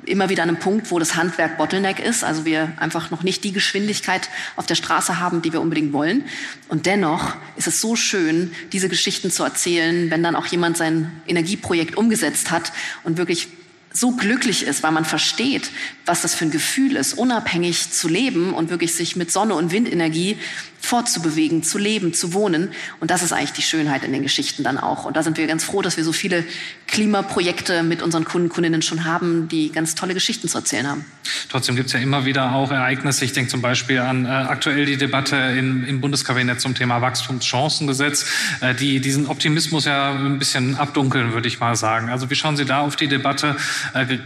immer 0.09 0.29
wieder 0.29 0.43
an 0.43 0.49
einem 0.49 0.59
Punkt, 0.59 0.91
wo 0.91 0.99
das 0.99 1.15
Handwerk 1.15 1.57
Bottleneck 1.57 1.99
ist, 1.99 2.23
also 2.23 2.45
wir 2.45 2.73
einfach 2.77 3.11
noch 3.11 3.23
nicht 3.23 3.43
die 3.43 3.51
Geschwindigkeit 3.51 4.29
auf 4.55 4.65
der 4.65 4.75
Straße 4.75 5.19
haben, 5.19 5.41
die 5.41 5.53
wir 5.53 5.61
unbedingt 5.61 5.93
wollen. 5.93 6.25
Und 6.67 6.85
dennoch 6.85 7.35
ist 7.55 7.67
es 7.67 7.81
so 7.81 7.95
schön, 7.95 8.51
diese 8.71 8.89
Geschichten 8.89 9.31
zu 9.31 9.43
erzählen, 9.43 10.09
wenn 10.09 10.23
dann 10.23 10.35
auch 10.35 10.47
jemand 10.47 10.77
sein 10.77 11.11
Energieprojekt 11.27 11.97
umgesetzt 11.97 12.51
hat 12.51 12.71
und 13.03 13.17
wirklich 13.17 13.47
so 13.91 14.11
glücklich 14.11 14.63
ist, 14.63 14.83
weil 14.83 14.91
man 14.91 15.05
versteht, 15.05 15.71
was 16.05 16.21
das 16.21 16.35
für 16.35 16.45
ein 16.45 16.51
Gefühl 16.51 16.95
ist, 16.95 17.13
unabhängig 17.13 17.91
zu 17.91 18.07
leben 18.07 18.53
und 18.53 18.69
wirklich 18.69 18.93
sich 18.93 19.15
mit 19.15 19.31
Sonne 19.31 19.55
und 19.55 19.71
Windenergie 19.71 20.37
fortzubewegen, 20.81 21.61
zu 21.61 21.77
leben, 21.77 22.13
zu 22.13 22.33
wohnen. 22.33 22.69
Und 22.99 23.11
das 23.11 23.21
ist 23.21 23.33
eigentlich 23.33 23.51
die 23.51 23.61
Schönheit 23.61 24.03
in 24.03 24.13
den 24.13 24.23
Geschichten 24.23 24.63
dann 24.63 24.77
auch. 24.77 25.05
Und 25.05 25.17
da 25.17 25.23
sind 25.23 25.37
wir 25.37 25.45
ganz 25.45 25.63
froh, 25.63 25.81
dass 25.81 25.97
wir 25.97 26.03
so 26.03 26.13
viele 26.13 26.45
Klimaprojekte 26.87 27.83
mit 27.83 28.01
unseren 28.01 28.25
Kunden, 28.25 28.49
Kundinnen 28.49 28.81
schon 28.81 29.05
haben, 29.05 29.47
die 29.49 29.71
ganz 29.71 29.95
tolle 29.95 30.13
Geschichten 30.13 30.47
zu 30.47 30.57
erzählen 30.57 30.87
haben. 30.87 31.05
Trotzdem 31.49 31.75
gibt 31.75 31.87
es 31.87 31.93
ja 31.93 31.99
immer 31.99 32.25
wieder 32.25 32.53
auch 32.53 32.71
Ereignisse. 32.71 33.25
Ich 33.25 33.33
denke 33.33 33.51
zum 33.51 33.61
Beispiel 33.61 33.99
an 33.99 34.25
äh, 34.25 34.29
aktuell 34.29 34.85
die 34.85 34.97
Debatte 34.97 35.35
in, 35.35 35.85
im 35.85 36.01
Bundeskabinett 36.01 36.61
zum 36.61 36.75
Thema 36.75 37.01
Wachstumschancengesetz, 37.01 38.25
äh, 38.61 38.73
die 38.73 38.99
diesen 38.99 39.27
Optimismus 39.27 39.85
ja 39.85 40.13
ein 40.13 40.39
bisschen 40.39 40.77
abdunkeln, 40.77 41.33
würde 41.33 41.47
ich 41.47 41.59
mal 41.59 41.75
sagen. 41.75 42.09
Also 42.09 42.29
wie 42.29 42.35
schauen 42.35 42.57
Sie 42.57 42.65
da 42.65 42.79
auf 42.79 42.95
die 42.95 43.07
Debatte 43.07 43.57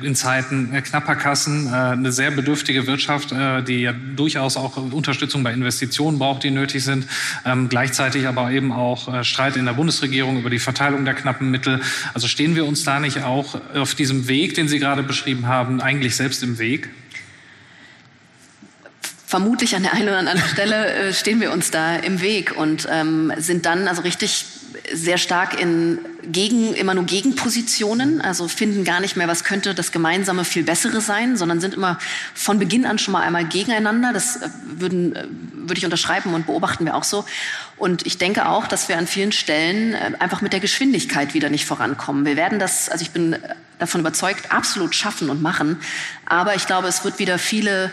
in 0.02 0.16
Zeiten 0.16 0.74
äh, 0.74 0.82
knapper 0.82 1.16
Kassen, 1.16 1.68
äh, 1.68 1.72
eine 1.72 2.12
sehr 2.12 2.32
bedürftige 2.32 2.88
Wirtschaft, 2.88 3.32
äh, 3.32 3.64
die 3.64 3.82
ja 3.82 3.94
durchaus 3.94 4.58
auch 4.58 4.78
Unterstützung 4.78 5.44
bei 5.44 5.54
Investitionen 5.54 6.20
braucht, 6.20 6.44
die 6.44 6.52
nötig 6.52 6.84
sind, 6.84 7.08
ähm, 7.46 7.70
gleichzeitig 7.70 8.28
aber 8.28 8.52
eben 8.52 8.72
auch 8.72 9.24
Streit 9.24 9.56
in 9.56 9.66
der 9.66 9.74
Bundesregierung 9.74 10.40
über 10.40 10.50
die 10.50 10.60
Verteilung 10.60 11.06
der 11.06 11.14
knappen 11.14 11.52
Mittel. 11.52 11.82
Also 12.14 12.28
stehen 12.28 12.56
wir 12.56 12.66
uns 12.66 12.84
da 12.84 13.00
nicht 13.00 13.24
auch 13.24 13.60
auf 13.76 13.96
diesem 13.96 14.28
Weg, 14.28 14.56
den 14.56 14.68
Sie 14.68 14.80
gerade 14.80 15.04
beschrieben 15.04 15.48
haben, 15.48 15.82
eigentlich 15.82 16.16
selbst 16.16 16.44
im 16.44 16.60
Weg? 16.60 16.90
vermutlich 19.34 19.76
an 19.76 19.82
der 19.82 19.94
einen 19.94 20.10
oder 20.10 20.20
anderen 20.20 20.44
Stelle 20.48 20.94
äh, 20.94 21.12
stehen 21.12 21.42
wir 21.42 21.52
uns 21.52 21.72
da 21.72 21.96
im 21.96 22.22
Weg 22.22 22.56
und 22.56 22.88
ähm, 22.92 23.34
sind 23.38 23.66
dann 23.66 23.88
also 23.88 24.04
richtig 24.04 24.46
sehr 24.94 25.18
stark 25.18 25.60
in 25.60 26.00
gegen, 26.32 26.74
immer 26.74 26.94
nur 26.94 27.06
Gegenpositionen, 27.06 28.22
also 28.22 28.48
finden 28.48 28.84
gar 28.84 29.00
nicht 29.00 29.16
mehr, 29.16 29.28
was 29.28 29.44
könnte 29.44 29.74
das 29.74 29.92
Gemeinsame 29.92 30.46
viel 30.46 30.64
Bessere 30.64 31.02
sein, 31.02 31.36
sondern 31.36 31.60
sind 31.60 31.74
immer 31.74 32.00
von 32.34 32.60
Beginn 32.60 32.86
an 32.86 32.98
schon 32.98 33.12
mal 33.12 33.22
einmal 33.22 33.46
gegeneinander. 33.46 34.14
Das 34.14 34.38
äh, 34.38 34.50
würden, 34.64 35.16
äh, 35.16 35.26
würde 35.54 35.78
ich 35.78 35.86
unterschreiben 35.86 36.34
und 36.34 36.46
beobachten 36.46 36.86
wir 36.86 36.96
auch 36.96 37.04
so. 37.04 37.26
Und 37.78 38.06
ich 38.06 38.18
denke 38.18 38.48
auch, 38.48 38.68
dass 38.68 38.88
wir 38.88 38.98
an 38.98 39.08
vielen 39.08 39.32
Stellen 39.32 39.96
einfach 40.20 40.42
mit 40.42 40.54
der 40.54 40.60
Geschwindigkeit 40.60 41.34
wieder 41.34 41.50
nicht 41.50 41.66
vorankommen. 41.66 42.26
Wir 42.26 42.36
werden 42.36 42.60
das, 42.60 42.88
also 42.88 43.02
ich 43.02 43.12
bin 43.12 43.36
davon 43.80 44.02
überzeugt, 44.02 44.52
absolut 44.52 44.96
schaffen 44.96 45.30
und 45.30 45.42
machen. 45.42 45.78
Aber 46.26 46.56
ich 46.56 46.68
glaube, 46.68 46.88
es 46.88 47.04
wird 47.04 47.20
wieder 47.20 47.38
viele 47.40 47.92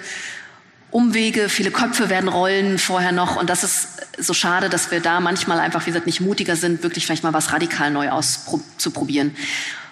Umwege, 0.90 1.48
viele 1.48 1.70
Köpfe 1.70 2.10
werden 2.10 2.28
rollen 2.28 2.78
vorher 2.78 3.12
noch. 3.12 3.36
Und 3.36 3.48
das 3.48 3.64
ist 3.64 3.88
so 4.18 4.34
schade, 4.34 4.68
dass 4.68 4.90
wir 4.90 5.00
da 5.00 5.20
manchmal 5.20 5.60
einfach, 5.60 5.82
wie 5.86 5.90
gesagt, 5.90 6.06
nicht 6.06 6.20
mutiger 6.20 6.56
sind, 6.56 6.82
wirklich 6.82 7.06
vielleicht 7.06 7.22
mal 7.22 7.32
was 7.32 7.52
radikal 7.52 7.90
neu 7.90 8.10
auszuprobieren. 8.10 9.36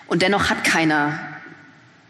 Und 0.07 0.23
dennoch 0.23 0.51
hat 0.51 0.65
keiner 0.65 1.19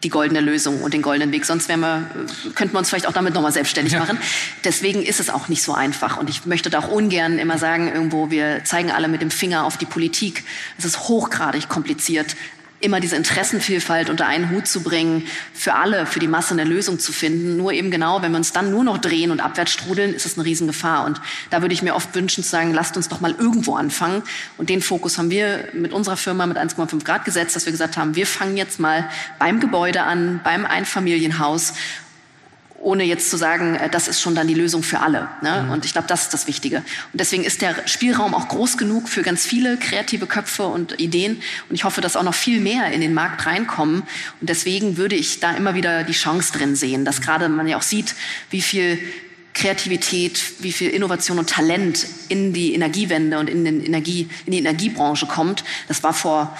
die 0.04 0.10
goldene 0.10 0.40
Lösung 0.40 0.80
und 0.82 0.94
den 0.94 1.02
goldenen 1.02 1.32
Weg. 1.32 1.44
Sonst 1.44 1.68
wären 1.68 1.80
wir, 1.80 2.08
könnten 2.54 2.74
wir 2.74 2.78
uns 2.78 2.88
vielleicht 2.88 3.06
auch 3.06 3.12
damit 3.12 3.34
nochmal 3.34 3.52
selbstständig 3.52 3.94
ja. 3.94 4.00
machen. 4.00 4.18
Deswegen 4.64 5.02
ist 5.02 5.18
es 5.18 5.28
auch 5.28 5.48
nicht 5.48 5.62
so 5.62 5.74
einfach. 5.74 6.16
Und 6.18 6.30
ich 6.30 6.46
möchte 6.46 6.70
da 6.70 6.78
auch 6.78 6.88
ungern 6.88 7.38
immer 7.38 7.58
sagen, 7.58 7.92
irgendwo, 7.92 8.30
wir 8.30 8.64
zeigen 8.64 8.92
alle 8.92 9.08
mit 9.08 9.22
dem 9.22 9.30
Finger 9.30 9.64
auf 9.64 9.76
die 9.76 9.86
Politik. 9.86 10.44
Es 10.78 10.84
ist 10.84 11.08
hochgradig 11.08 11.68
kompliziert 11.68 12.36
immer 12.80 13.00
diese 13.00 13.16
Interessenvielfalt 13.16 14.08
unter 14.08 14.26
einen 14.26 14.50
Hut 14.50 14.66
zu 14.66 14.82
bringen, 14.82 15.26
für 15.52 15.74
alle, 15.74 16.06
für 16.06 16.20
die 16.20 16.28
Masse 16.28 16.54
eine 16.54 16.64
Lösung 16.64 16.98
zu 16.98 17.12
finden. 17.12 17.56
Nur 17.56 17.72
eben 17.72 17.90
genau, 17.90 18.22
wenn 18.22 18.32
wir 18.32 18.38
uns 18.38 18.52
dann 18.52 18.70
nur 18.70 18.84
noch 18.84 18.98
drehen 18.98 19.30
und 19.30 19.40
abwärts 19.40 19.72
strudeln, 19.72 20.14
ist 20.14 20.26
es 20.26 20.36
eine 20.36 20.44
Riesengefahr. 20.44 21.04
Und 21.04 21.20
da 21.50 21.60
würde 21.60 21.74
ich 21.74 21.82
mir 21.82 21.94
oft 21.94 22.14
wünschen 22.14 22.44
zu 22.44 22.50
sagen, 22.50 22.72
lasst 22.72 22.96
uns 22.96 23.08
doch 23.08 23.20
mal 23.20 23.34
irgendwo 23.36 23.74
anfangen. 23.74 24.22
Und 24.56 24.70
den 24.70 24.80
Fokus 24.80 25.18
haben 25.18 25.30
wir 25.30 25.68
mit 25.72 25.92
unserer 25.92 26.16
Firma 26.16 26.46
mit 26.46 26.56
1,5 26.56 27.04
Grad 27.04 27.24
gesetzt, 27.24 27.56
dass 27.56 27.66
wir 27.66 27.72
gesagt 27.72 27.96
haben, 27.96 28.14
wir 28.14 28.26
fangen 28.26 28.56
jetzt 28.56 28.78
mal 28.78 29.08
beim 29.38 29.58
Gebäude 29.58 30.02
an, 30.02 30.40
beim 30.44 30.64
Einfamilienhaus 30.64 31.74
ohne 32.80 33.04
jetzt 33.04 33.30
zu 33.30 33.36
sagen, 33.36 33.74
äh, 33.74 33.90
das 33.90 34.08
ist 34.08 34.20
schon 34.20 34.34
dann 34.34 34.46
die 34.46 34.54
Lösung 34.54 34.82
für 34.82 35.00
alle. 35.00 35.28
Ne? 35.42 35.64
Mhm. 35.64 35.70
Und 35.72 35.84
ich 35.84 35.92
glaube, 35.92 36.08
das 36.08 36.22
ist 36.22 36.34
das 36.34 36.46
Wichtige. 36.46 36.78
Und 36.78 37.20
deswegen 37.20 37.44
ist 37.44 37.60
der 37.60 37.74
Spielraum 37.86 38.34
auch 38.34 38.48
groß 38.48 38.78
genug 38.78 39.08
für 39.08 39.22
ganz 39.22 39.46
viele 39.46 39.76
kreative 39.76 40.26
Köpfe 40.26 40.66
und 40.66 41.00
Ideen. 41.00 41.40
Und 41.68 41.74
ich 41.74 41.84
hoffe, 41.84 42.00
dass 42.00 42.16
auch 42.16 42.22
noch 42.22 42.34
viel 42.34 42.60
mehr 42.60 42.90
in 42.92 43.00
den 43.00 43.14
Markt 43.14 43.46
reinkommen. 43.46 44.02
Und 44.40 44.48
deswegen 44.48 44.96
würde 44.96 45.16
ich 45.16 45.40
da 45.40 45.52
immer 45.52 45.74
wieder 45.74 46.04
die 46.04 46.12
Chance 46.12 46.52
drin 46.52 46.76
sehen, 46.76 47.04
dass 47.04 47.20
gerade 47.20 47.48
man 47.48 47.66
ja 47.66 47.76
auch 47.76 47.82
sieht, 47.82 48.14
wie 48.50 48.62
viel 48.62 48.98
Kreativität, 49.54 50.40
wie 50.60 50.70
viel 50.70 50.90
Innovation 50.90 51.38
und 51.38 51.50
Talent 51.50 52.06
in 52.28 52.52
die 52.52 52.74
Energiewende 52.74 53.40
und 53.40 53.50
in, 53.50 53.64
den 53.64 53.84
Energie, 53.84 54.28
in 54.46 54.52
die 54.52 54.58
Energiebranche 54.58 55.26
kommt. 55.26 55.64
Das 55.88 56.04
war 56.04 56.14
vor 56.14 56.56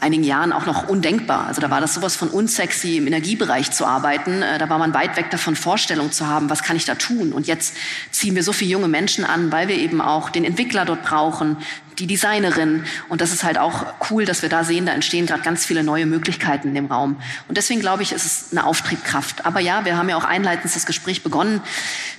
einigen 0.00 0.24
Jahren 0.24 0.52
auch 0.52 0.66
noch 0.66 0.88
undenkbar. 0.88 1.46
Also 1.46 1.60
da 1.60 1.70
war 1.70 1.80
das 1.80 1.94
sowas 1.94 2.16
von 2.16 2.28
unsexy, 2.28 2.96
im 2.96 3.06
Energiebereich 3.06 3.70
zu 3.72 3.86
arbeiten. 3.86 4.42
Äh, 4.42 4.58
da 4.58 4.68
war 4.68 4.78
man 4.78 4.94
weit 4.94 5.16
weg 5.16 5.30
davon, 5.30 5.56
Vorstellungen 5.56 6.12
zu 6.12 6.26
haben, 6.26 6.50
was 6.50 6.62
kann 6.62 6.76
ich 6.76 6.84
da 6.84 6.94
tun. 6.94 7.32
Und 7.32 7.46
jetzt 7.46 7.74
ziehen 8.10 8.34
wir 8.34 8.42
so 8.42 8.52
viele 8.52 8.70
junge 8.70 8.88
Menschen 8.88 9.24
an, 9.24 9.52
weil 9.52 9.68
wir 9.68 9.76
eben 9.76 10.00
auch 10.00 10.30
den 10.30 10.44
Entwickler 10.44 10.84
dort 10.84 11.02
brauchen, 11.02 11.56
die 11.98 12.06
Designerin. 12.06 12.84
Und 13.08 13.20
das 13.20 13.32
ist 13.32 13.44
halt 13.44 13.58
auch 13.58 13.86
cool, 14.10 14.24
dass 14.24 14.42
wir 14.42 14.48
da 14.48 14.64
sehen, 14.64 14.86
da 14.86 14.92
entstehen 14.92 15.26
gerade 15.26 15.42
ganz 15.42 15.64
viele 15.64 15.82
neue 15.82 16.06
Möglichkeiten 16.06 16.68
in 16.68 16.74
dem 16.74 16.86
Raum. 16.86 17.20
Und 17.48 17.56
deswegen 17.56 17.80
glaube 17.80 18.02
ich, 18.02 18.12
ist 18.12 18.24
es 18.24 18.52
eine 18.52 18.64
Auftriebkraft. 18.66 19.46
Aber 19.46 19.60
ja, 19.60 19.84
wir 19.84 19.96
haben 19.96 20.08
ja 20.08 20.16
auch 20.16 20.24
einleitend 20.24 20.74
das 20.74 20.86
Gespräch 20.86 21.22
begonnen, 21.22 21.60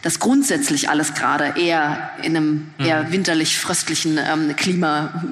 dass 0.01 0.19
grundsätzlich 0.19 0.89
alles 0.89 1.13
gerade 1.13 1.59
eher 1.59 2.11
in 2.21 2.35
einem 2.35 2.73
mhm. 2.77 2.85
eher 2.85 3.11
winterlich 3.11 3.57
fröstlichen 3.57 4.17
ähm, 4.17 4.55
Klima 4.55 5.23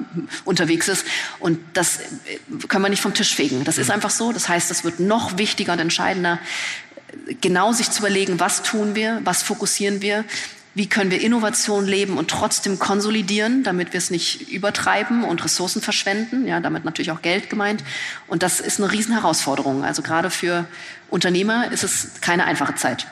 unterwegs 0.44 0.88
ist. 0.88 1.06
Und 1.38 1.58
das 1.72 2.00
äh, 2.00 2.66
können 2.68 2.84
wir 2.84 2.88
nicht 2.88 3.02
vom 3.02 3.14
Tisch 3.14 3.34
fegen. 3.34 3.64
Das 3.64 3.78
ist 3.78 3.88
mhm. 3.88 3.94
einfach 3.94 4.10
so. 4.10 4.32
Das 4.32 4.48
heißt, 4.48 4.70
es 4.70 4.84
wird 4.84 5.00
noch 5.00 5.38
wichtiger 5.38 5.72
und 5.72 5.78
entscheidender, 5.78 6.38
genau 7.40 7.72
sich 7.72 7.90
zu 7.90 8.00
überlegen, 8.00 8.40
was 8.40 8.62
tun 8.62 8.94
wir, 8.94 9.20
was 9.24 9.42
fokussieren 9.42 10.02
wir, 10.02 10.24
wie 10.74 10.88
können 10.88 11.10
wir 11.10 11.20
Innovation 11.20 11.86
leben 11.86 12.18
und 12.18 12.28
trotzdem 12.28 12.78
konsolidieren, 12.78 13.62
damit 13.62 13.92
wir 13.92 13.98
es 13.98 14.10
nicht 14.10 14.50
übertreiben 14.50 15.22
und 15.22 15.44
Ressourcen 15.44 15.80
verschwenden, 15.80 16.46
ja, 16.46 16.60
damit 16.60 16.84
natürlich 16.84 17.12
auch 17.12 17.22
Geld 17.22 17.48
gemeint. 17.48 17.84
Und 18.26 18.42
das 18.42 18.60
ist 18.60 18.80
eine 18.80 18.90
Riesenherausforderung. 18.90 19.84
Also 19.84 20.02
gerade 20.02 20.30
für 20.30 20.66
Unternehmer 21.10 21.70
ist 21.70 21.84
es 21.84 22.20
keine 22.20 22.44
einfache 22.44 22.74
Zeit. 22.74 23.06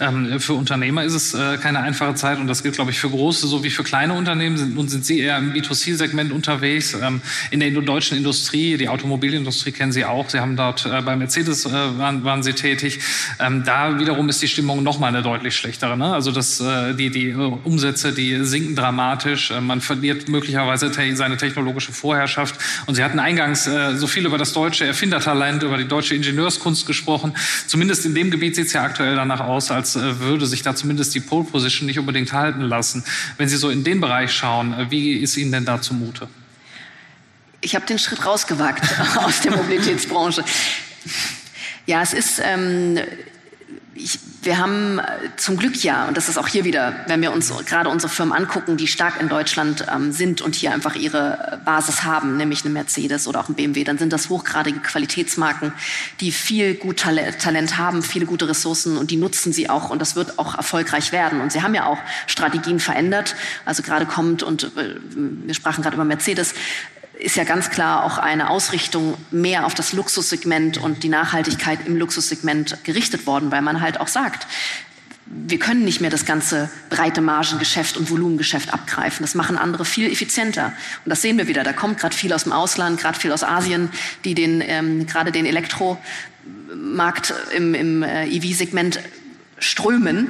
Ähm, 0.00 0.38
für 0.38 0.54
Unternehmer 0.54 1.02
ist 1.02 1.14
es 1.14 1.34
äh, 1.34 1.58
keine 1.58 1.80
einfache 1.80 2.14
Zeit 2.14 2.38
und 2.38 2.46
das 2.46 2.62
gilt, 2.62 2.76
glaube 2.76 2.90
ich, 2.90 2.98
für 2.98 3.10
große 3.10 3.46
sowie 3.46 3.70
für 3.70 3.82
kleine 3.82 4.14
Unternehmen. 4.14 4.74
Nun 4.74 4.88
sind 4.88 5.04
Sie 5.04 5.18
eher 5.18 5.38
im 5.38 5.52
B2C-Segment 5.52 6.30
unterwegs. 6.30 6.94
Ähm, 6.94 7.20
in 7.50 7.60
der 7.60 7.70
deutschen 7.70 8.16
Industrie, 8.16 8.76
die 8.76 8.88
Automobilindustrie 8.88 9.72
kennen 9.72 9.92
Sie 9.92 10.04
auch. 10.04 10.28
Sie 10.28 10.38
haben 10.38 10.56
dort 10.56 10.86
äh, 10.86 11.02
bei 11.02 11.16
Mercedes 11.16 11.66
äh, 11.66 11.72
waren, 11.72 12.22
waren, 12.24 12.42
Sie 12.42 12.52
tätig. 12.52 13.00
Ähm, 13.40 13.64
da 13.64 13.98
wiederum 13.98 14.28
ist 14.28 14.42
die 14.42 14.48
Stimmung 14.48 14.82
noch 14.82 14.98
mal 14.98 15.08
eine 15.08 15.22
deutlich 15.22 15.56
schlechtere. 15.56 15.96
Ne? 15.96 16.12
Also 16.12 16.30
das, 16.32 16.60
äh, 16.60 16.94
die, 16.94 17.10
die 17.10 17.30
äh, 17.30 17.34
Umsätze, 17.64 18.12
die 18.12 18.44
sinken 18.44 18.76
dramatisch. 18.76 19.50
Äh, 19.50 19.60
man 19.60 19.80
verliert 19.80 20.28
möglicherweise 20.28 20.90
te 20.90 21.16
seine 21.16 21.36
technologische 21.36 21.92
Vorherrschaft. 21.92 22.54
Und 22.86 22.94
Sie 22.94 23.02
hatten 23.02 23.18
eingangs 23.18 23.68
so 23.94 24.06
viel 24.06 24.26
über 24.26 24.38
das 24.38 24.52
deutsche 24.52 24.86
Erfindertalent, 24.86 25.62
über 25.62 25.76
die 25.76 25.86
deutsche 25.86 26.14
Ingenieurskunst 26.14 26.86
gesprochen. 26.86 27.21
Zumindest 27.66 28.04
in 28.06 28.14
dem 28.14 28.30
Gebiet 28.30 28.56
sieht 28.56 28.66
es 28.66 28.72
ja 28.72 28.82
aktuell 28.82 29.16
danach 29.16 29.40
aus, 29.40 29.70
als 29.70 29.96
äh, 29.96 30.20
würde 30.20 30.46
sich 30.46 30.62
da 30.62 30.74
zumindest 30.74 31.14
die 31.14 31.20
Pole 31.20 31.44
Position 31.44 31.86
nicht 31.86 31.98
unbedingt 31.98 32.32
halten 32.32 32.62
lassen. 32.62 33.04
Wenn 33.38 33.48
Sie 33.48 33.56
so 33.56 33.70
in 33.70 33.84
den 33.84 34.00
Bereich 34.00 34.32
schauen, 34.32 34.72
äh, 34.72 34.90
wie 34.90 35.12
ist 35.14 35.36
Ihnen 35.36 35.52
denn 35.52 35.64
da 35.64 35.80
zumute? 35.80 36.28
Ich 37.60 37.74
habe 37.74 37.86
den 37.86 37.98
Schritt 37.98 38.26
rausgewagt 38.26 38.82
aus 39.16 39.40
der 39.40 39.52
Mobilitätsbranche. 39.52 40.44
Ja, 41.86 42.02
es 42.02 42.12
ist 42.12 42.40
ähm, 42.42 42.98
ich, 43.94 44.18
wir 44.42 44.58
haben 44.58 44.98
äh, 44.98 45.02
zum 45.36 45.56
Glück 45.56 45.82
ja, 45.84 46.06
und 46.08 46.16
das 46.16 46.28
ist 46.28 46.38
auch 46.38 46.48
hier 46.48 46.64
wieder, 46.64 46.94
wenn 47.08 47.20
wir 47.20 47.32
uns 47.32 47.52
gerade 47.66 47.90
unsere 47.90 48.10
Firmen 48.10 48.36
angucken, 48.36 48.76
die 48.76 48.86
stark 48.86 49.20
in 49.20 49.28
Deutschland 49.28 49.86
ähm, 49.92 50.12
sind 50.12 50.40
und 50.40 50.54
hier 50.54 50.72
einfach 50.72 50.94
ihre 50.94 51.60
Basis 51.64 52.02
haben, 52.02 52.36
nämlich 52.36 52.64
eine 52.64 52.72
Mercedes 52.72 53.28
oder 53.28 53.40
auch 53.40 53.48
ein 53.48 53.54
BMW, 53.54 53.84
dann 53.84 53.98
sind 53.98 54.12
das 54.12 54.30
hochgradige 54.30 54.80
Qualitätsmarken, 54.80 55.72
die 56.20 56.32
viel 56.32 56.74
gut 56.74 56.98
Talent 56.98 57.76
haben, 57.76 58.02
viele 58.02 58.26
gute 58.26 58.48
Ressourcen 58.48 58.96
und 58.96 59.10
die 59.10 59.16
nutzen 59.16 59.52
sie 59.52 59.68
auch 59.68 59.90
und 59.90 59.98
das 59.98 60.16
wird 60.16 60.38
auch 60.38 60.54
erfolgreich 60.54 61.12
werden. 61.12 61.40
Und 61.40 61.52
sie 61.52 61.62
haben 61.62 61.74
ja 61.74 61.86
auch 61.86 61.98
Strategien 62.26 62.80
verändert. 62.80 63.36
Also 63.64 63.82
gerade 63.82 64.06
kommt, 64.06 64.42
und 64.42 64.64
äh, 64.76 64.96
wir 65.14 65.54
sprachen 65.54 65.82
gerade 65.82 65.96
über 65.96 66.04
Mercedes, 66.04 66.54
ist 67.22 67.36
ja 67.36 67.44
ganz 67.44 67.70
klar 67.70 68.04
auch 68.04 68.18
eine 68.18 68.50
Ausrichtung 68.50 69.16
mehr 69.30 69.64
auf 69.64 69.74
das 69.74 69.92
Luxussegment 69.92 70.78
und 70.78 71.02
die 71.02 71.08
Nachhaltigkeit 71.08 71.86
im 71.86 71.96
Luxussegment 71.96 72.78
gerichtet 72.84 73.26
worden, 73.26 73.50
weil 73.50 73.62
man 73.62 73.80
halt 73.80 74.00
auch 74.00 74.08
sagt, 74.08 74.46
wir 75.26 75.58
können 75.58 75.84
nicht 75.84 76.00
mehr 76.00 76.10
das 76.10 76.26
ganze 76.26 76.70
breite 76.90 77.20
Margengeschäft 77.20 77.96
und 77.96 78.10
Volumengeschäft 78.10 78.74
abgreifen. 78.74 79.24
Das 79.24 79.34
machen 79.34 79.56
andere 79.56 79.84
viel 79.84 80.10
effizienter. 80.10 80.74
Und 81.04 81.10
das 81.10 81.22
sehen 81.22 81.38
wir 81.38 81.48
wieder. 81.48 81.62
Da 81.62 81.72
kommt 81.72 81.98
gerade 81.98 82.14
viel 82.14 82.32
aus 82.32 82.42
dem 82.42 82.52
Ausland, 82.52 83.00
gerade 83.00 83.18
viel 83.18 83.32
aus 83.32 83.42
Asien, 83.42 83.88
die 84.24 84.34
den, 84.34 84.60
ähm, 84.60 85.06
gerade 85.06 85.32
den 85.32 85.46
Elektromarkt 85.46 87.32
im, 87.56 87.74
im 87.74 88.02
äh, 88.02 88.26
EV-Segment 88.26 89.00
strömen 89.58 90.28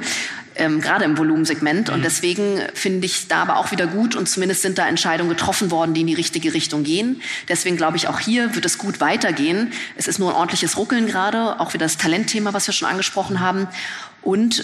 ähm, 0.55 0.81
gerade 0.81 1.05
im 1.05 1.17
Volumensegment. 1.17 1.89
Und 1.89 1.99
mhm. 1.99 2.03
deswegen 2.03 2.61
finde 2.73 3.05
ich 3.05 3.27
da 3.27 3.41
aber 3.41 3.57
auch 3.57 3.71
wieder 3.71 3.87
gut 3.87 4.15
und 4.15 4.27
zumindest 4.27 4.61
sind 4.61 4.77
da 4.77 4.87
Entscheidungen 4.87 5.29
getroffen 5.29 5.71
worden, 5.71 5.93
die 5.93 6.01
in 6.01 6.07
die 6.07 6.13
richtige 6.13 6.53
Richtung 6.53 6.83
gehen. 6.83 7.21
Deswegen 7.49 7.77
glaube 7.77 7.97
ich, 7.97 8.07
auch 8.07 8.19
hier 8.19 8.55
wird 8.55 8.65
es 8.65 8.77
gut 8.77 8.99
weitergehen. 8.99 9.71
Es 9.95 10.07
ist 10.07 10.19
nur 10.19 10.31
ein 10.31 10.35
ordentliches 10.35 10.77
Ruckeln 10.77 11.07
gerade, 11.07 11.59
auch 11.59 11.73
wieder 11.73 11.85
das 11.85 11.97
Talentthema, 11.97 12.53
was 12.53 12.67
wir 12.67 12.73
schon 12.73 12.87
angesprochen 12.87 13.39
haben. 13.39 13.67
Und 14.21 14.63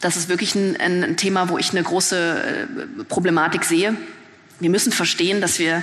das 0.00 0.16
ist 0.16 0.28
wirklich 0.28 0.54
ein, 0.54 0.76
ein 0.80 1.16
Thema, 1.16 1.48
wo 1.48 1.58
ich 1.58 1.70
eine 1.70 1.82
große 1.82 2.66
äh, 3.00 3.04
Problematik 3.04 3.64
sehe. 3.64 3.96
Wir 4.58 4.70
müssen 4.70 4.92
verstehen, 4.92 5.40
dass 5.40 5.58
wir 5.58 5.82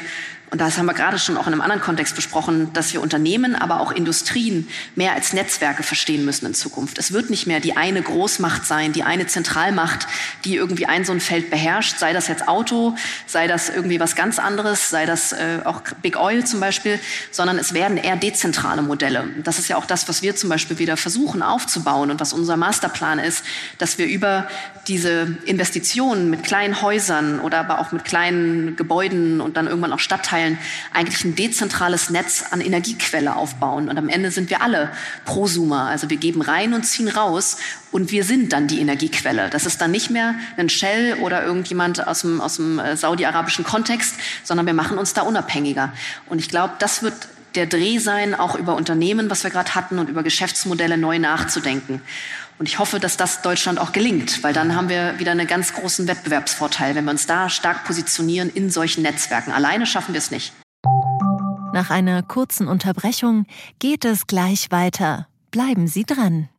und 0.50 0.62
das 0.62 0.78
haben 0.78 0.86
wir 0.86 0.94
gerade 0.94 1.20
schon 1.20 1.36
auch 1.36 1.46
in 1.46 1.52
einem 1.52 1.62
anderen 1.62 1.82
Kontext 1.82 2.16
besprochen, 2.16 2.72
dass 2.72 2.94
wir 2.94 3.02
Unternehmen, 3.02 3.54
aber 3.54 3.82
auch 3.82 3.92
Industrien 3.92 4.70
mehr 4.96 5.12
als 5.12 5.34
Netzwerke 5.34 5.84
verstehen 5.84 6.24
müssen 6.24 6.46
in 6.46 6.54
Zukunft. 6.54 6.98
Es 6.98 7.12
wird 7.12 7.30
nicht 7.30 7.48
mehr 7.48 7.60
die 7.60 7.76
eine 7.76 8.02
Großmacht 8.02 8.66
sein, 8.66 8.94
die 8.94 9.04
eine 9.04 9.28
Zentralmacht, 9.28 10.08
die 10.46 10.56
irgendwie 10.56 10.86
ein 10.86 11.04
so 11.04 11.12
ein 11.12 11.20
Feld 11.20 11.50
beherrscht, 11.50 12.00
sei 12.00 12.14
das 12.14 12.30
jetzt 12.30 12.48
Auto, 12.48 12.96
sei 13.26 13.48
das 13.48 13.68
irgendwie 13.68 14.00
was 14.00 14.16
ganz 14.16 14.40
anderes, 14.40 14.90
sei 14.90 15.06
das 15.06 15.34
äh, 15.34 15.60
auch 15.66 15.82
Big 16.02 16.18
Oil 16.18 16.46
zum 16.46 16.62
Beispiel, 16.62 16.98
sondern 17.30 17.60
es 17.60 17.74
werden 17.74 17.98
eher 17.98 18.16
dezentrale 18.16 18.82
Modelle. 18.82 19.26
Das 19.44 19.60
ist 19.60 19.68
ja 19.68 19.76
auch 19.76 19.86
das, 19.86 20.08
was 20.08 20.22
wir 20.22 20.38
zum 20.38 20.50
Beispiel 20.50 20.80
wieder 20.80 20.96
versuchen 20.96 21.42
aufzubauen 21.42 22.10
und 22.10 22.22
was 22.22 22.32
unser 22.32 22.56
Masterplan 22.56 23.20
ist, 23.20 23.44
dass 23.80 23.98
wir 23.98 24.06
über 24.06 24.48
diese 24.88 25.36
Investitionen 25.46 26.30
mit 26.30 26.44
kleinen 26.44 26.82
Häusern 26.82 27.40
oder 27.40 27.60
aber 27.60 27.80
auch 27.80 27.92
mit 27.92 28.06
kleinen 28.06 28.76
Gebäuden 28.76 29.42
und 29.42 29.58
dann 29.58 29.68
irgendwann 29.68 29.92
auch 29.92 30.00
Stadtteilen 30.00 30.58
eigentlich 30.94 31.24
ein 31.26 31.36
dezentrales 31.36 32.10
Netz 32.10 32.46
an 32.52 32.62
Energiequelle 32.62 33.36
aufbauen. 33.36 33.90
Und 33.90 33.98
am 33.98 34.10
Ende 34.10 34.32
sind 34.32 34.50
wir 34.50 34.62
alle 34.62 34.92
Prosumer. 35.26 35.88
Also 35.88 36.10
wir 36.10 36.18
geben 36.18 36.42
rein 36.42 36.74
und 36.74 36.84
ziehen 36.84 37.10
raus 37.10 37.58
und 37.92 38.12
wir 38.12 38.24
sind 38.24 38.54
dann 38.54 38.68
die 38.68 38.80
Energiequelle. 38.80 39.50
Das 39.50 39.66
ist 39.66 39.82
dann 39.82 39.92
nicht 39.92 40.10
mehr 40.10 40.36
ein 40.56 40.70
Shell 40.70 41.16
oder 41.22 41.44
irgendjemand 41.44 42.08
aus 42.08 42.22
dem, 42.22 42.40
aus 42.40 42.56
dem 42.56 42.80
äh, 42.80 42.96
saudi-arabischen 42.96 43.66
Kontext, 43.66 44.16
sondern 44.44 44.66
wir 44.66 44.74
machen 44.74 44.98
uns 44.98 45.14
da 45.14 45.24
unabhängiger. 45.24 45.92
Und 46.28 46.40
ich 46.40 46.50
glaube, 46.50 46.74
das 46.80 47.04
wird 47.04 47.16
der 47.56 47.66
Dreh 47.66 47.98
sein, 47.98 48.36
auch 48.36 48.56
über 48.56 48.76
Unternehmen, 48.76 49.30
was 49.30 49.44
wir 49.44 49.52
gerade 49.52 49.74
hatten, 49.74 50.00
und 50.00 50.10
über 50.10 50.22
Geschäftsmodelle 50.22 50.98
neu 50.98 51.18
nachzudenken. 51.18 52.02
Und 52.60 52.68
ich 52.68 52.80
hoffe, 52.80 53.00
dass 53.00 53.18
das 53.18 53.42
Deutschland 53.42 53.80
auch 53.80 53.92
gelingt, 53.92 54.44
weil 54.44 54.54
dann 54.54 54.76
haben 54.76 54.90
wir 54.90 55.20
wieder 55.20 55.32
einen 55.32 55.48
ganz 55.48 55.74
großen 55.74 56.08
Wettbewerbsvorteil, 56.08 56.96
wenn 56.96 57.06
wir 57.06 57.12
uns 57.12 57.28
da 57.28 57.50
stark 57.50 57.84
positionieren 57.86 58.50
in 58.50 58.72
solchen 58.72 59.04
Netzwerken. 59.04 59.52
Alleine 59.52 59.86
schaffen 59.86 60.14
wir 60.14 60.20
es 60.20 60.32
nicht. 60.32 60.54
Nach 61.74 61.92
einer 61.92 62.24
kurzen 62.24 62.68
Unterbrechung 62.68 63.46
geht 63.78 64.06
es 64.06 64.26
gleich 64.26 64.72
weiter. 64.72 65.28
Bleiben 65.52 65.88
Sie 65.88 66.04
dran. 66.04 66.50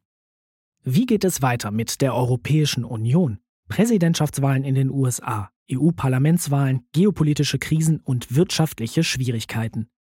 Wie 0.84 1.06
geht 1.06 1.24
es 1.24 1.42
weiter 1.42 1.70
mit 1.70 2.00
der 2.00 2.14
Europäischen 2.14 2.84
Union? 2.84 3.38
Präsidentschaftswahlen 3.68 4.64
in 4.64 4.74
den 4.74 4.90
USA, 4.90 5.50
EU-Parlamentswahlen, 5.70 6.86
geopolitische 6.92 7.58
Krisen 7.58 8.00
und 8.00 8.34
wirtschaftliche 8.34 9.02
Schwierigkeiten. 9.02 9.88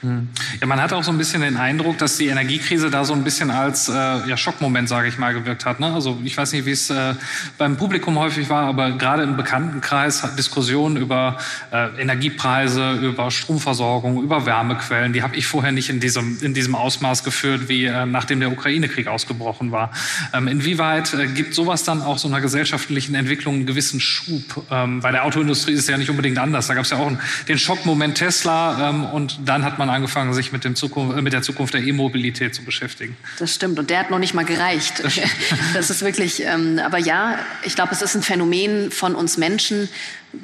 Ja, 0.00 0.66
man 0.68 0.80
hat 0.80 0.92
auch 0.92 1.02
so 1.02 1.10
ein 1.10 1.18
bisschen 1.18 1.42
den 1.42 1.56
Eindruck, 1.56 1.98
dass 1.98 2.16
die 2.16 2.28
Energiekrise 2.28 2.88
da 2.88 3.04
so 3.04 3.14
ein 3.14 3.24
bisschen 3.24 3.50
als 3.50 3.88
äh, 3.88 3.92
ja, 3.92 4.36
Schockmoment, 4.36 4.88
sage 4.88 5.08
ich 5.08 5.18
mal, 5.18 5.34
gewirkt 5.34 5.66
hat. 5.66 5.80
Ne? 5.80 5.92
Also 5.92 6.16
ich 6.22 6.36
weiß 6.36 6.52
nicht, 6.52 6.66
wie 6.66 6.70
es 6.70 6.88
äh, 6.88 7.14
beim 7.58 7.76
Publikum 7.76 8.16
häufig 8.16 8.48
war, 8.48 8.66
aber 8.66 8.92
gerade 8.92 9.24
im 9.24 9.36
Bekanntenkreis 9.36 10.22
hat 10.22 10.38
Diskussionen 10.38 10.96
über 10.98 11.38
äh, 11.72 12.00
Energiepreise, 12.00 12.92
über 12.92 13.32
Stromversorgung, 13.32 14.22
über 14.22 14.46
Wärmequellen, 14.46 15.12
die 15.12 15.24
habe 15.24 15.34
ich 15.34 15.48
vorher 15.48 15.72
nicht 15.72 15.90
in 15.90 15.98
diesem, 15.98 16.38
in 16.42 16.54
diesem 16.54 16.76
Ausmaß 16.76 17.24
geführt, 17.24 17.68
wie 17.68 17.86
äh, 17.86 18.06
nachdem 18.06 18.38
der 18.38 18.52
Ukraine-Krieg 18.52 19.08
ausgebrochen 19.08 19.72
war. 19.72 19.90
Ähm, 20.32 20.46
inwieweit 20.46 21.12
äh, 21.14 21.26
gibt 21.26 21.54
sowas 21.54 21.82
dann 21.82 22.02
auch 22.02 22.18
so 22.18 22.28
einer 22.28 22.40
gesellschaftlichen 22.40 23.16
Entwicklung 23.16 23.56
einen 23.56 23.66
gewissen 23.66 23.98
Schub? 23.98 24.64
Ähm, 24.70 25.00
bei 25.00 25.10
der 25.10 25.24
Autoindustrie 25.24 25.72
ist 25.72 25.80
es 25.80 25.88
ja 25.88 25.98
nicht 25.98 26.10
unbedingt 26.10 26.38
anders. 26.38 26.68
Da 26.68 26.74
gab 26.74 26.84
es 26.84 26.90
ja 26.90 26.98
auch 26.98 27.08
einen, 27.08 27.18
den 27.48 27.58
Schockmoment 27.58 28.16
Tesla 28.16 28.90
ähm, 28.90 29.04
und 29.04 29.40
dann 29.44 29.64
hat 29.64 29.78
man 29.78 29.87
man 29.88 29.96
angefangen, 29.96 30.32
sich 30.34 30.52
mit, 30.52 30.64
dem 30.64 30.76
Zukunft, 30.76 31.16
äh, 31.16 31.22
mit 31.22 31.32
der 31.32 31.42
Zukunft 31.42 31.74
der 31.74 31.82
E-Mobilität 31.82 32.54
zu 32.54 32.64
beschäftigen. 32.64 33.16
Das 33.38 33.54
stimmt. 33.54 33.78
Und 33.78 33.90
der 33.90 34.00
hat 34.00 34.10
noch 34.10 34.18
nicht 34.18 34.34
mal 34.34 34.44
gereicht. 34.44 35.02
Das, 35.02 35.14
das 35.74 35.90
ist 35.90 36.02
wirklich, 36.02 36.42
ähm, 36.44 36.78
aber 36.78 36.98
ja, 36.98 37.38
ich 37.64 37.74
glaube, 37.74 37.92
es 37.92 38.02
ist 38.02 38.14
ein 38.14 38.22
Phänomen 38.22 38.90
von 38.90 39.14
uns 39.14 39.36
Menschen, 39.36 39.88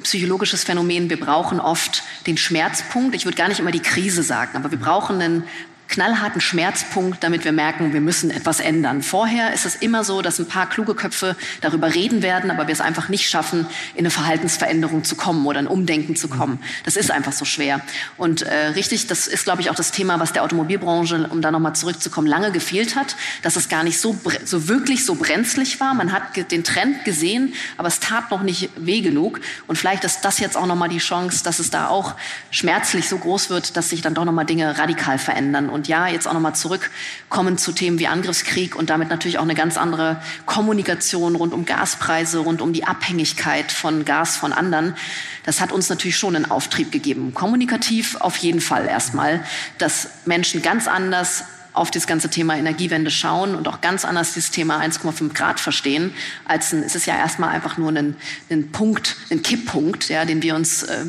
psychologisches 0.03 0.63
Phänomen. 0.63 1.09
Wir 1.09 1.19
brauchen 1.19 1.59
oft 1.59 2.03
den 2.27 2.37
Schmerzpunkt. 2.37 3.15
Ich 3.15 3.25
würde 3.25 3.37
gar 3.37 3.47
nicht 3.47 3.59
immer 3.59 3.71
die 3.71 3.81
Krise 3.81 4.23
sagen, 4.23 4.57
aber 4.57 4.71
wir 4.71 4.79
brauchen 4.79 5.21
einen 5.21 5.43
knallharten 5.87 6.41
Schmerzpunkt, 6.41 7.23
damit 7.23 7.45
wir 7.45 7.51
merken, 7.51 7.93
wir 7.93 8.01
müssen 8.01 8.31
etwas 8.31 8.59
ändern. 8.59 9.01
Vorher 9.01 9.53
ist 9.53 9.65
es 9.65 9.75
immer 9.75 10.03
so, 10.03 10.21
dass 10.21 10.39
ein 10.39 10.47
paar 10.47 10.67
kluge 10.67 10.95
Köpfe 10.95 11.35
darüber 11.61 11.93
reden 11.93 12.21
werden, 12.21 12.51
aber 12.51 12.67
wir 12.67 12.73
es 12.73 12.81
einfach 12.81 13.09
nicht 13.09 13.29
schaffen, 13.29 13.67
in 13.93 13.99
eine 13.99 14.09
Verhaltensveränderung 14.09 15.03
zu 15.03 15.15
kommen 15.15 15.45
oder 15.45 15.59
ein 15.59 15.67
Umdenken 15.67 16.15
zu 16.15 16.27
kommen. 16.27 16.59
Das 16.83 16.95
ist 16.95 17.11
einfach 17.11 17.33
so 17.33 17.45
schwer. 17.45 17.81
Und 18.17 18.41
äh, 18.41 18.67
richtig, 18.67 19.07
das 19.07 19.27
ist, 19.27 19.43
glaube 19.43 19.61
ich, 19.61 19.69
auch 19.69 19.75
das 19.75 19.91
Thema, 19.91 20.19
was 20.19 20.33
der 20.33 20.43
Automobilbranche, 20.43 21.27
um 21.29 21.41
da 21.41 21.51
nochmal 21.51 21.75
zurückzukommen, 21.75 22.27
lange 22.27 22.51
gefehlt 22.51 22.95
hat, 22.95 23.15
dass 23.41 23.55
es 23.55 23.69
gar 23.69 23.83
nicht 23.83 23.99
so, 23.99 24.19
so 24.43 24.67
wirklich 24.67 25.05
so 25.05 25.15
brenzlig 25.15 25.79
war. 25.79 25.93
Man 25.93 26.11
hat 26.11 26.51
den 26.51 26.63
Trend 26.63 27.05
gesehen, 27.05 27.53
aber 27.77 27.87
es 27.87 27.99
tat 27.99 28.31
noch 28.31 28.41
nicht 28.41 28.69
weh 28.75 29.01
genug. 29.01 29.39
Und 29.67 29.77
vielleicht 29.77 30.03
ist 30.03 30.21
das 30.21 30.39
jetzt 30.39 30.57
auch 30.57 30.65
nochmal 30.65 30.89
die 30.89 30.97
Chance, 30.97 31.43
dass 31.43 31.59
es 31.59 31.69
da 31.69 31.87
auch 31.87 32.15
schmerzlich 32.51 33.07
so 33.07 33.17
groß 33.17 33.49
wird, 33.49 33.77
dass 33.77 33.89
sich 33.89 34.01
dann 34.01 34.13
doch 34.13 34.25
nochmal 34.25 34.45
Dinge 34.45 34.77
radikal 34.77 35.17
verändern. 35.17 35.69
Und 35.75 35.87
ja, 35.87 36.07
jetzt 36.07 36.27
auch 36.27 36.33
nochmal 36.33 36.55
zurückkommen 36.55 37.57
zu 37.57 37.73
Themen 37.73 37.99
wie 37.99 38.07
Angriffskrieg 38.07 38.75
und 38.75 38.89
damit 38.89 39.09
natürlich 39.09 39.37
auch 39.37 39.43
eine 39.43 39.55
ganz 39.55 39.77
andere 39.77 40.21
Kommunikation 40.45 41.35
rund 41.35 41.53
um 41.53 41.65
Gaspreise, 41.65 42.39
rund 42.39 42.61
um 42.61 42.71
die 42.71 42.85
Abhängigkeit 42.85 43.71
von 43.71 44.05
Gas 44.05 44.37
von 44.37 44.53
anderen. 44.53 44.95
Das 45.43 45.59
hat 45.59 45.71
uns 45.71 45.89
natürlich 45.89 46.17
schon 46.17 46.35
einen 46.35 46.49
Auftrieb 46.49 46.91
gegeben. 46.91 47.33
Kommunikativ 47.33 48.15
auf 48.21 48.37
jeden 48.37 48.61
Fall 48.61 48.87
erstmal, 48.87 49.43
dass 49.77 50.07
Menschen 50.25 50.61
ganz 50.61 50.87
anders 50.87 51.43
auf 51.75 51.91
das 51.91 52.07
ganze 52.07 52.29
Thema 52.29 52.55
Energiewende 52.55 53.11
schauen 53.11 53.53
und 53.53 53.67
auch 53.67 53.81
ganz 53.81 54.05
anders 54.05 54.33
dieses 54.33 54.49
Thema 54.49 54.81
1,5 54.81 55.33
Grad 55.33 55.59
verstehen, 55.59 56.13
als 56.45 56.71
ein, 56.71 56.83
es 56.83 56.95
ist 56.95 57.05
ja 57.05 57.17
erstmal 57.17 57.49
einfach 57.49 57.77
nur 57.77 57.91
ein, 57.91 58.15
ein 58.49 58.71
Punkt, 58.71 59.17
ein 59.29 59.41
Kipppunkt, 59.43 60.07
ja, 60.07 60.23
den 60.23 60.41
wir 60.41 60.55
uns 60.55 60.83
äh, 60.83 61.05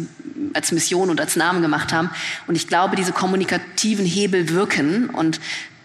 als 0.55 0.72
Mission 0.72 1.11
und 1.11 1.20
als 1.20 1.36
Namen 1.36 1.62
gemacht 1.62 1.92
haben. 1.92 2.11
Und 2.47 2.55
ich 2.55 2.68
glaube, 2.68 2.97
diese 2.97 3.12
kommunikativen 3.12 4.05
Hebel 4.05 4.49
wirken 4.51 5.11
und 5.11 5.40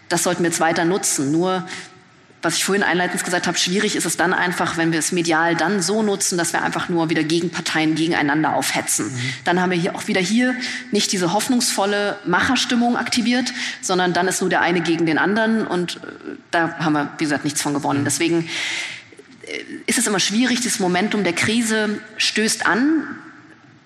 das 0.08 0.22
sollten 0.22 0.42
wir 0.42 0.50
jetzt 0.50 0.60
weiter 0.60 0.84
nutzen. 0.84 1.32
Nur 1.32 1.66
was 2.42 2.56
ich 2.56 2.64
vorhin 2.64 2.82
einleitend 2.82 3.22
gesagt 3.22 3.46
habe, 3.46 3.56
schwierig 3.56 3.94
ist 3.94 4.04
es 4.04 4.16
dann 4.16 4.32
einfach, 4.32 4.76
wenn 4.76 4.90
wir 4.90 4.98
es 4.98 5.12
medial 5.12 5.54
dann 5.54 5.80
so 5.80 6.02
nutzen, 6.02 6.36
dass 6.36 6.52
wir 6.52 6.62
einfach 6.62 6.88
nur 6.88 7.08
wieder 7.08 7.22
Gegenparteien 7.22 7.94
gegeneinander 7.94 8.54
aufhetzen. 8.54 9.06
Mhm. 9.06 9.20
Dann 9.44 9.60
haben 9.60 9.70
wir 9.70 9.78
hier 9.78 9.94
auch 9.94 10.08
wieder 10.08 10.20
hier 10.20 10.54
nicht 10.90 11.12
diese 11.12 11.32
hoffnungsvolle 11.32 12.18
Macherstimmung 12.26 12.96
aktiviert, 12.96 13.52
sondern 13.80 14.12
dann 14.12 14.26
ist 14.26 14.40
nur 14.40 14.50
der 14.50 14.60
eine 14.60 14.80
gegen 14.80 15.06
den 15.06 15.18
anderen 15.18 15.66
und 15.66 15.96
äh, 15.96 16.00
da 16.50 16.78
haben 16.78 16.94
wir, 16.94 17.12
wie 17.18 17.24
gesagt, 17.24 17.44
nichts 17.44 17.62
von 17.62 17.74
gewonnen. 17.74 18.00
Mhm. 18.00 18.04
Deswegen 18.04 18.48
äh, 19.46 19.62
ist 19.86 19.98
es 19.98 20.08
immer 20.08 20.20
schwierig, 20.20 20.60
dieses 20.60 20.80
Momentum 20.80 21.22
der 21.22 21.34
Krise 21.34 22.00
stößt 22.16 22.66
an, 22.66 23.04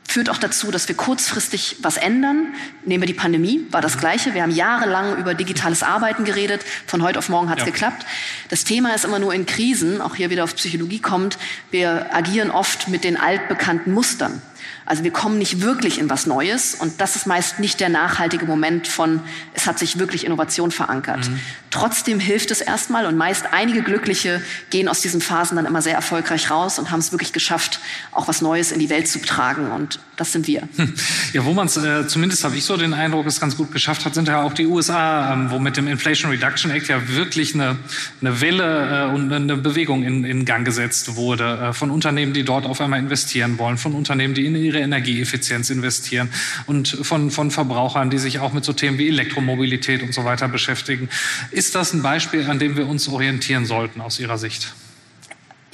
führt 0.09 0.31
auch 0.31 0.39
dazu, 0.39 0.71
dass 0.71 0.89
wir 0.89 0.97
kurzfristig 0.97 1.77
was 1.81 1.97
ändern. 1.97 2.55
Nehmen 2.85 3.03
wir 3.03 3.07
die 3.07 3.15
Pandemie, 3.15 3.67
war 3.71 3.81
das 3.81 3.99
Gleiche. 3.99 4.35
Wir 4.35 4.43
haben 4.43 4.51
jahrelang 4.51 5.17
über 5.19 5.35
digitales 5.35 5.83
Arbeiten 5.83 6.25
geredet. 6.25 6.63
Von 6.87 7.03
heute 7.03 7.19
auf 7.19 7.29
morgen 7.29 7.49
hat 7.49 7.59
es 7.59 7.65
ja. 7.65 7.71
geklappt. 7.71 8.07
Das 8.49 8.65
Thema 8.65 8.95
ist 8.95 9.05
immer 9.05 9.19
nur 9.19 9.35
in 9.35 9.47
Krisen, 9.47 10.01
auch 10.01 10.15
hier 10.15 10.31
wieder 10.31 10.45
auf 10.45 10.55
Psychologie 10.57 11.01
kommt, 11.01 11.39
wir 11.71 12.15
agieren 12.15 12.51
oft 12.51 12.89
mit 12.89 13.05
den 13.05 13.17
altbekannten 13.17 13.93
Mustern. 13.93 14.41
Also 14.85 15.03
wir 15.03 15.11
kommen 15.11 15.39
nicht 15.39 15.61
wirklich 15.61 15.99
in 15.99 16.09
was 16.09 16.27
Neues 16.27 16.77
und 16.77 17.01
das 17.01 17.17
ist 17.17 17.27
meist 17.27 17.59
nicht 17.59 17.81
der 17.81 17.89
nachhaltige 17.89 18.47
Moment 18.47 18.87
von, 18.87 19.21
es 19.53 19.67
hat 19.67 19.81
sich 19.81 19.99
wirklich 19.99 20.25
Innovation 20.25 20.71
verankert. 20.71 21.29
Mhm. 21.29 21.41
Trotzdem 21.77 22.19
hilft 22.21 22.51
es 22.51 22.63
erstmal 22.63 23.05
und 23.05 23.19
meist 23.19 23.45
einige 23.53 23.83
Glückliche 23.83 24.41
gehen 24.71 24.89
aus 24.89 25.03
diesen 25.03 25.21
Phasen 25.21 25.57
dann 25.57 25.67
immer 25.67 25.83
sehr 25.83 25.95
erfolgreich 25.95 26.51
raus 26.51 26.79
und 26.79 26.91
haben 26.91 27.01
es 27.01 27.13
wirklich 27.13 27.35
geschafft, 27.35 27.81
auch 28.13 28.29
was 28.29 28.41
Neues 28.41 28.73
in 28.73 28.81
die 28.81 28.89
Welt 28.89 29.09
zu 29.09 29.21
tragen 29.21 29.71
und 29.71 30.01
das 30.17 30.33
sind 30.33 30.47
wir. 30.47 30.67
Hm. 30.77 30.95
Ja, 31.35 31.45
wo 31.45 31.53
man 31.53 31.67
es, 31.67 31.77
äh, 31.77 32.07
zumindest 32.09 32.43
habe 32.45 32.57
ich 32.57 32.65
so 32.65 32.79
den 32.79 32.95
Eindruck, 32.95 33.27
es 33.27 33.39
ganz 33.41 33.57
gut 33.57 33.73
geschafft 33.73 34.07
hat, 34.07 34.15
sind 34.15 34.29
ja 34.29 34.43
auch 34.43 34.55
die 34.55 34.67
USA, 34.67 35.35
ähm, 35.35 35.51
wo 35.51 35.59
mit 35.59 35.77
dem 35.77 35.87
Inflation 35.87 36.31
Reduction 36.31 36.71
Act 36.71 36.89
ja 36.89 37.09
wirklich 37.09 37.55
eine, 37.55 37.77
eine 38.23 38.41
Welle 38.41 39.11
äh, 39.11 39.15
und 39.15 39.31
eine 39.31 39.59
Bewegung 39.59 40.03
in, 40.03 40.25
in 40.25 40.47
Gang 40.47 40.65
gesetzt 40.65 41.17
wurde 41.17 41.59
äh, 41.59 41.73
von 41.75 41.91
Unternehmen, 41.91 42.33
die 42.33 42.45
dort 42.45 42.65
auf 42.65 42.81
einmal 42.81 42.99
investieren 42.99 43.59
wollen, 43.59 43.77
von 43.77 43.95
Unternehmen, 43.95 44.33
die 44.33 44.47
in 44.47 44.57
ihre 44.57 44.79
Energieeffizienz 44.79 45.69
investieren 45.69 46.31
und 46.65 46.89
von, 46.89 47.31
von 47.31 47.51
Verbrauchern, 47.51 48.09
die 48.09 48.19
sich 48.19 48.39
auch 48.39 48.55
mit 48.55 48.65
so 48.65 48.73
Themen 48.73 48.97
wie 48.97 49.09
Elektromobilität 49.09 50.03
und 50.03 50.15
so 50.15 50.25
weiter 50.25 50.49
beschäftigen. 50.49 51.11
Ist 51.51 51.66
das 51.75 51.93
ein 51.93 52.03
Beispiel, 52.03 52.49
an 52.49 52.59
dem 52.59 52.77
wir 52.77 52.87
uns 52.87 53.09
orientieren 53.09 53.67
sollten 53.67 54.01
aus 54.01 54.19
Ihrer 54.19 54.39
Sicht? 54.39 54.73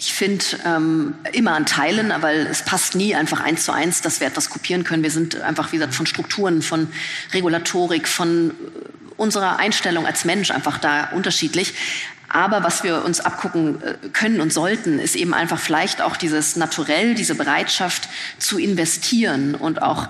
ich 0.05 0.14
finde 0.14 0.45
ähm, 0.66 1.14
immer 1.32 1.53
an 1.53 1.64
Teilen, 1.64 2.12
weil 2.22 2.49
es 2.49 2.64
passt 2.64 2.97
nie 2.97 3.14
einfach 3.14 3.38
eins 3.38 3.64
zu 3.64 3.72
eins, 3.72 4.03
dass 4.03 4.18
wir 4.18 4.26
etwas 4.26 4.51
kopieren 4.51 4.82
können. 4.82 5.05
Wir 5.05 5.12
sind 5.12 5.40
einfach, 5.43 5.70
wie 5.70 5.76
gesagt, 5.76 5.95
von 5.95 6.07
Strukturen, 6.07 6.61
von 6.61 6.88
Regulatorik, 7.32 8.09
von 8.09 8.51
äh, 8.51 8.53
unserer 9.16 9.59
Einstellung 9.59 10.05
als 10.05 10.24
Mensch 10.24 10.51
einfach 10.51 10.78
da 10.78 11.11
unterschiedlich. 11.11 11.74
Aber 12.28 12.64
was 12.64 12.82
wir 12.82 13.05
uns 13.05 13.20
abgucken 13.20 13.80
äh, 13.80 14.09
können 14.12 14.40
und 14.40 14.53
sollten, 14.53 14.99
ist 14.99 15.14
eben 15.14 15.34
einfach 15.34 15.61
vielleicht 15.61 16.03
auch 16.03 16.16
dieses 16.16 16.57
Naturell, 16.57 17.14
diese 17.14 17.36
Bereitschaft 17.36 18.09
zu 18.38 18.59
investieren 18.59 19.55
und 19.55 19.82
auch 19.82 20.09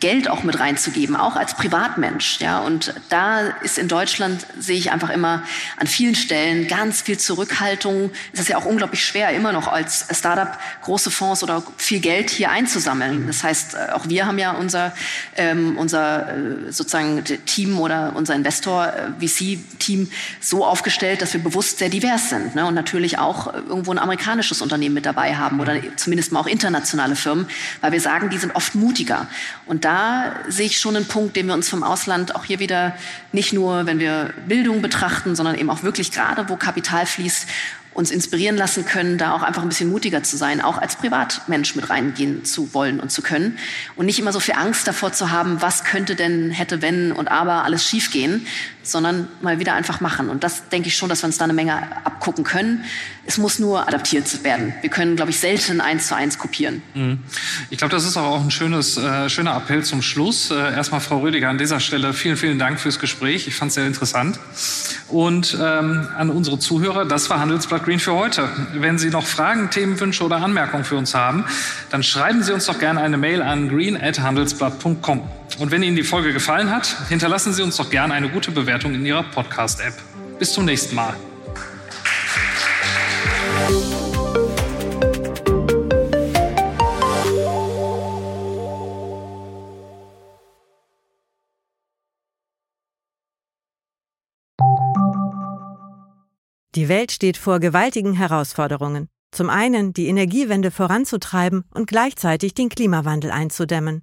Geld 0.00 0.28
auch 0.28 0.42
mit 0.42 0.58
reinzugeben, 0.58 1.16
auch 1.16 1.36
als 1.36 1.54
Privatmensch. 1.54 2.40
Ja, 2.40 2.60
und 2.60 2.94
da 3.08 3.40
ist 3.62 3.78
in 3.78 3.88
Deutschland 3.88 4.46
sehe 4.58 4.76
ich 4.76 4.90
einfach 4.90 5.10
immer 5.10 5.42
an 5.76 5.86
vielen 5.86 6.14
Stellen 6.14 6.66
ganz 6.66 7.02
viel 7.02 7.18
Zurückhaltung. 7.18 8.10
Es 8.32 8.40
ist 8.40 8.48
ja 8.48 8.56
auch 8.56 8.64
unglaublich 8.64 9.04
schwer, 9.04 9.30
immer 9.30 9.52
noch 9.52 9.68
als 9.68 10.06
Startup 10.10 10.58
große 10.82 11.10
Fonds 11.10 11.42
oder 11.42 11.62
viel 11.76 12.00
Geld 12.00 12.30
hier 12.30 12.50
einzusammeln. 12.50 13.26
Das 13.26 13.42
heißt, 13.42 13.74
äh, 13.74 13.92
auch 13.92 14.08
wir 14.08 14.26
haben 14.26 14.38
ja 14.38 14.52
unser 14.52 14.92
ähm, 15.36 15.76
unser 15.76 16.28
äh, 16.28 16.72
sozusagen 16.72 17.22
Team 17.46 17.78
oder 17.78 18.12
unser 18.14 18.34
Investor 18.34 18.86
äh, 18.86 19.26
VC-Team 19.26 20.10
so 20.40 20.64
aufgestellt, 20.64 21.22
dass 21.22 21.32
wir 21.32 21.42
bewusst 21.42 21.78
sehr 21.78 21.88
divers 21.88 22.30
sind 22.30 22.54
ne? 22.54 22.66
und 22.66 22.74
natürlich 22.74 23.18
auch 23.18 23.52
irgendwo 23.52 23.90
ein 23.90 23.98
amerikanisches 23.98 24.62
Unternehmen 24.62 24.94
mit 24.94 25.06
dabei 25.06 25.36
haben 25.36 25.60
oder 25.60 25.74
zumindest 25.96 26.32
mal 26.32 26.40
auch 26.40 26.46
internationale 26.46 27.16
Firmen, 27.16 27.46
weil 27.80 27.92
wir 27.92 28.00
sagen, 28.00 28.30
die 28.30 28.38
sind 28.38 28.54
oft 28.54 28.74
mutiger. 28.74 29.26
Und 29.66 29.84
da 29.84 30.36
sehe 30.48 30.66
ich 30.66 30.78
schon 30.78 30.96
einen 30.96 31.06
Punkt, 31.06 31.36
den 31.36 31.46
wir 31.46 31.54
uns 31.54 31.68
vom 31.68 31.82
Ausland 31.82 32.36
auch 32.36 32.44
hier 32.44 32.60
wieder 32.60 32.96
nicht 33.32 33.52
nur, 33.52 33.86
wenn 33.86 33.98
wir 33.98 34.32
Bildung 34.46 34.80
betrachten, 34.80 35.34
sondern 35.34 35.56
eben 35.56 35.70
auch 35.70 35.82
wirklich 35.82 36.12
gerade, 36.12 36.48
wo 36.48 36.56
Kapital 36.56 37.04
fließt, 37.04 37.48
uns 37.96 38.10
inspirieren 38.10 38.56
lassen 38.56 38.84
können, 38.84 39.16
da 39.18 39.32
auch 39.32 39.42
einfach 39.42 39.62
ein 39.62 39.68
bisschen 39.68 39.90
mutiger 39.90 40.22
zu 40.22 40.36
sein, 40.36 40.60
auch 40.60 40.78
als 40.78 40.96
Privatmensch 40.96 41.74
mit 41.74 41.88
reingehen 41.88 42.44
zu 42.44 42.74
wollen 42.74 43.00
und 43.00 43.10
zu 43.10 43.22
können. 43.22 43.58
Und 43.96 44.06
nicht 44.06 44.18
immer 44.18 44.32
so 44.32 44.40
viel 44.40 44.54
Angst 44.54 44.86
davor 44.86 45.12
zu 45.12 45.30
haben, 45.30 45.62
was 45.62 45.82
könnte 45.82 46.14
denn, 46.14 46.50
hätte, 46.50 46.82
wenn 46.82 47.10
und 47.10 47.28
aber 47.28 47.64
alles 47.64 47.88
schiefgehen, 47.88 48.46
sondern 48.90 49.28
mal 49.42 49.58
wieder 49.58 49.74
einfach 49.74 50.00
machen. 50.00 50.28
Und 50.28 50.44
das 50.44 50.68
denke 50.68 50.88
ich 50.88 50.96
schon, 50.96 51.08
dass 51.08 51.22
wir 51.22 51.26
uns 51.26 51.38
da 51.38 51.44
eine 51.44 51.52
Menge 51.52 51.74
abgucken 52.04 52.44
können. 52.44 52.84
Es 53.26 53.38
muss 53.38 53.58
nur 53.58 53.86
adaptiert 53.86 54.44
werden. 54.44 54.72
Wir 54.80 54.90
können, 54.90 55.16
glaube 55.16 55.30
ich, 55.30 55.40
selten 55.40 55.80
eins 55.80 56.08
zu 56.08 56.14
eins 56.14 56.38
kopieren. 56.38 56.82
Mhm. 56.94 57.18
Ich 57.70 57.78
glaube, 57.78 57.92
das 57.92 58.04
ist 58.04 58.16
auch 58.16 58.40
ein 58.40 58.50
schönes, 58.50 58.96
äh, 58.96 59.28
schöner 59.28 59.56
Appell 59.56 59.82
zum 59.82 60.02
Schluss. 60.02 60.50
Äh, 60.50 60.54
erstmal, 60.54 61.00
Frau 61.00 61.18
Rüdiger, 61.18 61.48
an 61.48 61.58
dieser 61.58 61.80
Stelle 61.80 62.12
vielen, 62.12 62.36
vielen 62.36 62.58
Dank 62.58 62.78
fürs 62.78 62.98
Gespräch. 62.98 63.48
Ich 63.48 63.54
fand 63.54 63.70
es 63.70 63.74
sehr 63.74 63.86
interessant. 63.86 64.38
Und 65.08 65.56
ähm, 65.60 66.08
an 66.16 66.30
unsere 66.30 66.58
Zuhörer, 66.58 67.04
das 67.04 67.30
war 67.30 67.40
Handelsblatt 67.40 67.84
Green 67.84 68.00
für 68.00 68.14
heute. 68.14 68.48
Wenn 68.74 68.98
Sie 68.98 69.10
noch 69.10 69.26
Fragen, 69.26 69.70
Themenwünsche 69.70 70.24
oder 70.24 70.36
Anmerkungen 70.36 70.84
für 70.84 70.96
uns 70.96 71.14
haben, 71.14 71.44
dann 71.90 72.02
schreiben 72.02 72.42
Sie 72.42 72.52
uns 72.52 72.66
doch 72.66 72.78
gerne 72.78 73.00
eine 73.00 73.16
Mail 73.16 73.42
an 73.42 73.68
green@handelsblatt.com. 73.68 75.22
Und 75.58 75.70
wenn 75.70 75.82
Ihnen 75.82 75.96
die 75.96 76.02
Folge 76.02 76.32
gefallen 76.32 76.70
hat, 76.70 77.08
hinterlassen 77.08 77.52
Sie 77.52 77.62
uns 77.62 77.76
doch 77.76 77.88
gerne 77.88 78.14
eine 78.14 78.28
gute 78.28 78.50
Bewertung 78.50 78.94
in 78.94 79.06
Ihrer 79.06 79.22
Podcast-App. 79.22 79.94
Bis 80.38 80.52
zum 80.52 80.66
nächsten 80.66 80.94
Mal. 80.94 81.14
Die 96.74 96.90
Welt 96.90 97.10
steht 97.10 97.38
vor 97.38 97.58
gewaltigen 97.58 98.12
Herausforderungen. 98.12 99.08
Zum 99.32 99.48
einen 99.48 99.94
die 99.94 100.08
Energiewende 100.08 100.70
voranzutreiben 100.70 101.64
und 101.72 101.86
gleichzeitig 101.86 102.52
den 102.52 102.68
Klimawandel 102.68 103.30
einzudämmen. 103.30 104.02